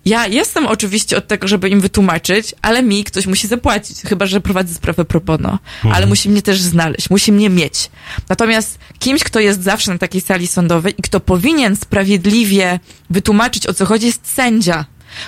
[0.04, 4.40] Ja jestem oczywiście od tego, żeby im wytłumaczyć, ale mi ktoś musi zapłacić, chyba że
[4.40, 5.58] prowadzę sprawę pro bono.
[5.92, 7.90] Ale musi mnie też znaleźć, musi mnie mieć.
[8.28, 13.74] Natomiast kimś, kto jest zawsze na takiej sali sądowej i kto powinien sprawiedliwie wytłumaczyć, o
[13.74, 14.84] co chodzi, jest sędzia.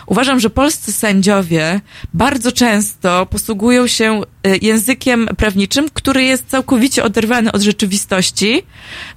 [0.06, 1.80] Uważam, że polscy sędziowie
[2.14, 8.62] bardzo często posługują się y, językiem prawniczym, który jest całkowicie oderwany od rzeczywistości,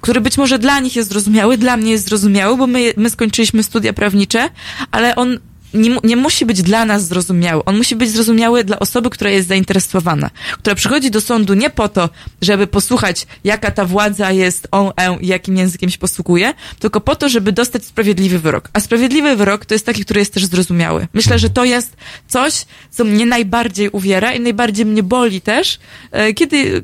[0.01, 3.63] który być może dla nich jest zrozumiały, dla mnie jest zrozumiały, bo my, my skończyliśmy
[3.63, 4.49] studia prawnicze,
[4.91, 5.39] ale on
[5.73, 7.65] nie, nie musi być dla nas zrozumiały.
[7.65, 11.89] On musi być zrozumiały dla osoby, która jest zainteresowana, która przychodzi do sądu nie po
[11.89, 12.09] to,
[12.41, 17.15] żeby posłuchać, jaka ta władza jest, on, e, i jakim językiem się posługuje, tylko po
[17.15, 18.69] to, żeby dostać sprawiedliwy wyrok.
[18.73, 21.07] A sprawiedliwy wyrok to jest taki, który jest też zrozumiały.
[21.13, 21.97] Myślę, że to jest
[22.27, 25.79] coś, co mnie najbardziej uwiera i najbardziej mnie boli też,
[26.11, 26.83] e, kiedy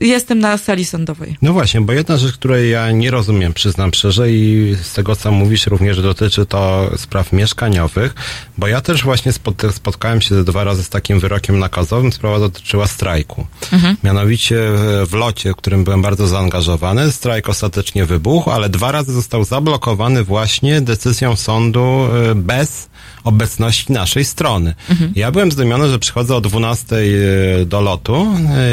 [0.00, 1.36] e, jestem na sali sądowej.
[1.42, 5.32] No właśnie, bo jedna rzecz, której ja nie rozumiem, przyznam szczerze i z tego, co
[5.32, 8.14] mówisz, również dotyczy to spraw mieszkaniowych,
[8.58, 12.12] bo ja też właśnie spot- spotkałem się dwa razy z takim wyrokiem nakazowym.
[12.12, 13.46] Sprawa dotyczyła strajku.
[14.04, 19.12] Mianowicie e, w locie, w którym byłem bardzo zaangażowany, strajk ostatecznie wybuchł, ale dwa razy
[19.12, 21.80] został zablokowany właśnie decyzją sądu
[22.30, 22.90] e, bez
[23.24, 24.74] obecności naszej strony.
[25.16, 28.26] Ja byłem zdumiony, że przychodzę o 12 e, do lotu,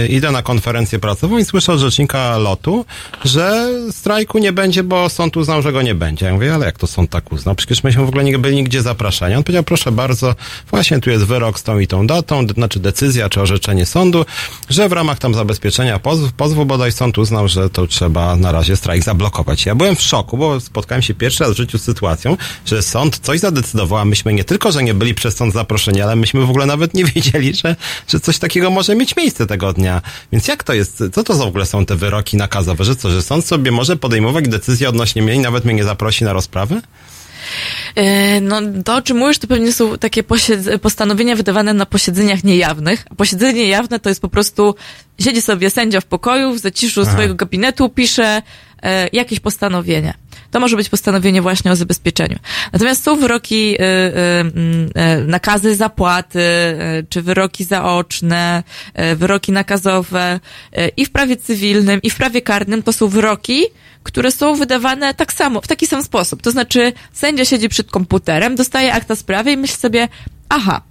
[0.03, 2.85] e, idę na konferencję prasową i słyszę od rzecznika lotu,
[3.25, 6.25] że strajku nie będzie, bo sąd uznał, że go nie będzie.
[6.25, 7.55] Ja mówię, ale jak to sąd tak uznał?
[7.55, 9.35] Przecież myśmy w ogóle nie byli nigdzie zapraszani.
[9.38, 10.35] On powiedział, proszę bardzo,
[10.69, 14.26] właśnie tu jest wyrok z tą i tą datą, znaczy decyzja czy orzeczenie sądu,
[14.69, 18.76] że w ramach tam zabezpieczenia pozwu, pozwu bodaj sąd uznał, że to trzeba na razie
[18.76, 19.65] strajk zablokować.
[19.65, 23.19] Ja byłem w szoku, bo spotkałem się pierwszy raz w życiu z sytuacją, że sąd
[23.19, 26.49] coś zadecydował, a myśmy nie tylko, że nie byli przez sąd zaproszeni, ale myśmy w
[26.49, 27.76] ogóle nawet nie wiedzieli, że,
[28.07, 30.01] że coś takiego może mieć miejsce tego dnia.
[30.31, 33.22] Więc jak to jest, co to w ogóle są te wyroki nakazowe, że co, że
[33.22, 36.81] sąd sobie może podejmować decyzje odnośnie mnie i nawet mnie nie zaprosi na rozprawę?
[37.95, 40.23] E, No, to o czym mówisz, to pewnie są takie
[40.81, 43.05] postanowienia wydawane na posiedzeniach niejawnych.
[43.09, 44.75] A posiedzenie jawne to jest po prostu,
[45.19, 47.11] siedzi sobie sędzia w pokoju, w zaciszu Aha.
[47.11, 48.41] swojego gabinetu, pisze
[48.83, 50.13] e, jakieś postanowienie.
[50.51, 52.39] To może być postanowienie właśnie o zabezpieczeniu.
[52.73, 58.63] Natomiast są wyroki, y, y, y, nakazy zapłaty, y, czy wyroki zaoczne,
[59.11, 60.39] y, wyroki nakazowe
[60.97, 63.65] i w prawie cywilnym, i w prawie karnym to są wyroki,
[64.07, 66.41] które są wydawane tak samo, w taki sam sposób.
[66.41, 70.07] To znaczy, sędzia siedzi przed komputerem, dostaje akta sprawy i myśli sobie,
[70.49, 70.81] aha,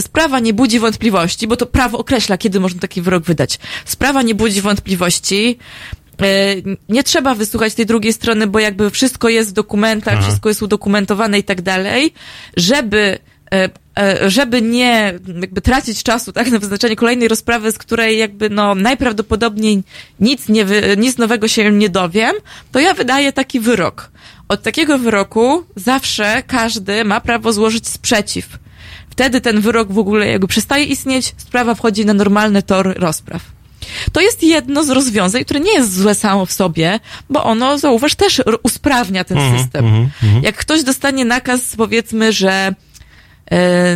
[0.00, 3.58] sprawa nie budzi wątpliwości, bo to prawo określa, kiedy można taki wyrok wydać.
[3.84, 5.58] Sprawa nie budzi wątpliwości,
[6.22, 6.26] e,
[6.88, 10.22] nie trzeba wysłuchać tej drugiej strony, bo jakby wszystko jest w dokumentach, Aha.
[10.22, 12.12] wszystko jest udokumentowane i tak dalej,
[12.56, 13.18] żeby
[13.52, 13.68] e,
[14.26, 19.82] żeby nie jakby tracić czasu tak na wyznaczenie kolejnej rozprawy, z której jakby no najprawdopodobniej
[20.20, 22.32] nic nie wy, nic nowego się nie dowiem,
[22.72, 24.10] to ja wydaję taki wyrok.
[24.48, 28.46] Od takiego wyroku zawsze każdy ma prawo złożyć sprzeciw.
[29.10, 33.42] Wtedy ten wyrok w ogóle jakby przestaje istnieć, sprawa wchodzi na normalny tor rozpraw.
[34.12, 37.00] To jest jedno z rozwiązań, które nie jest złe samo w sobie,
[37.30, 39.84] bo ono, zauważ, też usprawnia ten Mhm, system.
[39.84, 40.42] mhm, mhm.
[40.42, 42.74] Jak ktoś dostanie nakaz, powiedzmy, że e,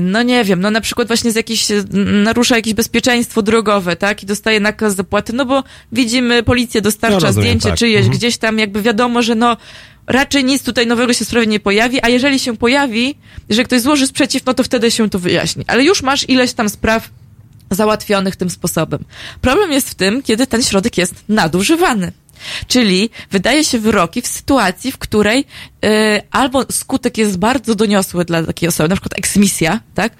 [0.00, 1.66] no nie wiem, no na przykład właśnie z jakiś,
[2.24, 7.26] narusza jakieś bezpieczeństwo drogowe, tak, i dostaje nakaz zapłaty, no bo widzimy, policja dostarcza No,
[7.26, 7.78] rozumiem, zdjęcie tak.
[7.78, 8.18] czyjeś, Mhm.
[8.18, 9.56] gdzieś tam jakby wiadomo, że no
[10.06, 13.14] raczej nic tutaj nowego się w sprawie nie pojawi, a jeżeli się pojawi,
[13.50, 15.64] że ktoś złoży sprzeciw, no to wtedy się to wyjaśni.
[15.66, 17.10] Ale już masz ileś tam spraw
[17.70, 19.04] załatwionych tym sposobem.
[19.40, 22.12] Problem jest w tym, kiedy ten środek jest nadużywany.
[22.66, 25.44] Czyli wydaje się wyroki w sytuacji, w której
[25.84, 25.88] y,
[26.30, 30.12] albo skutek jest bardzo doniosły dla takiej osoby, na przykład eksmisja, tak?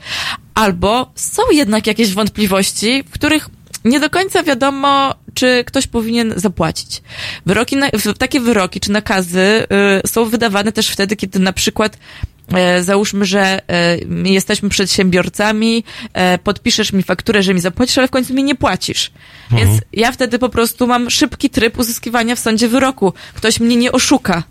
[0.55, 3.49] Albo są jednak jakieś wątpliwości, w których
[3.85, 7.03] nie do końca wiadomo, czy ktoś powinien zapłacić.
[7.47, 9.67] Wyroki, na, takie wyroki czy nakazy
[10.05, 11.99] y, są wydawane też wtedy, kiedy na przykład
[12.81, 18.11] załóżmy, że e, my jesteśmy przedsiębiorcami, e, podpiszesz mi fakturę, że mi zapłacisz, ale w
[18.11, 19.11] końcu mi nie płacisz.
[19.53, 19.69] Mhm.
[19.69, 23.13] Więc ja wtedy po prostu mam szybki tryb uzyskiwania w sądzie wyroku.
[23.35, 24.43] Ktoś mnie nie oszuka.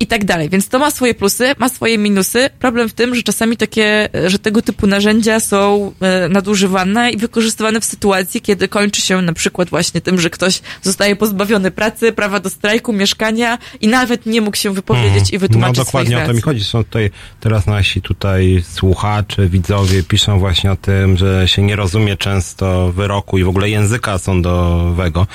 [0.00, 0.48] I tak dalej.
[0.48, 2.50] Więc to ma swoje plusy, ma swoje minusy.
[2.58, 7.80] Problem w tym, że czasami takie, że tego typu narzędzia są e, nadużywane i wykorzystywane
[7.80, 12.40] w sytuacji, kiedy kończy się na przykład właśnie tym, że ktoś zostaje pozbawiony pracy, prawa
[12.40, 16.34] do strajku, mieszkania i nawet nie mógł się wypowiedzieć i wytłumaczyć No dokładnie o to
[16.34, 16.64] mi chodzi.
[16.64, 17.10] Są tutaj
[17.40, 23.38] teraz nasi tutaj słuchacze, widzowie piszą właśnie o tym, że się nie rozumie często wyroku
[23.38, 25.26] i w ogóle języka sądowego.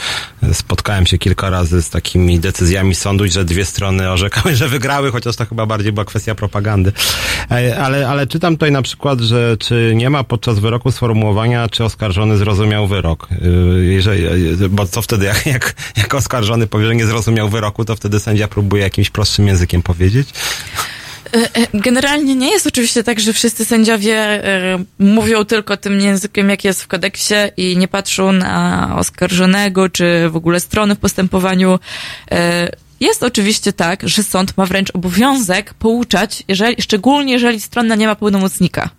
[0.53, 5.36] Spotkałem się kilka razy z takimi decyzjami sądu, że dwie strony orzekały, że wygrały, chociaż
[5.36, 6.91] to chyba bardziej była kwestia propagandy.
[7.52, 11.84] E, Ale, ale czytam tutaj na przykład, że czy nie ma podczas wyroku sformułowania, czy
[11.84, 13.28] oskarżony zrozumiał wyrok.
[13.32, 14.23] Y, Jeżeli,
[14.69, 18.48] bo co wtedy, jak, jak, jak oskarżony powie, że nie zrozumiał wyroku, to wtedy sędzia
[18.48, 20.30] próbuje jakimś prostszym językiem powiedzieć?
[21.34, 26.49] E, e, Generalnie nie jest oczywiście tak, że wszyscy sędziowie e, mówią tylko tym językiem,
[26.49, 31.80] jak jest w kodeksie i nie patrzą na oskarżonego, czy w ogóle strony w postępowaniu.
[33.02, 38.15] Jest oczywiście tak, że sąd ma wręcz obowiązek pouczać, jeżeli, szczególnie jeżeli strona nie ma
[38.15, 38.90] pełnomocnika.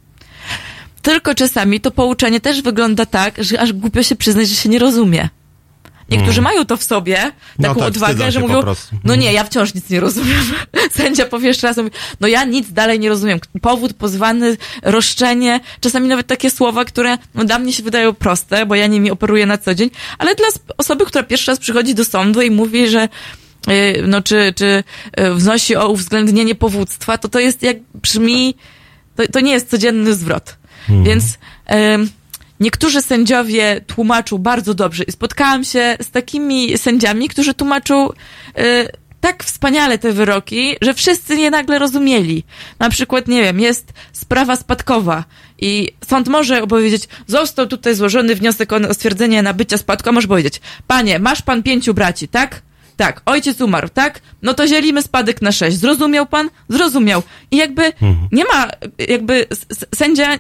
[1.03, 4.79] Tylko czasami to pouczenie też wygląda tak, że aż głupio się przyznać, że się nie
[4.79, 5.29] rozumie.
[6.11, 6.45] Niektórzy Mm.
[6.45, 8.63] mają to w sobie, No taką tak, odwagę, że mówią,
[9.05, 9.35] no nie, Mhm.
[9.35, 10.41] ja wciąż nic nie rozumiem.
[10.97, 13.39] Sędzia powie jeszcze raz, mówi, no ja nic dalej nie rozumiem.
[13.63, 18.75] Powód pozwany, roszczenie, czasami nawet takie słowa, które no, dla mnie się wydają proste, bo
[18.75, 20.47] ja nimi operuję na co dzień, ale dla
[20.79, 23.09] osoby, która pierwszy raz przychodzi do sądu i mówi, że
[24.07, 24.85] no czy, czy
[25.19, 28.55] yy, wnosi o uwzględnienie powództwa, to to jest jak brzmi,
[29.17, 30.57] to, to nie jest codzienny zwrot.
[31.05, 31.25] Więc
[31.95, 32.11] ym,
[32.61, 38.13] niektórzy sędziowie tłumaczą bardzo dobrze i spotkałam się z takimi sędziami, którzy tłumaczą y,
[39.21, 42.45] tak wspaniale te wyroki, że wszyscy je nagle rozumieli.
[42.79, 45.25] Na przykład, nie wiem, jest sprawa spadkowa
[45.59, 50.61] i sąd może powiedzieć, został tutaj złożony wniosek o stwierdzenie nabycia spadku, a może powiedzieć,
[50.87, 52.63] panie, masz pan pięciu braci, tak?
[53.03, 54.21] Tak, ojciec umarł, tak?
[54.43, 55.77] No to dzielimy spadek na sześć.
[55.77, 56.51] Zrozumiał pan?
[56.69, 57.23] Zrozumiał.
[57.51, 57.93] I jakby
[58.33, 58.69] nie ma,
[59.09, 59.47] jakby
[59.95, 60.39] sędzia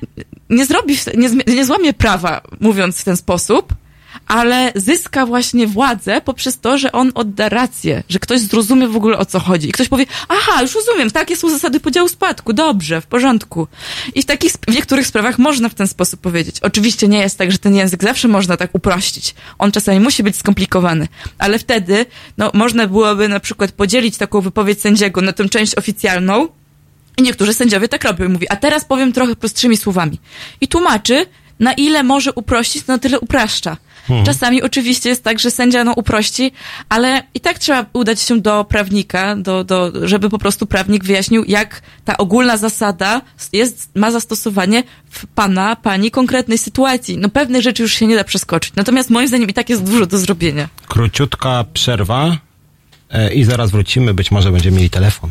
[0.50, 3.74] nie zrobi, nie, nie złamie prawa, mówiąc w ten sposób,
[4.26, 9.18] ale zyska właśnie władzę poprzez to, że on odda rację, że ktoś zrozumie w ogóle
[9.18, 9.68] o co chodzi.
[9.68, 13.68] I ktoś powie, aha, już rozumiem, takie są zasady podziału spadku, dobrze, w porządku.
[14.14, 16.60] I w takich, w niektórych sprawach można w ten sposób powiedzieć.
[16.60, 19.34] Oczywiście nie jest tak, że ten język zawsze można tak uprościć.
[19.58, 21.08] On czasami musi być skomplikowany,
[21.38, 22.06] ale wtedy,
[22.38, 26.48] no, można byłoby na przykład podzielić taką wypowiedź sędziego na tę część oficjalną,
[27.16, 30.18] i niektórzy sędziowie tak robią mówi, a teraz powiem trochę prostszymi słowami.
[30.60, 31.26] I tłumaczy,
[31.60, 33.76] na ile może uprościć, na tyle upraszcza.
[34.12, 34.26] Mhm.
[34.26, 36.52] Czasami oczywiście jest tak, że sędzia no uprości,
[36.88, 41.44] ale i tak trzeba udać się do prawnika, do, do, żeby po prostu prawnik wyjaśnił,
[41.44, 43.20] jak ta ogólna zasada
[43.52, 47.18] jest, ma zastosowanie w pana, pani konkretnej sytuacji.
[47.18, 48.74] No pewne rzeczy już się nie da przeskoczyć.
[48.76, 50.68] Natomiast moim zdaniem i tak jest dużo do zrobienia.
[50.86, 52.36] Króciutka przerwa
[53.10, 54.14] e, i zaraz wrócimy.
[54.14, 55.30] Być może będziemy mieli telefon.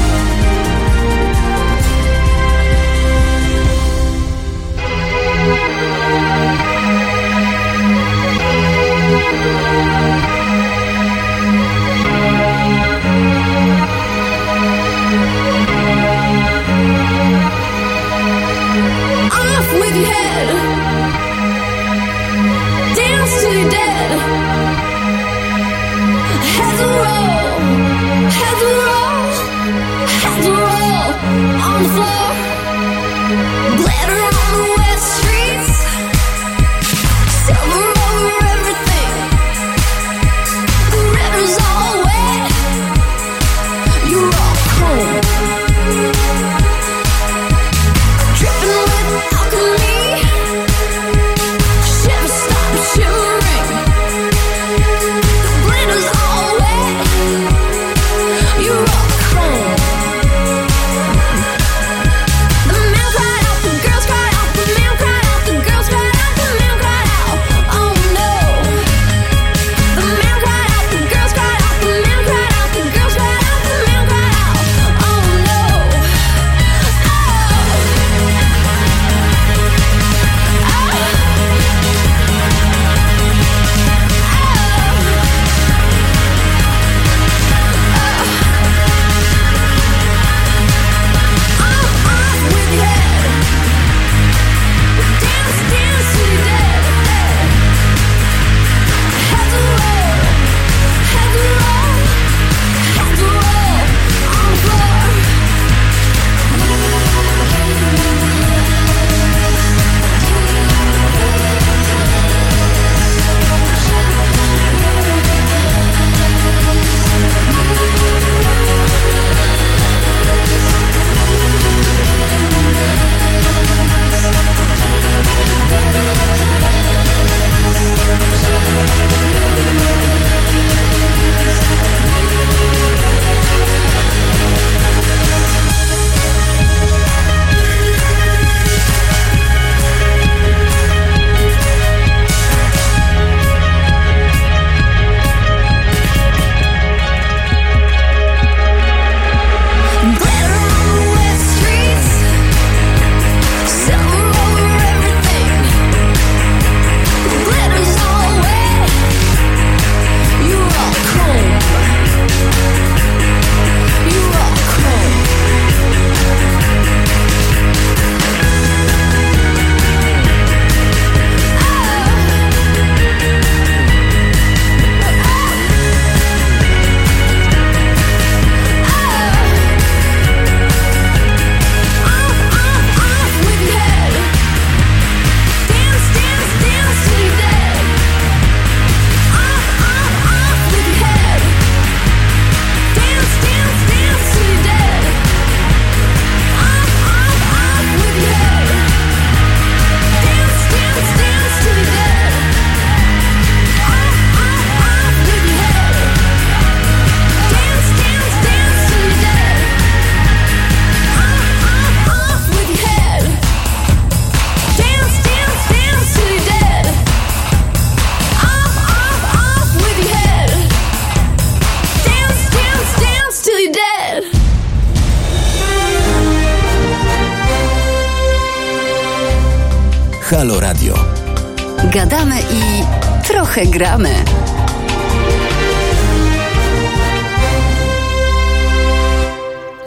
[233.53, 234.09] Trochę gramy.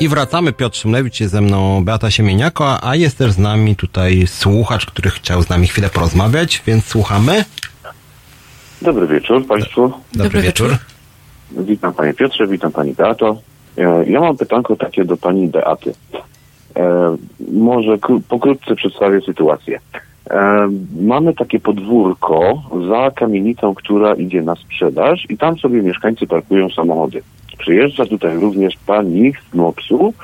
[0.01, 0.53] I wracamy.
[0.53, 5.11] Piotr Szymlewicz jest ze mną, Beata Siemieniako, a jest też z nami tutaj słuchacz, który
[5.11, 7.45] chciał z nami chwilę porozmawiać, więc słuchamy.
[8.82, 9.93] Dobry wieczór Państwu.
[10.12, 10.77] Dobry, wieczór.
[11.51, 13.36] Witam Panie Piotrze, witam Pani Beato.
[13.78, 15.93] E, Ja mam pytanko takie do Pani Beaty.
[16.77, 17.16] E,
[17.53, 19.81] może kró- pokrótce przedstawię sytuację.
[20.30, 20.68] E,
[21.01, 27.22] Mamy takie podwórko za kamienicą, która idzie na sprzedaż i tam sobie mieszkańcy parkują samochody.
[27.59, 30.14] Przyjeżdża tutaj również pani z MOPS-u,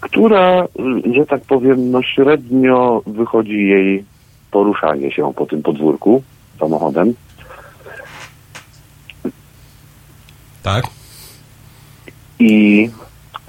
[0.00, 0.66] która,
[1.14, 4.04] że tak powiem, no średnio wychodzi jej
[4.50, 6.22] poruszanie się po tym podwórku
[6.60, 7.14] samochodem.
[10.62, 10.84] Tak.
[12.38, 12.90] I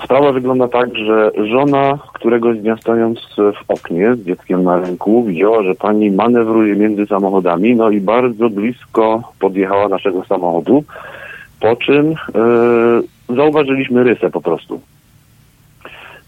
[0.03, 5.63] sprawa wygląda tak, że żona któregoś dnia stojąc w oknie z dzieckiem na ręku widziała,
[5.63, 10.83] że pani manewruje między samochodami, no i bardzo blisko podjechała naszego samochodu,
[11.59, 14.81] po czym e, zauważyliśmy rysę po prostu.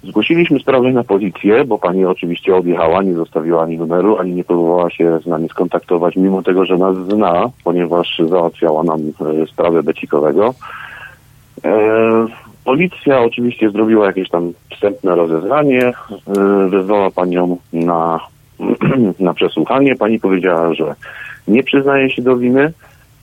[0.03, 4.89] Zgłosiliśmy sprawę na policję, bo pani oczywiście odjechała, nie zostawiła ani numeru, ani nie próbowała
[4.89, 10.53] się z nami skontaktować, mimo tego, że nas zna, ponieważ załatwiała nam e, sprawę becikowego.
[11.65, 11.71] E,
[12.65, 15.93] policja oczywiście zrobiła jakieś tam wstępne rozeznanie, e,
[16.69, 18.19] wezwała panią na,
[19.19, 19.95] na przesłuchanie.
[19.95, 20.95] Pani powiedziała, że
[21.47, 22.73] nie przyznaje się do winy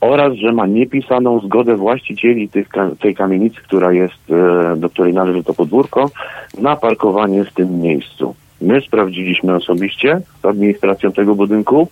[0.01, 2.67] oraz, że ma niepisaną zgodę właścicieli tych,
[2.99, 6.09] tej kamienicy, która jest, e, do której należy to podwórko,
[6.57, 8.35] na parkowanie w tym miejscu.
[8.61, 11.87] My sprawdziliśmy osobiście z administracją tego budynku.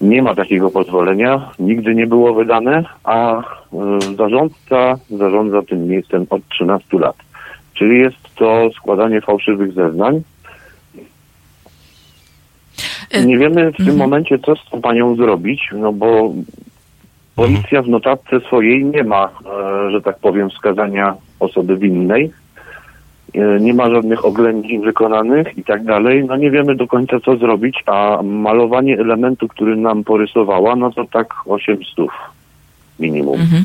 [0.00, 3.42] Nie ma takiego pozwolenia, nigdy nie było wydane, a e,
[4.16, 7.16] zarządca zarządza tym miejscem od 13 lat.
[7.74, 10.22] Czyli jest to składanie fałszywych zeznań.
[13.24, 16.32] Nie wiemy w tym momencie, co z tą panią zrobić, no bo
[17.36, 22.32] policja w notatce swojej nie ma, e, że tak powiem, wskazania osoby winnej.
[23.34, 26.24] E, Nie ma żadnych oględzin wykonanych i tak dalej.
[26.24, 31.04] No nie wiemy do końca, co zrobić, a malowanie elementu, który nam porysowała, no to
[31.04, 32.08] tak 800
[33.00, 33.64] minimum.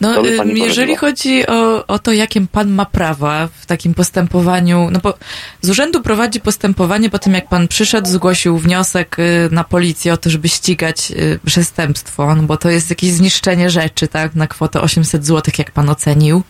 [0.00, 4.88] No, pani ym, jeżeli chodzi o, o to, jakie pan ma prawa w takim postępowaniu,
[4.92, 5.14] no bo
[5.60, 10.16] z urzędu prowadzi postępowanie po tym, jak pan przyszedł, zgłosił wniosek y, na policję o
[10.16, 14.80] to, żeby ścigać y, przestępstwo, no bo to jest jakieś zniszczenie rzeczy, tak, na kwotę
[14.80, 16.42] 800 zł, jak pan ocenił,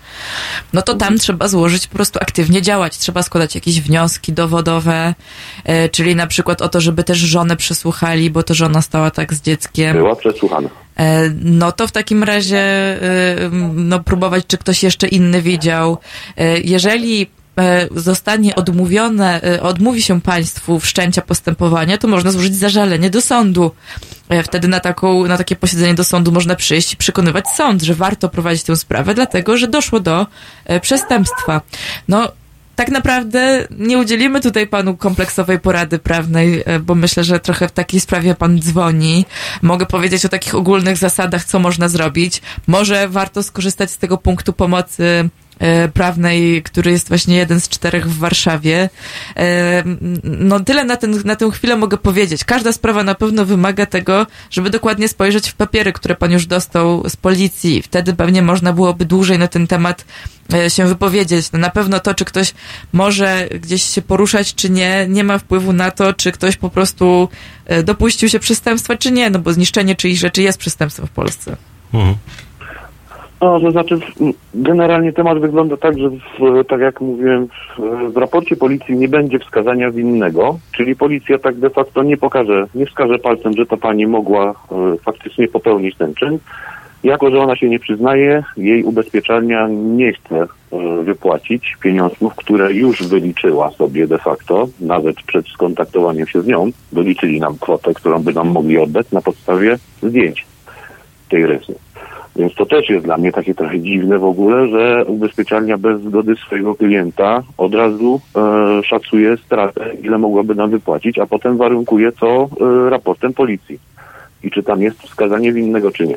[0.73, 2.99] no to tam trzeba złożyć, po prostu aktywnie działać.
[2.99, 5.15] Trzeba składać jakieś wnioski dowodowe,
[5.69, 9.35] y, czyli na przykład o to, żeby też żonę przesłuchali, bo to żona stała tak
[9.35, 9.97] z dzieckiem.
[9.97, 10.69] Była przesłuchana.
[10.97, 15.99] E, No to w takim razie e, no, próbować, czy ktoś jeszcze inny widział.
[16.37, 17.31] E, Jeżeli
[17.95, 23.71] zostanie odmówione, odmówi się państwu wszczęcia postępowania, to można złożyć zażalenie do sądu.
[24.45, 28.29] Wtedy na, taką, na takie posiedzenie do sądu można przyjść i przekonywać sąd, że warto
[28.29, 30.27] prowadzić tę sprawę, dlatego że doszło do
[30.81, 31.61] przestępstwa.
[32.09, 32.33] No,
[32.83, 37.73] tak naprawdę nie udzielimy tutaj panu kompleksowej porady prawnej, e, bo myślę, że trochę w
[37.73, 39.25] takiej sprawie pan dzwoni.
[39.63, 42.43] Mogę powiedzieć o takich ogólnych zasadach, co można zrobić.
[42.67, 45.29] Może warto skorzystać z tego punktu pomocy
[45.95, 48.91] prawnej, który jest właśnie jeden z czterech w Warszawie.
[49.37, 49.83] E,
[50.23, 52.45] No tyle na, ten, na tę chwilę mogę powiedzieć.
[52.45, 57.09] Każda sprawa na pewno wymaga tego, żeby dokładnie spojrzeć w papiery, które pan już dostał
[57.09, 57.83] z policji.
[57.83, 60.05] Wtedy pewnie można byłoby dłużej na ten temat
[60.55, 61.53] e, się wypowiedzieć.
[61.53, 62.55] No na pewno to, czy ktoś
[62.93, 67.29] może gdzieś się poruszać, czy nie, nie ma wpływu na to, czy ktoś po prostu
[67.67, 71.57] e, dopuścił się przestępstwa, czy nie, no bo zniszczenie czyichś rzeczy jest przestępstwem w Polsce.
[73.43, 73.99] No, to znaczy,
[74.55, 79.39] generalnie temat wygląda tak, że w, tak jak mówiłem, w, w raporcie policji nie będzie
[79.39, 84.07] wskazania winnego, czyli policja tak de facto nie pokaże, nie wskaże palcem, że ta pani
[84.07, 84.55] mogła e,
[85.05, 86.39] faktycznie popełnić ten czyn.
[87.05, 90.47] Jako, że ona się nie przyznaje, jej ubezpieczalnia nie chce e,
[91.03, 97.41] wypłacić pieniążków, które już wyliczyła sobie de facto, nawet przed skontaktowaniem się z nią, wyliczyli
[97.41, 100.47] nam kwotę, którą by nam mogli oddać na podstawie zdjęć
[101.29, 101.75] tej rysy.
[102.37, 106.37] Więc to też jest dla mnie takie trochę dziwne w ogóle, że ubezpieczalnia bez zgody
[106.37, 112.49] swojego klienta od razu e, szacuje stratę, ile mogłaby nam wypłacić, a potem warunkuje to
[112.87, 113.79] e, raportem policji.
[114.45, 116.17] I czy tam jest wskazanie winnego, czy nie.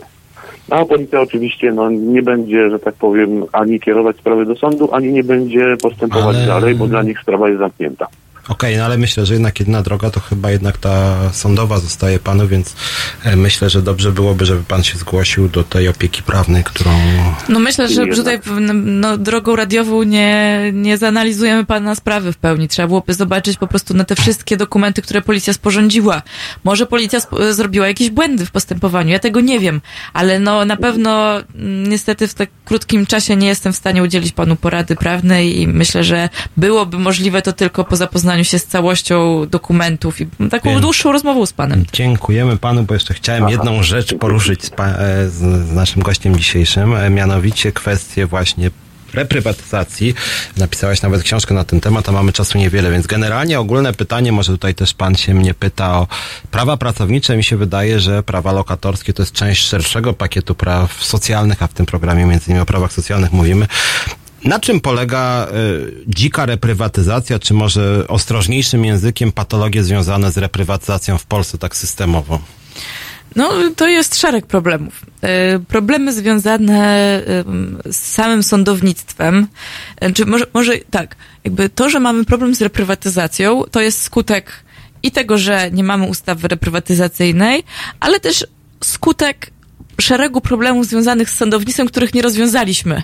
[0.69, 5.13] A policja oczywiście no, nie będzie, że tak powiem, ani kierować sprawy do sądu, ani
[5.13, 8.07] nie będzie postępować Ale- dalej, bo dla nich sprawa jest zamknięta.
[8.49, 12.47] Okej, no ale myślę, że jednak jedyna droga to chyba jednak ta sądowa zostaje panu,
[12.47, 12.75] więc
[13.23, 16.91] e, myślę, że dobrze byłoby, żeby pan się zgłosił do tej opieki prawnej, którą...
[17.49, 18.39] No myślę, że tutaj
[18.73, 22.67] no, drogą radiową nie, nie zanalizujemy pana sprawy w pełni.
[22.67, 26.21] Trzeba byłoby zobaczyć po prostu na te wszystkie dokumenty, które policja sporządziła.
[26.63, 29.81] Może policja sp- zrobiła jakieś błędy w postępowaniu, ja tego nie wiem,
[30.13, 34.31] ale no na pewno mm, niestety w tak krótkim czasie nie jestem w stanie udzielić
[34.31, 39.45] panu porady prawnej i myślę, że byłoby możliwe to tylko po zapoznaniu się z całością
[39.49, 40.81] dokumentów i taką Wiem.
[40.81, 41.85] dłuższą rozmową z panem.
[41.93, 46.37] Dziękujemy panu, bo jeszcze chciałem jedną rzecz poruszyć z, pa, e, z, z naszym gościem
[46.37, 48.71] dzisiejszym, e, mianowicie kwestię właśnie
[49.15, 50.13] reprywatyzacji.
[50.57, 54.51] Napisałaś nawet książkę na ten temat, a mamy czasu niewiele, więc generalnie ogólne pytanie, może
[54.51, 56.07] tutaj też pan się mnie pyta o
[56.51, 57.37] prawa pracownicze.
[57.37, 61.73] Mi się wydaje, że prawa lokatorskie to jest część szerszego pakietu praw socjalnych, a w
[61.73, 63.67] tym programie między innymi o prawach socjalnych mówimy.
[64.45, 71.25] Na czym polega y, dzika reprywatyzacja, czy może ostrożniejszym językiem patologie związane z reprywatyzacją w
[71.25, 72.39] Polsce tak systemowo?
[73.35, 75.05] No, to jest szereg problemów.
[75.21, 79.47] E, Problemy związane em, z samym sądownictwem,
[80.01, 84.51] e, czy może, może tak, jakby to, że mamy problem z reprywatyzacją, to jest skutek
[85.03, 87.63] i tego, że nie mamy ustawy reprywatyzacyjnej,
[87.99, 88.47] ale też
[88.83, 89.51] skutek
[90.01, 93.03] szeregu problemów związanych z sądownictwem, których nie rozwiązaliśmy.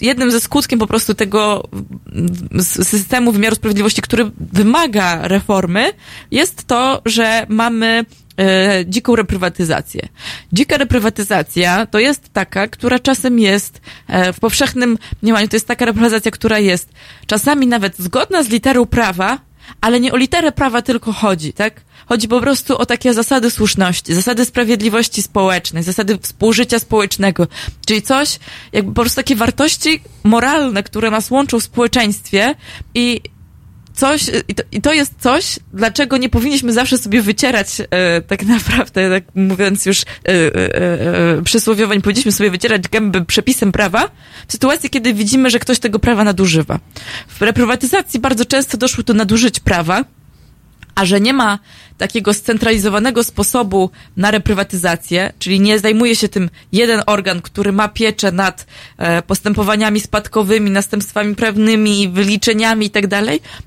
[0.00, 1.68] Jednym ze skutkiem po prostu tego
[2.12, 5.92] mm, systemu wymiaru sprawiedliwości, który wymaga reformy,
[6.30, 8.04] jest to, że mamy
[8.40, 10.08] e, dziką reprywatyzację.
[10.52, 15.84] Dzika reprywatyzacja to jest taka, która czasem jest e, w powszechnym mniemaniu, to jest taka
[15.84, 16.88] reprywatyzacja, która jest
[17.26, 19.38] czasami nawet zgodna z literą prawa,
[19.80, 21.80] ale nie o literę prawa tylko chodzi, tak?
[22.06, 27.46] Chodzi po prostu o takie zasady słuszności, zasady sprawiedliwości społecznej, zasady współżycia społecznego,
[27.86, 28.38] czyli coś,
[28.72, 32.54] jakby po prostu takie wartości moralne, które nas łączą w społeczeństwie
[32.94, 33.20] i
[33.94, 38.42] coś, i to, i to jest coś, dlaczego nie powinniśmy zawsze sobie wycierać, e, tak
[38.42, 44.10] naprawdę, tak mówiąc już e, e, przysłowiowo, nie powinniśmy sobie wycierać gęby przepisem prawa,
[44.48, 46.78] w sytuacji, kiedy widzimy, że ktoś tego prawa nadużywa.
[47.28, 50.04] W reprywatyzacji bardzo często doszło do nadużyć prawa,
[50.94, 51.58] a że nie ma
[51.98, 58.32] takiego scentralizowanego sposobu na reprywatyzację, czyli nie zajmuje się tym jeden organ, który ma pieczę
[58.32, 58.66] nad
[58.98, 63.10] e, postępowaniami spadkowymi, następstwami prawnymi, wyliczeniami i tak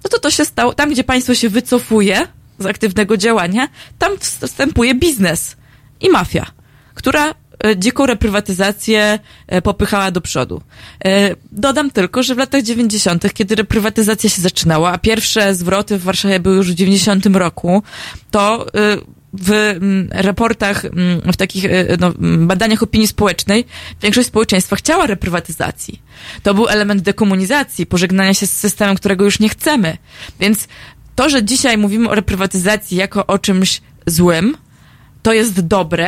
[0.04, 2.28] no to to się stało, tam gdzie państwo się wycofuje
[2.60, 3.68] z aktywnego działania,
[4.00, 5.56] tam wstępuje biznes
[6.02, 6.46] i mafia,
[6.94, 7.34] która
[7.76, 10.62] dziką reprywatyzację e, popychała do przodu.
[11.06, 16.04] E, Dodam tylko, że w latach 90., kiedy reprywatyzacja się zaczynała, a pierwsze zwroty w
[16.04, 17.84] Warszawie były już w 90 roku,
[18.32, 18.98] to e,
[19.34, 23.66] w mm, raportach, mm, w takich e, no, mm, badaniach opinii społecznej
[24.02, 26.02] większość społeczeństwa chciała reprywatyzacji.
[26.44, 29.98] To był element dekomunizacji, pożegnania się z systemem, którego już nie chcemy.
[30.40, 30.68] Więc
[31.16, 34.58] to, że dzisiaj mówimy o reprywatyzacji jako o czymś złym,
[35.24, 36.08] to jest dobre,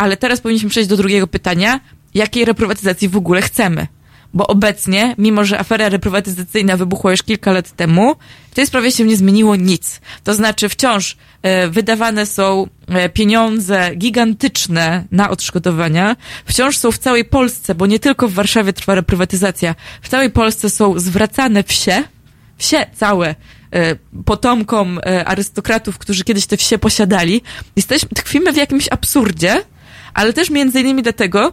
[0.00, 1.80] ale teraz powinniśmy przejść do drugiego pytania,
[2.14, 3.86] jakiej reprywatyzacji w ogóle chcemy.
[4.34, 8.16] Bo obecnie, mimo że afera reprywatyzacyjna wybuchła już kilka lat temu,
[8.50, 10.00] w tej sprawie się nie zmieniło nic.
[10.24, 17.24] To znaczy wciąż e, wydawane są e, pieniądze gigantyczne na odszkodowania, wciąż są w całej
[17.24, 22.02] Polsce, bo nie tylko w Warszawie trwa reprywatyzacja, w całej Polsce są zwracane wsie,
[22.56, 23.34] wsie całe
[23.72, 27.42] e, potomkom arystokratów, którzy kiedyś te wsie posiadali.
[27.76, 29.62] Jesteśmy, tkwimy w jakimś absurdzie,
[30.14, 31.52] ale też między innymi dlatego,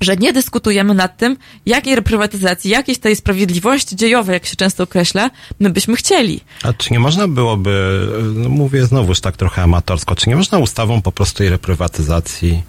[0.00, 5.30] że nie dyskutujemy nad tym, jakiej reprywatyzacji, jakiejś tej sprawiedliwości dziejowej, jak się często określa,
[5.60, 6.40] my byśmy chcieli.
[6.62, 11.02] A czy nie można byłoby, no mówię znowuż tak trochę amatorsko, czy nie można ustawą
[11.02, 12.62] po prostu tej reprywatyzacji,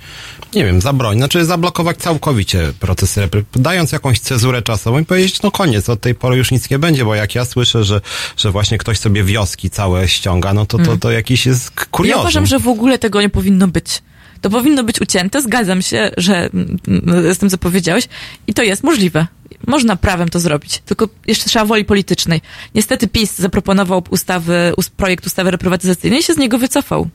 [0.56, 5.52] nie wiem, zabronić, znaczy zablokować całkowicie procesy reprywatyzacji, dając jakąś cezurę czasową i powiedzieć, no
[5.52, 8.02] koniec, od tej pory już nic nie będzie, bo jak ja słyszę, że,
[8.38, 12.18] że właśnie ktoś sobie wioski całe ściąga, no to, to, to jakiś jest kuriozum.
[12.18, 14.02] Ja uważam, że w ogóle tego nie powinno być.
[14.42, 18.08] To powinno być ucięte, zgadzam się, że mm, mm, z tym, co powiedziałeś,
[18.48, 19.28] i to jest możliwe.
[19.68, 22.42] Można prawem to zrobić, tylko jeszcze trzeba woli politycznej.
[22.76, 27.10] Niestety PiS zaproponował ustawy, us- projekt ustawy reprywatyzacyjnej i się z niego wycofał.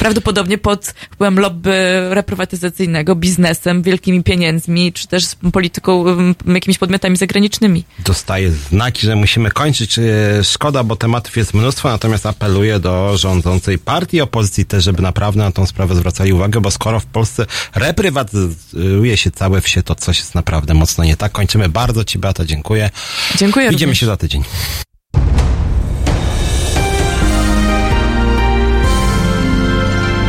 [0.00, 1.72] Prawdopodobnie pod wpływem lobby
[2.10, 6.04] reprywatyzacyjnego, biznesem, wielkimi pieniędzmi, czy też z polityką,
[6.46, 7.84] jakimiś podmiotami zagranicznymi.
[8.04, 9.98] dostaje znaki, że musimy kończyć.
[9.98, 10.02] E,
[10.44, 15.52] Szkoda, bo tematów jest mnóstwo, natomiast apeluję do rządzącej partii opozycji też, żeby naprawdę na
[15.52, 20.34] tą sprawę zwracali uwagę, bo skoro w Polsce reprywatyzuje się całe wsie, to coś jest
[20.34, 21.32] naprawdę mocno nie tak.
[21.32, 21.68] Kończymy.
[21.68, 22.90] Bardzo Ci, Beata, dziękuję.
[23.38, 24.00] Dziękuję Widzimy również.
[24.00, 24.42] się za tydzień.